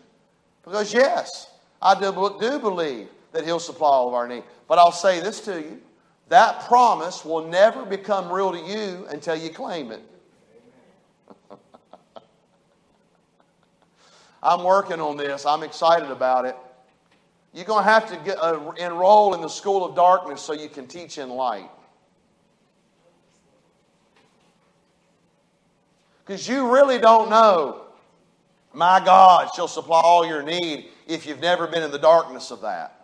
because, 0.64 0.92
yes, 0.92 1.52
I 1.80 1.94
do, 1.94 2.36
do 2.40 2.58
believe 2.58 3.08
that 3.32 3.44
He'll 3.44 3.60
supply 3.60 3.88
all 3.88 4.08
of 4.08 4.14
our 4.14 4.26
need. 4.28 4.44
But 4.66 4.78
I'll 4.78 4.92
say 4.92 5.20
this 5.20 5.40
to 5.42 5.60
you 5.60 5.80
that 6.28 6.66
promise 6.66 7.24
will 7.24 7.46
never 7.46 7.84
become 7.86 8.30
real 8.30 8.52
to 8.52 8.58
you 8.58 9.06
until 9.08 9.34
you 9.34 9.48
claim 9.50 9.90
it. 9.90 10.02
I'm 14.42 14.62
working 14.62 15.00
on 15.00 15.16
this. 15.16 15.46
I'm 15.46 15.62
excited 15.62 16.10
about 16.10 16.44
it. 16.44 16.54
You're 17.54 17.64
going 17.64 17.84
to 17.84 17.90
have 17.90 18.10
to 18.10 18.16
get, 18.24 18.36
uh, 18.38 18.72
enroll 18.78 19.34
in 19.34 19.40
the 19.40 19.48
school 19.48 19.86
of 19.86 19.96
darkness 19.96 20.42
so 20.42 20.52
you 20.52 20.68
can 20.68 20.86
teach 20.86 21.16
in 21.16 21.30
light. 21.30 21.70
Because 26.26 26.46
you 26.46 26.70
really 26.70 26.98
don't 26.98 27.30
know, 27.30 27.86
my 28.74 29.02
God 29.02 29.48
shall 29.56 29.66
supply 29.66 30.02
all 30.04 30.26
your 30.26 30.42
need 30.42 30.90
if 31.06 31.26
you've 31.26 31.40
never 31.40 31.66
been 31.66 31.82
in 31.82 31.90
the 31.90 31.98
darkness 31.98 32.50
of 32.50 32.60
that. 32.60 32.97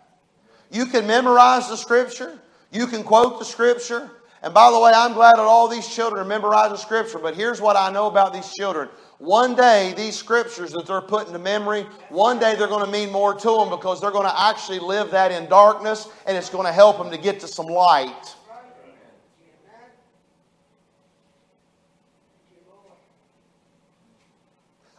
You 0.70 0.86
can 0.86 1.06
memorize 1.06 1.68
the 1.68 1.76
scripture, 1.76 2.38
you 2.72 2.86
can 2.86 3.02
quote 3.02 3.38
the 3.38 3.44
scripture. 3.44 4.10
And 4.42 4.52
by 4.52 4.70
the 4.70 4.78
way, 4.78 4.92
I'm 4.94 5.14
glad 5.14 5.36
that 5.36 5.40
all 5.40 5.68
these 5.68 5.88
children 5.88 6.20
are 6.20 6.28
memorizing 6.28 6.76
scripture, 6.76 7.18
but 7.18 7.34
here's 7.34 7.62
what 7.62 7.76
I 7.76 7.90
know 7.90 8.08
about 8.08 8.34
these 8.34 8.52
children. 8.52 8.90
One 9.16 9.54
day, 9.54 9.94
these 9.96 10.16
scriptures 10.16 10.72
that 10.72 10.86
they're 10.86 11.00
putting 11.00 11.32
to 11.32 11.38
memory, 11.38 11.86
one 12.10 12.38
day 12.38 12.54
they're 12.54 12.68
going 12.68 12.84
to 12.84 12.92
mean 12.92 13.10
more 13.10 13.32
to 13.32 13.56
them 13.56 13.70
because 13.70 14.02
they're 14.02 14.10
going 14.10 14.26
to 14.26 14.40
actually 14.42 14.80
live 14.80 15.12
that 15.12 15.32
in 15.32 15.48
darkness 15.48 16.08
and 16.26 16.36
it's 16.36 16.50
going 16.50 16.66
to 16.66 16.72
help 16.72 16.98
them 16.98 17.10
to 17.10 17.16
get 17.16 17.40
to 17.40 17.48
some 17.48 17.64
light. 17.64 18.34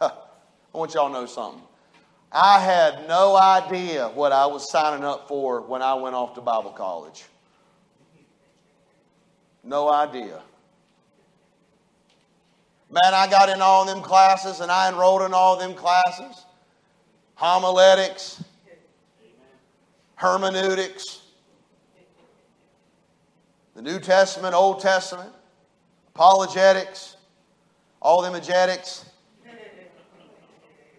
I 0.00 0.10
want 0.72 0.92
y'all 0.92 1.06
to 1.06 1.12
know 1.12 1.26
something. 1.26 1.62
I 2.38 2.60
had 2.60 3.08
no 3.08 3.34
idea 3.34 4.08
what 4.08 4.30
I 4.30 4.44
was 4.44 4.70
signing 4.70 5.04
up 5.04 5.26
for 5.26 5.62
when 5.62 5.80
I 5.80 5.94
went 5.94 6.14
off 6.14 6.34
to 6.34 6.42
Bible 6.42 6.70
college. 6.70 7.24
No 9.64 9.90
idea. 9.90 10.42
Man, 12.90 13.14
I 13.14 13.26
got 13.28 13.48
in 13.48 13.62
all 13.62 13.86
them 13.86 14.02
classes 14.02 14.60
and 14.60 14.70
I 14.70 14.90
enrolled 14.90 15.22
in 15.22 15.32
all 15.32 15.56
them 15.56 15.74
classes 15.74 16.44
homiletics, 17.36 18.42
hermeneutics, 20.16 21.22
the 23.74 23.82
New 23.82 24.00
Testament, 24.00 24.54
Old 24.54 24.80
Testament, 24.80 25.30
apologetics, 26.08 27.16
all 28.00 28.22
them 28.22 28.34
agetics. 28.34 29.04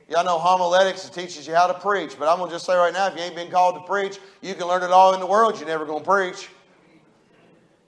Y'all 0.10 0.24
know 0.24 0.40
homiletics, 0.40 1.06
it 1.06 1.14
teaches 1.14 1.46
you 1.46 1.54
how 1.54 1.68
to 1.68 1.74
preach. 1.74 2.18
But 2.18 2.30
I'm 2.30 2.38
going 2.38 2.50
to 2.50 2.56
just 2.56 2.66
say 2.66 2.76
right 2.76 2.94
now, 2.94 3.08
if 3.08 3.16
you 3.16 3.22
ain't 3.22 3.36
been 3.36 3.52
called 3.52 3.76
to 3.76 3.82
preach, 3.82 4.20
you 4.42 4.56
can 4.56 4.68
learn 4.68 4.82
it 4.82 4.92
all 4.92 5.14
in 5.14 5.20
the 5.20 5.26
world. 5.26 5.60
You're 5.60 5.68
never 5.68 5.86
going 5.86 6.04
to 6.04 6.10
preach. 6.10 6.48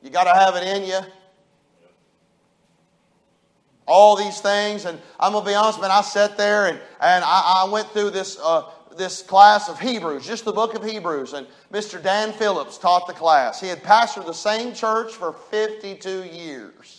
You 0.04 0.10
got 0.10 0.26
to 0.26 0.34
have 0.34 0.56
it 0.56 0.64
in 0.64 0.88
you. 0.88 1.00
All 3.88 4.18
these 4.18 4.42
things. 4.42 4.84
And 4.84 5.00
I'm 5.20 5.32
going 5.32 5.46
to 5.46 5.50
be 5.50 5.56
honest, 5.56 5.80
man, 5.80 5.92
I 5.92 6.02
sat 6.02 6.38
there 6.38 6.68
and, 6.68 6.80
and 7.00 7.24
I, 7.24 7.64
I 7.66 7.70
went 7.72 7.88
through 7.92 8.10
this, 8.10 8.38
uh, 8.44 8.70
this 8.98 9.22
class 9.22 9.70
of 9.70 9.80
Hebrews, 9.80 10.28
just 10.28 10.44
the 10.44 10.52
book 10.52 10.76
of 10.76 10.84
Hebrews. 10.84 11.32
And 11.32 11.48
Mr. 11.72 12.04
Dan 12.04 12.34
Phillips 12.34 12.78
taught 12.78 13.08
the 13.08 13.14
class. 13.14 13.62
He 13.62 13.68
had 13.68 13.82
pastored 13.82 14.26
the 14.26 14.34
same 14.34 14.74
church 14.74 15.14
for 15.14 15.32
52 15.32 16.26
years. 16.26 16.99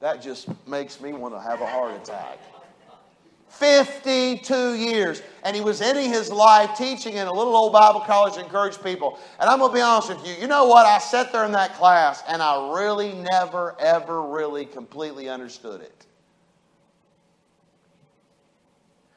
That 0.00 0.22
just 0.22 0.48
makes 0.66 1.00
me 1.00 1.12
want 1.12 1.34
to 1.34 1.40
have 1.40 1.60
a 1.60 1.66
heart 1.66 1.94
attack. 2.00 2.38
52 3.48 4.74
years. 4.74 5.22
And 5.44 5.56
he 5.56 5.62
was 5.62 5.80
ending 5.80 6.10
his 6.10 6.30
life 6.30 6.76
teaching 6.76 7.14
in 7.14 7.26
a 7.26 7.32
little 7.32 7.56
old 7.56 7.72
Bible 7.72 8.00
college 8.00 8.34
to 8.34 8.40
encourage 8.40 8.80
people. 8.82 9.18
And 9.40 9.50
I'm 9.50 9.58
going 9.58 9.70
to 9.70 9.74
be 9.74 9.80
honest 9.80 10.10
with 10.10 10.26
you. 10.26 10.34
You 10.40 10.46
know 10.46 10.66
what? 10.66 10.86
I 10.86 10.98
sat 10.98 11.32
there 11.32 11.44
in 11.44 11.52
that 11.52 11.74
class 11.74 12.22
and 12.28 12.40
I 12.40 12.72
really 12.76 13.14
never, 13.14 13.74
ever 13.80 14.22
really 14.22 14.66
completely 14.66 15.28
understood 15.28 15.80
it. 15.80 16.06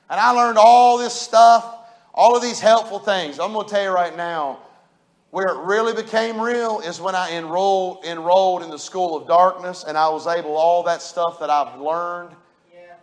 And 0.09 0.19
I 0.19 0.32
learned 0.32 0.57
all 0.57 0.97
this 0.97 1.13
stuff, 1.13 1.75
all 2.13 2.36
of 2.36 2.41
these 2.41 2.59
helpful 2.59 2.99
things. 2.99 3.39
I'm 3.39 3.53
going 3.53 3.67
to 3.67 3.71
tell 3.71 3.84
you 3.84 3.91
right 3.91 4.15
now, 4.15 4.59
where 5.32 5.47
it 5.47 5.57
really 5.63 5.93
became 5.93 6.39
real 6.39 6.82
is 6.82 6.99
when 6.99 7.15
I 7.15 7.32
enrolled, 7.32 8.03
enrolled 8.05 8.63
in 8.63 8.69
the 8.69 8.77
school 8.77 9.15
of 9.15 9.27
darkness 9.27 9.86
and 9.88 9.97
I 9.97 10.09
was 10.09 10.27
able, 10.27 10.57
all 10.57 10.84
that 10.84 11.01
stuff 11.01 11.39
that 11.39 11.49
I've 11.49 11.79
learned 11.79 12.36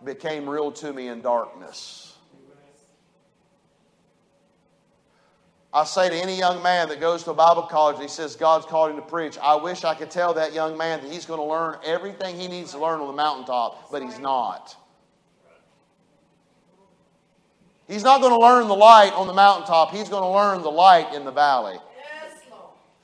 became 0.04 0.48
real 0.48 0.70
to 0.72 0.92
me 0.92 1.08
in 1.08 1.22
darkness. 1.22 2.14
I 5.72 5.84
say 5.84 6.08
to 6.08 6.14
any 6.14 6.36
young 6.36 6.62
man 6.62 6.88
that 6.88 7.00
goes 7.00 7.24
to 7.24 7.30
a 7.30 7.34
Bible 7.34 7.62
college 7.62 7.94
and 7.94 8.02
he 8.02 8.08
says 8.08 8.36
God's 8.36 8.66
called 8.66 8.90
him 8.90 8.96
to 8.96 9.02
preach, 9.02 9.38
I 9.38 9.54
wish 9.56 9.84
I 9.84 9.94
could 9.94 10.10
tell 10.10 10.34
that 10.34 10.52
young 10.52 10.76
man 10.76 11.02
that 11.02 11.10
he's 11.10 11.26
going 11.26 11.40
to 11.40 11.44
learn 11.44 11.78
everything 11.84 12.38
he 12.38 12.48
needs 12.48 12.72
to 12.72 12.78
learn 12.78 13.00
on 13.00 13.06
the 13.06 13.12
mountaintop, 13.12 13.90
but 13.90 14.02
he's 14.02 14.18
not. 14.18 14.76
He's 17.86 18.02
not 18.02 18.20
going 18.20 18.32
to 18.32 18.38
learn 18.38 18.68
the 18.68 18.76
light 18.76 19.12
on 19.14 19.26
the 19.26 19.34
mountaintop, 19.34 19.92
he's 19.92 20.10
going 20.10 20.22
to 20.22 20.28
learn 20.28 20.62
the 20.62 20.70
light 20.70 21.14
in 21.14 21.24
the 21.24 21.32
valley. 21.32 21.78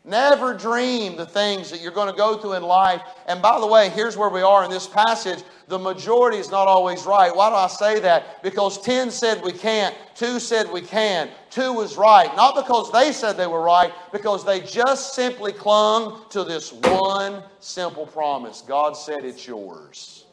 Never 0.06 0.52
dream 0.52 1.16
the 1.16 1.24
things 1.24 1.70
that 1.70 1.80
you're 1.80 1.90
going 1.90 2.10
to 2.10 2.16
go 2.16 2.36
through 2.36 2.54
in 2.54 2.62
life. 2.62 3.00
And 3.26 3.40
by 3.40 3.58
the 3.58 3.66
way, 3.66 3.88
here's 3.88 4.18
where 4.18 4.28
we 4.28 4.42
are 4.42 4.62
in 4.62 4.70
this 4.70 4.86
passage. 4.86 5.42
The 5.68 5.78
majority 5.78 6.36
is 6.36 6.50
not 6.50 6.68
always 6.68 7.06
right. 7.06 7.34
Why 7.34 7.48
do 7.48 7.54
I 7.54 7.68
say 7.68 8.00
that? 8.00 8.42
Because 8.42 8.78
10 8.82 9.10
said 9.10 9.42
we 9.42 9.52
can't, 9.52 9.96
2 10.14 10.38
said 10.40 10.70
we 10.70 10.82
can, 10.82 11.30
2 11.48 11.72
was 11.72 11.96
right. 11.96 12.34
Not 12.36 12.54
because 12.54 12.92
they 12.92 13.12
said 13.12 13.38
they 13.38 13.46
were 13.46 13.62
right, 13.62 13.92
because 14.12 14.44
they 14.44 14.60
just 14.60 15.14
simply 15.14 15.52
clung 15.52 16.28
to 16.28 16.44
this 16.44 16.70
one 16.70 17.42
simple 17.60 18.06
promise 18.06 18.60
God 18.60 18.98
said 18.98 19.24
it's 19.24 19.46
yours. 19.46 20.26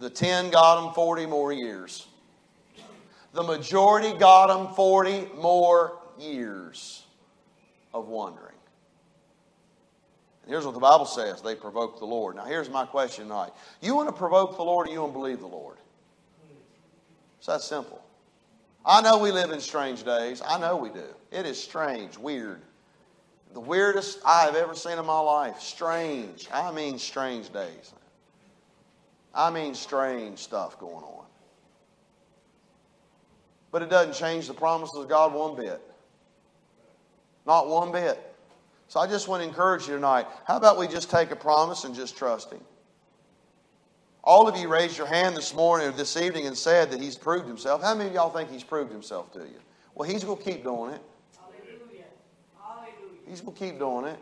The 0.00 0.10
10 0.10 0.50
got 0.50 0.82
them 0.82 0.94
40 0.94 1.26
more 1.26 1.52
years. 1.52 2.08
The 3.34 3.42
majority 3.44 4.18
got 4.18 4.48
them 4.48 4.74
40 4.74 5.28
more 5.40 6.00
years 6.20 7.04
of 7.92 8.08
wandering. 8.08 8.54
And 10.42 10.52
here's 10.52 10.64
what 10.64 10.74
the 10.74 10.80
Bible 10.80 11.04
says 11.04 11.42
they 11.42 11.54
provoked 11.54 11.98
the 11.98 12.06
Lord. 12.06 12.36
Now, 12.36 12.44
here's 12.44 12.70
my 12.70 12.86
question 12.86 13.24
tonight 13.24 13.50
You 13.80 13.94
want 13.94 14.08
to 14.08 14.14
provoke 14.14 14.56
the 14.56 14.62
Lord 14.62 14.88
or 14.88 14.90
you 14.90 15.00
want 15.00 15.12
to 15.12 15.18
believe 15.18 15.40
the 15.40 15.46
Lord? 15.46 15.76
It's 17.38 17.46
that 17.46 17.60
simple. 17.60 18.02
I 18.84 19.02
know 19.02 19.18
we 19.18 19.30
live 19.30 19.50
in 19.50 19.60
strange 19.60 20.02
days. 20.02 20.40
I 20.44 20.58
know 20.58 20.76
we 20.76 20.88
do. 20.88 21.04
It 21.30 21.44
is 21.44 21.62
strange, 21.62 22.16
weird. 22.16 22.62
The 23.52 23.60
weirdest 23.60 24.20
I 24.24 24.44
have 24.44 24.56
ever 24.56 24.74
seen 24.74 24.98
in 24.98 25.06
my 25.06 25.20
life. 25.20 25.60
Strange. 25.60 26.48
I 26.52 26.70
mean, 26.72 26.98
strange 26.98 27.52
days. 27.52 27.92
I 29.34 29.50
mean, 29.50 29.74
strange 29.74 30.38
stuff 30.38 30.78
going 30.78 31.04
on. 31.04 31.26
But 33.70 33.82
it 33.82 33.90
doesn't 33.90 34.14
change 34.14 34.48
the 34.48 34.54
promises 34.54 34.96
of 34.96 35.08
God 35.08 35.34
one 35.34 35.54
bit. 35.54 35.80
Not 37.48 37.66
one 37.66 37.90
bit. 37.90 38.22
So 38.88 39.00
I 39.00 39.06
just 39.06 39.26
want 39.26 39.42
to 39.42 39.48
encourage 39.48 39.88
you 39.88 39.94
tonight. 39.94 40.26
How 40.46 40.58
about 40.58 40.78
we 40.78 40.86
just 40.86 41.10
take 41.10 41.30
a 41.30 41.36
promise 41.36 41.84
and 41.84 41.94
just 41.94 42.14
trust 42.14 42.52
Him? 42.52 42.60
All 44.22 44.46
of 44.46 44.56
you 44.58 44.68
raised 44.68 44.98
your 44.98 45.06
hand 45.06 45.34
this 45.34 45.54
morning 45.54 45.88
or 45.88 45.92
this 45.92 46.18
evening 46.18 46.46
and 46.46 46.56
said 46.56 46.90
that 46.90 47.00
He's 47.00 47.16
proved 47.16 47.48
Himself. 47.48 47.82
How 47.82 47.94
many 47.94 48.10
of 48.10 48.14
y'all 48.14 48.28
think 48.28 48.50
He's 48.50 48.62
proved 48.62 48.92
Himself 48.92 49.32
to 49.32 49.38
you? 49.38 49.58
Well, 49.94 50.06
He's 50.06 50.24
going 50.24 50.36
to 50.36 50.44
keep 50.44 50.62
doing 50.62 50.92
it. 50.92 51.00
Hallelujah. 51.40 52.04
Hallelujah. 52.62 53.20
He's 53.26 53.40
going 53.40 53.56
to 53.56 53.64
keep 53.64 53.78
doing 53.78 54.04
it. 54.04 54.18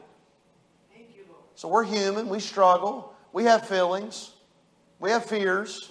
Thank 0.95 1.09
you, 1.17 1.25
Lord. 1.29 1.43
So 1.57 1.67
we're 1.67 1.83
human. 1.83 2.29
We 2.29 2.39
struggle. 2.39 3.13
We 3.33 3.43
have 3.43 3.67
feelings. 3.67 4.35
We 5.01 5.11
have 5.11 5.25
fears. 5.25 5.91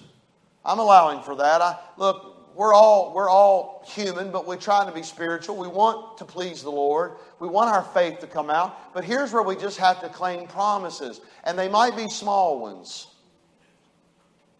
I'm 0.64 0.78
allowing 0.78 1.22
for 1.22 1.36
that. 1.36 1.60
I 1.60 1.78
look 1.98 2.35
we're 2.56 2.72
all, 2.72 3.12
we're 3.14 3.28
all 3.28 3.84
human, 3.86 4.30
but 4.30 4.46
we're 4.46 4.56
trying 4.56 4.86
to 4.86 4.92
be 4.92 5.02
spiritual. 5.02 5.56
We 5.56 5.68
want 5.68 6.16
to 6.18 6.24
please 6.24 6.62
the 6.62 6.70
Lord. 6.70 7.12
We 7.38 7.48
want 7.48 7.68
our 7.68 7.82
faith 7.82 8.20
to 8.20 8.26
come 8.26 8.48
out. 8.48 8.94
But 8.94 9.04
here's 9.04 9.30
where 9.30 9.42
we 9.42 9.56
just 9.56 9.76
have 9.76 10.00
to 10.00 10.08
claim 10.08 10.48
promises. 10.48 11.20
And 11.44 11.58
they 11.58 11.68
might 11.68 11.96
be 11.96 12.08
small 12.08 12.58
ones, 12.58 13.08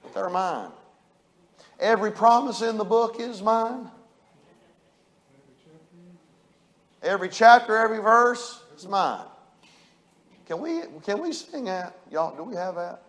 but 0.03 0.13
they're 0.13 0.29
mine. 0.29 0.71
Every 1.81 2.13
promise 2.13 2.61
in 2.61 2.77
the 2.77 2.85
book 2.85 3.19
is 3.19 3.41
mine. 3.41 3.91
Every 7.03 7.31
chapter, 7.31 7.79
every 7.79 7.99
verse 7.99 8.61
is 8.77 8.87
mine. 8.87 9.25
Can 10.47 10.61
we, 10.61 10.83
can 11.03 11.21
we 11.21 11.33
sing 11.33 11.65
that? 11.65 11.97
Y'all, 12.11 12.37
do 12.37 12.43
we 12.43 12.57
have 12.57 12.75
that? 12.75 13.03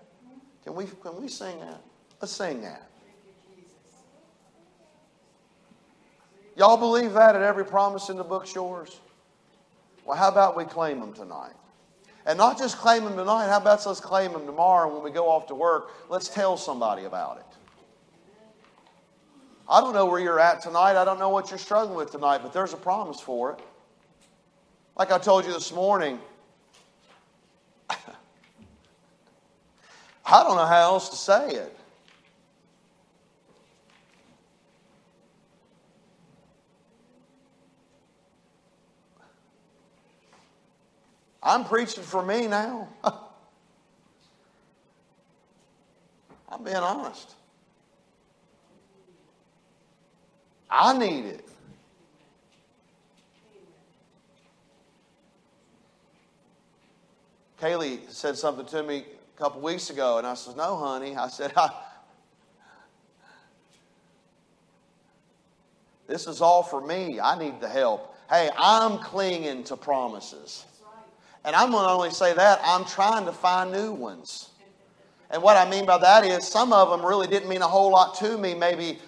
Can 0.64 0.76
we, 0.76 0.86
can 0.86 1.22
we 1.22 1.28
sing 1.28 1.60
that? 1.60 1.82
Let's 2.22 2.32
sing 2.32 2.62
that. 2.62 2.90
Y'all 6.58 6.76
believe 6.76 7.14
that 7.14 7.36
at 7.36 7.44
every 7.44 7.64
promise 7.64 8.10
in 8.10 8.18
the 8.18 8.24
book's 8.24 8.56
yours? 8.56 9.00
Well, 10.06 10.18
how 10.18 10.30
about 10.30 10.58
we 10.58 10.66
claim 10.66 11.00
them 11.00 11.14
tonight? 11.14 11.54
And 12.26 12.36
not 12.36 12.58
just 12.58 12.78
claim 12.78 13.04
them 13.04 13.16
tonight, 13.16 13.48
how 13.48 13.58
about 13.58 13.86
let's 13.86 14.00
claim 14.00 14.34
them 14.34 14.48
tomorrow 14.48 14.92
when 14.92 15.04
we 15.04 15.12
go 15.12 15.30
off 15.30 15.46
to 15.48 15.56
work? 15.56 15.92
Let's 16.10 16.30
tell 16.30 16.58
somebody 16.58 17.06
about 17.06 17.38
it. 17.38 17.46
I 19.70 19.82
don't 19.82 19.94
know 19.94 20.08
where 20.08 20.20
you're 20.20 20.40
at 20.40 20.62
tonight. 20.62 21.00
I 21.00 21.06
don't 21.06 21.20
know 21.20 21.30
what 21.30 21.52
you're 21.52 21.60
struggling 21.60 21.96
with 21.96 22.12
tonight, 22.12 22.40
but 22.42 22.54
there's 22.54 22.74
a 22.74 22.78
promise 22.78 23.20
for 23.20 23.52
it. 23.52 23.60
Like 24.98 25.12
I 25.12 25.20
told 25.20 25.46
you 25.46 25.54
this 25.54 25.72
morning, 25.72 26.20
I 27.90 28.04
don't 30.26 30.56
know 30.56 30.66
how 30.66 30.82
else 30.82 31.10
to 31.10 31.16
say 31.18 31.50
it. 31.52 31.77
I'm 41.48 41.64
preaching 41.64 42.04
for 42.04 42.22
me 42.22 42.46
now. 42.46 42.90
I'm 46.50 46.62
being 46.62 46.76
honest. 46.76 47.36
I 50.70 50.98
need 50.98 51.24
it. 51.26 51.48
Kaylee 57.62 58.12
said 58.12 58.38
something 58.38 58.66
to 58.66 58.84
me 58.84 59.06
a 59.36 59.40
couple 59.40 59.62
weeks 59.62 59.90
ago, 59.90 60.18
and 60.18 60.28
I 60.28 60.34
said, 60.34 60.58
No, 60.58 60.76
honey. 60.76 61.16
I 61.16 61.30
said, 61.30 61.54
I, 61.56 61.70
This 66.08 66.28
is 66.28 66.42
all 66.42 66.62
for 66.62 66.82
me. 66.82 67.22
I 67.22 67.40
need 67.40 67.62
the 67.62 67.70
help. 67.70 68.16
Hey, 68.30 68.50
I'm 68.58 68.98
clinging 68.98 69.64
to 69.66 69.78
promises. 69.78 70.66
And 71.46 71.56
I'm 71.56 71.72
going 71.72 71.86
to 71.86 71.92
only 71.92 72.12
say 72.12 72.34
that, 72.34 72.60
I'm 72.64 72.86
trying 72.86 73.26
to 73.26 73.32
find 73.32 73.72
new 73.72 73.94
ones. 73.94 74.50
And 75.30 75.42
what 75.42 75.58
I 75.58 75.70
mean 75.70 75.86
by 75.86 75.98
that 75.98 76.26
is 76.26 76.48
some 76.48 76.72
of 76.72 76.90
them 76.90 77.06
really 77.06 77.28
didn't 77.28 77.50
mean 77.50 77.62
a 77.62 77.68
whole 77.68 77.92
lot 77.92 78.16
to 78.16 78.38
me 78.38 78.54
maybe 78.54 79.00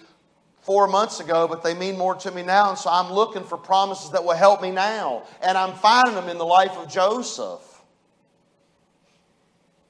four 0.60 0.86
months 0.86 1.20
ago, 1.20 1.48
but 1.48 1.62
they 1.62 1.74
mean 1.74 1.96
more 1.96 2.14
to 2.14 2.30
me 2.30 2.42
now. 2.42 2.70
And 2.70 2.78
so 2.78 2.90
I'm 2.90 3.12
looking 3.12 3.44
for 3.44 3.56
promises 3.56 4.10
that 4.10 4.22
will 4.22 4.36
help 4.36 4.60
me 4.60 4.70
now. 4.70 5.24
And 5.42 5.56
I'm 5.56 5.74
finding 5.74 6.14
them 6.14 6.28
in 6.28 6.38
the 6.38 6.44
life 6.44 6.76
of 6.76 6.88
Joseph. 6.88 7.66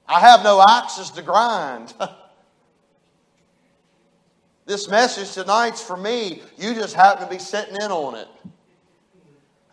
I 0.06 0.20
have 0.20 0.42
no 0.42 0.64
axes 0.66 1.10
to 1.10 1.22
grind. 1.22 1.94
this 4.66 4.88
message 4.88 5.32
tonight's 5.32 5.82
for 5.82 5.96
me. 5.96 6.42
You 6.58 6.74
just 6.74 6.94
happen 6.94 7.24
to 7.24 7.30
be 7.30 7.38
sitting 7.38 7.76
in 7.76 7.90
on 7.90 8.16
it. 8.16 8.28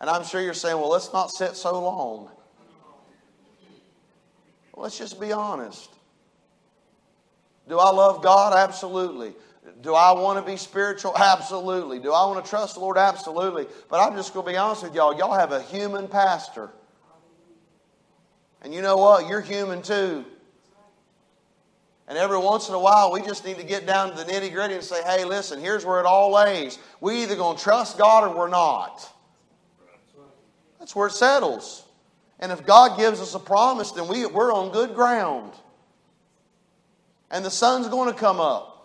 And 0.00 0.08
I'm 0.08 0.24
sure 0.24 0.40
you're 0.40 0.54
saying, 0.54 0.76
well, 0.76 0.90
let's 0.90 1.12
not 1.12 1.30
sit 1.30 1.56
so 1.56 1.80
long. 1.80 2.30
Let's 4.78 4.96
just 4.96 5.20
be 5.20 5.32
honest. 5.32 5.90
Do 7.68 7.78
I 7.78 7.90
love 7.90 8.22
God? 8.22 8.54
Absolutely. 8.56 9.34
Do 9.82 9.94
I 9.94 10.12
want 10.12 10.44
to 10.44 10.50
be 10.50 10.56
spiritual? 10.56 11.16
Absolutely. 11.16 11.98
Do 11.98 12.12
I 12.12 12.24
want 12.26 12.42
to 12.42 12.48
trust 12.48 12.74
the 12.74 12.80
Lord? 12.80 12.96
Absolutely. 12.96 13.66
But 13.90 14.00
I'm 14.00 14.16
just 14.16 14.32
going 14.32 14.46
to 14.46 14.52
be 14.52 14.56
honest 14.56 14.84
with 14.84 14.94
y'all. 14.94 15.16
Y'all 15.18 15.36
have 15.36 15.52
a 15.52 15.60
human 15.62 16.06
pastor. 16.06 16.70
And 18.62 18.72
you 18.72 18.80
know 18.80 18.96
what? 18.96 19.28
You're 19.28 19.40
human 19.40 19.82
too. 19.82 20.24
And 22.06 22.16
every 22.16 22.38
once 22.38 22.68
in 22.68 22.74
a 22.74 22.80
while, 22.80 23.12
we 23.12 23.20
just 23.20 23.44
need 23.44 23.58
to 23.58 23.64
get 23.64 23.84
down 23.84 24.10
to 24.10 24.24
the 24.24 24.24
nitty 24.24 24.52
gritty 24.52 24.74
and 24.74 24.82
say, 24.82 25.02
hey, 25.02 25.24
listen, 25.24 25.60
here's 25.60 25.84
where 25.84 26.00
it 26.00 26.06
all 26.06 26.32
lays. 26.32 26.78
We 27.00 27.22
either 27.22 27.36
going 27.36 27.58
to 27.58 27.62
trust 27.62 27.98
God 27.98 28.30
or 28.30 28.34
we're 28.34 28.48
not. 28.48 29.12
That's 30.78 30.96
where 30.96 31.08
it 31.08 31.12
settles. 31.12 31.84
And 32.40 32.52
if 32.52 32.64
God 32.64 32.98
gives 32.98 33.20
us 33.20 33.34
a 33.34 33.38
promise, 33.38 33.90
then 33.92 34.08
we, 34.08 34.26
we're 34.26 34.52
on 34.52 34.70
good 34.70 34.94
ground. 34.94 35.52
And 37.30 37.44
the 37.44 37.50
sun's 37.50 37.88
going 37.88 38.12
to 38.12 38.18
come 38.18 38.40
up. 38.40 38.78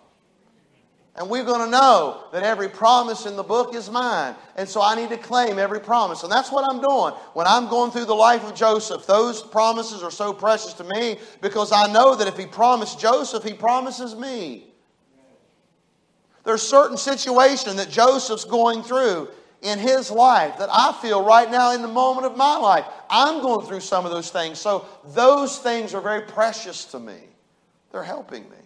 And 1.16 1.30
we're 1.30 1.44
going 1.44 1.64
to 1.64 1.70
know 1.70 2.24
that 2.32 2.42
every 2.42 2.68
promise 2.68 3.28
in 3.28 3.36
the 3.36 3.44
book 3.44 3.76
is 3.76 3.90
mine. 3.90 4.36
And 4.56 4.68
so 4.68 4.82
I 4.82 4.96
need 4.96 5.10
to 5.10 5.18
claim 5.18 5.60
every 5.60 5.80
promise. 5.80 6.24
And 6.24 6.32
that's 6.32 6.52
what 6.52 6.68
I'm 6.68 6.82
doing. 6.82 7.14
When 7.34 7.46
I'm 7.46 7.70
going 7.70 7.92
through 7.92 8.06
the 8.06 8.16
life 8.16 8.44
of 8.44 8.56
Joseph, 8.56 9.06
those 9.06 9.44
promises 9.44 10.02
are 10.02 10.10
so 10.10 10.34
precious 10.34 10.74
to 10.74 10.84
me 10.84 11.20
because 11.40 11.72
I 11.72 11.92
know 11.94 12.16
that 12.16 12.28
if 12.28 12.36
he 12.36 12.48
promised 12.48 13.00
Joseph, 13.00 13.44
he 13.44 13.54
promises 13.54 14.16
me. 14.16 14.66
There's 16.46 16.64
certain 16.64 16.98
situation 16.98 17.78
that 17.78 17.90
Joseph's 17.90 18.44
going 18.44 18.82
through 18.82 19.30
in 19.62 19.80
his 19.80 20.12
life 20.12 20.58
that 20.58 20.70
I 20.72 20.94
feel 21.02 21.24
right 21.24 21.50
now 21.50 21.74
in 21.74 21.82
the 21.82 21.88
moment 21.88 22.26
of 22.26 22.36
my 22.36 22.58
life. 22.58 22.86
I'm 23.16 23.44
going 23.44 23.64
through 23.68 23.82
some 23.82 24.06
of 24.06 24.12
those 24.12 24.32
things. 24.32 24.58
So 24.58 24.88
those 25.10 25.60
things 25.60 25.94
are 25.94 26.02
very 26.02 26.22
precious 26.22 26.86
to 26.86 27.00
me. 27.00 27.20
They're 27.92 28.04
helping 28.04 28.50
me. 28.50 28.58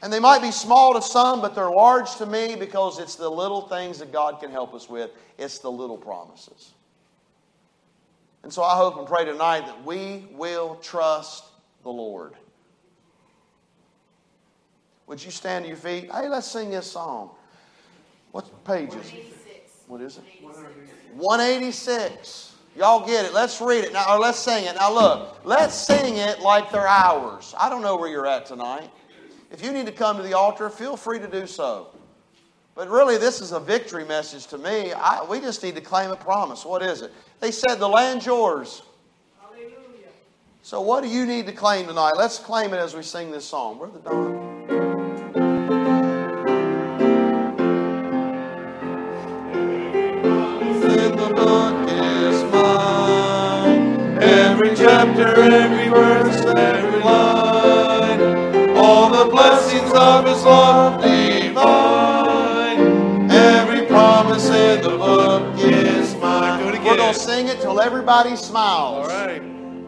And 0.00 0.12
they 0.12 0.20
might 0.20 0.42
be 0.42 0.52
small 0.52 0.94
to 0.94 1.02
some, 1.02 1.40
but 1.40 1.56
they're 1.56 1.68
large 1.68 2.14
to 2.16 2.26
me 2.26 2.54
because 2.54 3.00
it's 3.00 3.16
the 3.16 3.28
little 3.28 3.62
things 3.62 3.98
that 3.98 4.12
God 4.12 4.38
can 4.40 4.52
help 4.52 4.74
us 4.74 4.88
with. 4.88 5.10
It's 5.38 5.58
the 5.58 5.70
little 5.70 5.96
promises. 5.96 6.72
And 8.44 8.52
so 8.52 8.62
I 8.62 8.76
hope 8.76 8.96
and 8.96 9.08
pray 9.08 9.24
tonight 9.24 9.66
that 9.66 9.84
we 9.84 10.28
will 10.32 10.76
trust 10.76 11.44
the 11.82 11.90
Lord. 11.90 12.34
Would 15.08 15.24
you 15.24 15.32
stand 15.32 15.64
to 15.64 15.68
your 15.68 15.76
feet? 15.76 16.12
Hey, 16.12 16.28
let's 16.28 16.46
sing 16.46 16.70
this 16.70 16.90
song. 16.90 17.30
What 18.30 18.64
page 18.64 18.94
is 18.94 19.12
it? 19.12 19.68
What 19.88 20.00
is 20.00 20.18
it? 20.18 20.24
186. 21.14 22.51
Y'all 22.76 23.06
get 23.06 23.26
it. 23.26 23.34
Let's 23.34 23.60
read 23.60 23.84
it 23.84 23.92
now, 23.92 24.14
or 24.14 24.18
let's 24.18 24.38
sing 24.38 24.64
it. 24.64 24.74
Now, 24.76 24.92
look, 24.92 25.44
let's 25.44 25.74
sing 25.74 26.16
it 26.16 26.40
like 26.40 26.72
they're 26.72 26.88
ours. 26.88 27.54
I 27.58 27.68
don't 27.68 27.82
know 27.82 27.96
where 27.96 28.08
you're 28.08 28.26
at 28.26 28.46
tonight. 28.46 28.90
If 29.50 29.62
you 29.62 29.72
need 29.72 29.86
to 29.86 29.92
come 29.92 30.16
to 30.16 30.22
the 30.22 30.32
altar, 30.32 30.70
feel 30.70 30.96
free 30.96 31.18
to 31.18 31.28
do 31.28 31.46
so. 31.46 31.88
But 32.74 32.88
really, 32.88 33.18
this 33.18 33.42
is 33.42 33.52
a 33.52 33.60
victory 33.60 34.04
message 34.06 34.46
to 34.46 34.58
me. 34.58 34.92
I, 34.94 35.22
we 35.24 35.40
just 35.40 35.62
need 35.62 35.74
to 35.74 35.82
claim 35.82 36.10
a 36.10 36.16
promise. 36.16 36.64
What 36.64 36.82
is 36.82 37.02
it? 37.02 37.12
They 37.40 37.50
said, 37.50 37.74
The 37.74 37.88
land's 37.88 38.24
yours. 38.24 38.82
Hallelujah. 39.42 39.74
So, 40.62 40.80
what 40.80 41.02
do 41.02 41.10
you 41.10 41.26
need 41.26 41.44
to 41.46 41.52
claim 41.52 41.86
tonight? 41.86 42.12
Let's 42.16 42.38
claim 42.38 42.72
it 42.72 42.78
as 42.78 42.94
we 42.94 43.02
sing 43.02 43.30
this 43.30 43.44
song. 43.44 43.76
Brother 43.76 43.98
Don. 44.02 44.51
Every 55.22 55.34
chapter, 55.34 55.54
every 55.54 55.88
verse, 55.88 56.44
every 56.56 57.00
line, 57.00 58.76
all 58.76 59.08
the 59.08 59.30
blessings 59.30 59.92
of 59.92 60.26
His 60.26 60.44
love 60.44 61.00
divine. 61.00 62.80
Every 63.30 63.86
promise 63.86 64.46
in 64.46 64.82
the 64.82 64.88
book 64.88 65.56
is 65.60 66.16
mine. 66.16 66.58
Do 66.64 66.70
it 66.70 66.82
We're 66.82 66.96
gonna 66.96 67.14
sing 67.14 67.46
it 67.46 67.60
till 67.60 67.80
everybody 67.80 68.34
smiles. 68.34 69.08
All 69.08 69.14
right. 69.16 69.40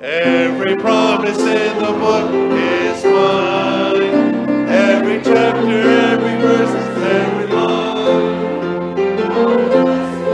Every 0.02 0.76
promise 0.76 1.40
in 1.40 1.78
the 1.78 1.92
book 1.98 2.30
is 2.52 3.04
mine. 3.04 4.68
Every 4.68 5.20
chapter, 5.20 5.68
every 5.68 6.36
verse, 6.40 6.70
is 6.70 7.02
every 7.02 7.46
line 7.48 8.54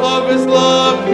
of 0.05 0.29
His 0.29 0.45
love 0.45 1.07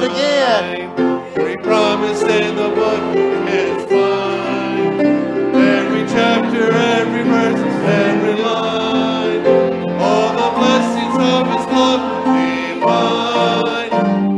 do 0.00 0.06
it 0.06 0.10
again. 0.10 0.90
Every 1.36 1.56
promise 1.58 2.22
in 2.22 2.56
the 2.56 2.68
book 2.68 3.16
is 3.48 3.90
mine. 3.90 5.00
Every 5.54 6.04
chapter, 6.06 6.72
every 6.72 7.22
verse, 7.22 7.60
every 7.86 8.42
line. 8.42 9.46
All 10.00 10.32
the 10.32 10.50
blessings 10.58 11.16
of 11.16 11.46
His 11.46 11.66
love 11.72 12.24
divine. 12.74 13.92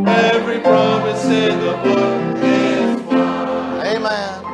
Every 0.08 0.60
promise 0.60 1.24
in 1.24 1.58
the 1.60 1.72
book 1.84 2.36
is 2.42 3.12
mine. 3.12 3.86
Amen. 3.96 4.44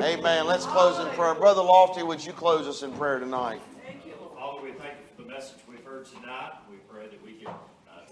Amen. 0.00 0.46
Let's 0.46 0.66
close 0.66 0.98
in 0.98 1.08
prayer. 1.14 1.34
Brother 1.34 1.62
Lofty, 1.62 2.02
would 2.02 2.24
you 2.24 2.32
close 2.32 2.66
us 2.68 2.82
in 2.82 2.92
prayer 2.92 3.18
tonight? 3.18 3.60
Thank 3.84 4.06
you. 4.06 4.12
Father, 4.36 4.62
we 4.62 4.72
thank 4.72 4.94
you 4.94 5.06
for 5.16 5.22
the 5.22 5.28
message 5.28 5.58
we've 5.68 5.84
heard 5.84 6.06
tonight. 6.06 6.52
We 6.70 6.76
pray 6.88 7.08
that 7.08 7.22
we 7.24 7.32
can 7.32 7.52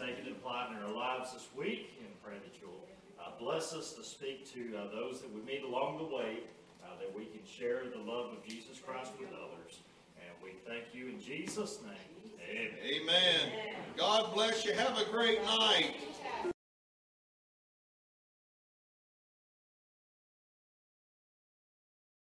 take 0.09 0.19
it 0.21 0.27
and 0.27 0.37
apply 0.37 0.69
in 0.71 0.83
our 0.83 0.95
lives 0.95 1.33
this 1.33 1.49
week 1.57 1.93
and 2.01 2.09
pray 2.23 2.35
that 2.35 2.55
you'll 2.63 2.81
uh, 3.21 3.31
bless 3.39 3.75
us 3.75 3.93
to 3.93 4.03
speak 4.03 4.51
to 4.51 4.75
uh, 4.77 4.89
those 4.95 5.21
that 5.21 5.29
we 5.35 5.41
meet 5.43 5.63
along 5.65 5.99
the 5.99 6.05
way, 6.05 6.39
uh, 6.83 6.99
that 6.99 7.15
we 7.15 7.27
can 7.27 7.45
share 7.45 7.83
the 7.93 7.99
love 7.99 8.33
of 8.33 8.43
Jesus 8.47 8.79
Christ 8.79 9.13
with 9.21 9.29
others. 9.29 9.81
And 10.17 10.33
we 10.43 10.53
thank 10.67 10.95
you 10.95 11.09
in 11.09 11.21
Jesus' 11.21 11.81
name. 11.83 12.33
Amen. 12.49 13.03
Amen. 13.03 13.75
God 13.99 14.33
bless 14.33 14.65
you. 14.65 14.73
Have 14.73 14.97
a 14.97 15.05
great 15.11 15.43
night. 15.45 15.95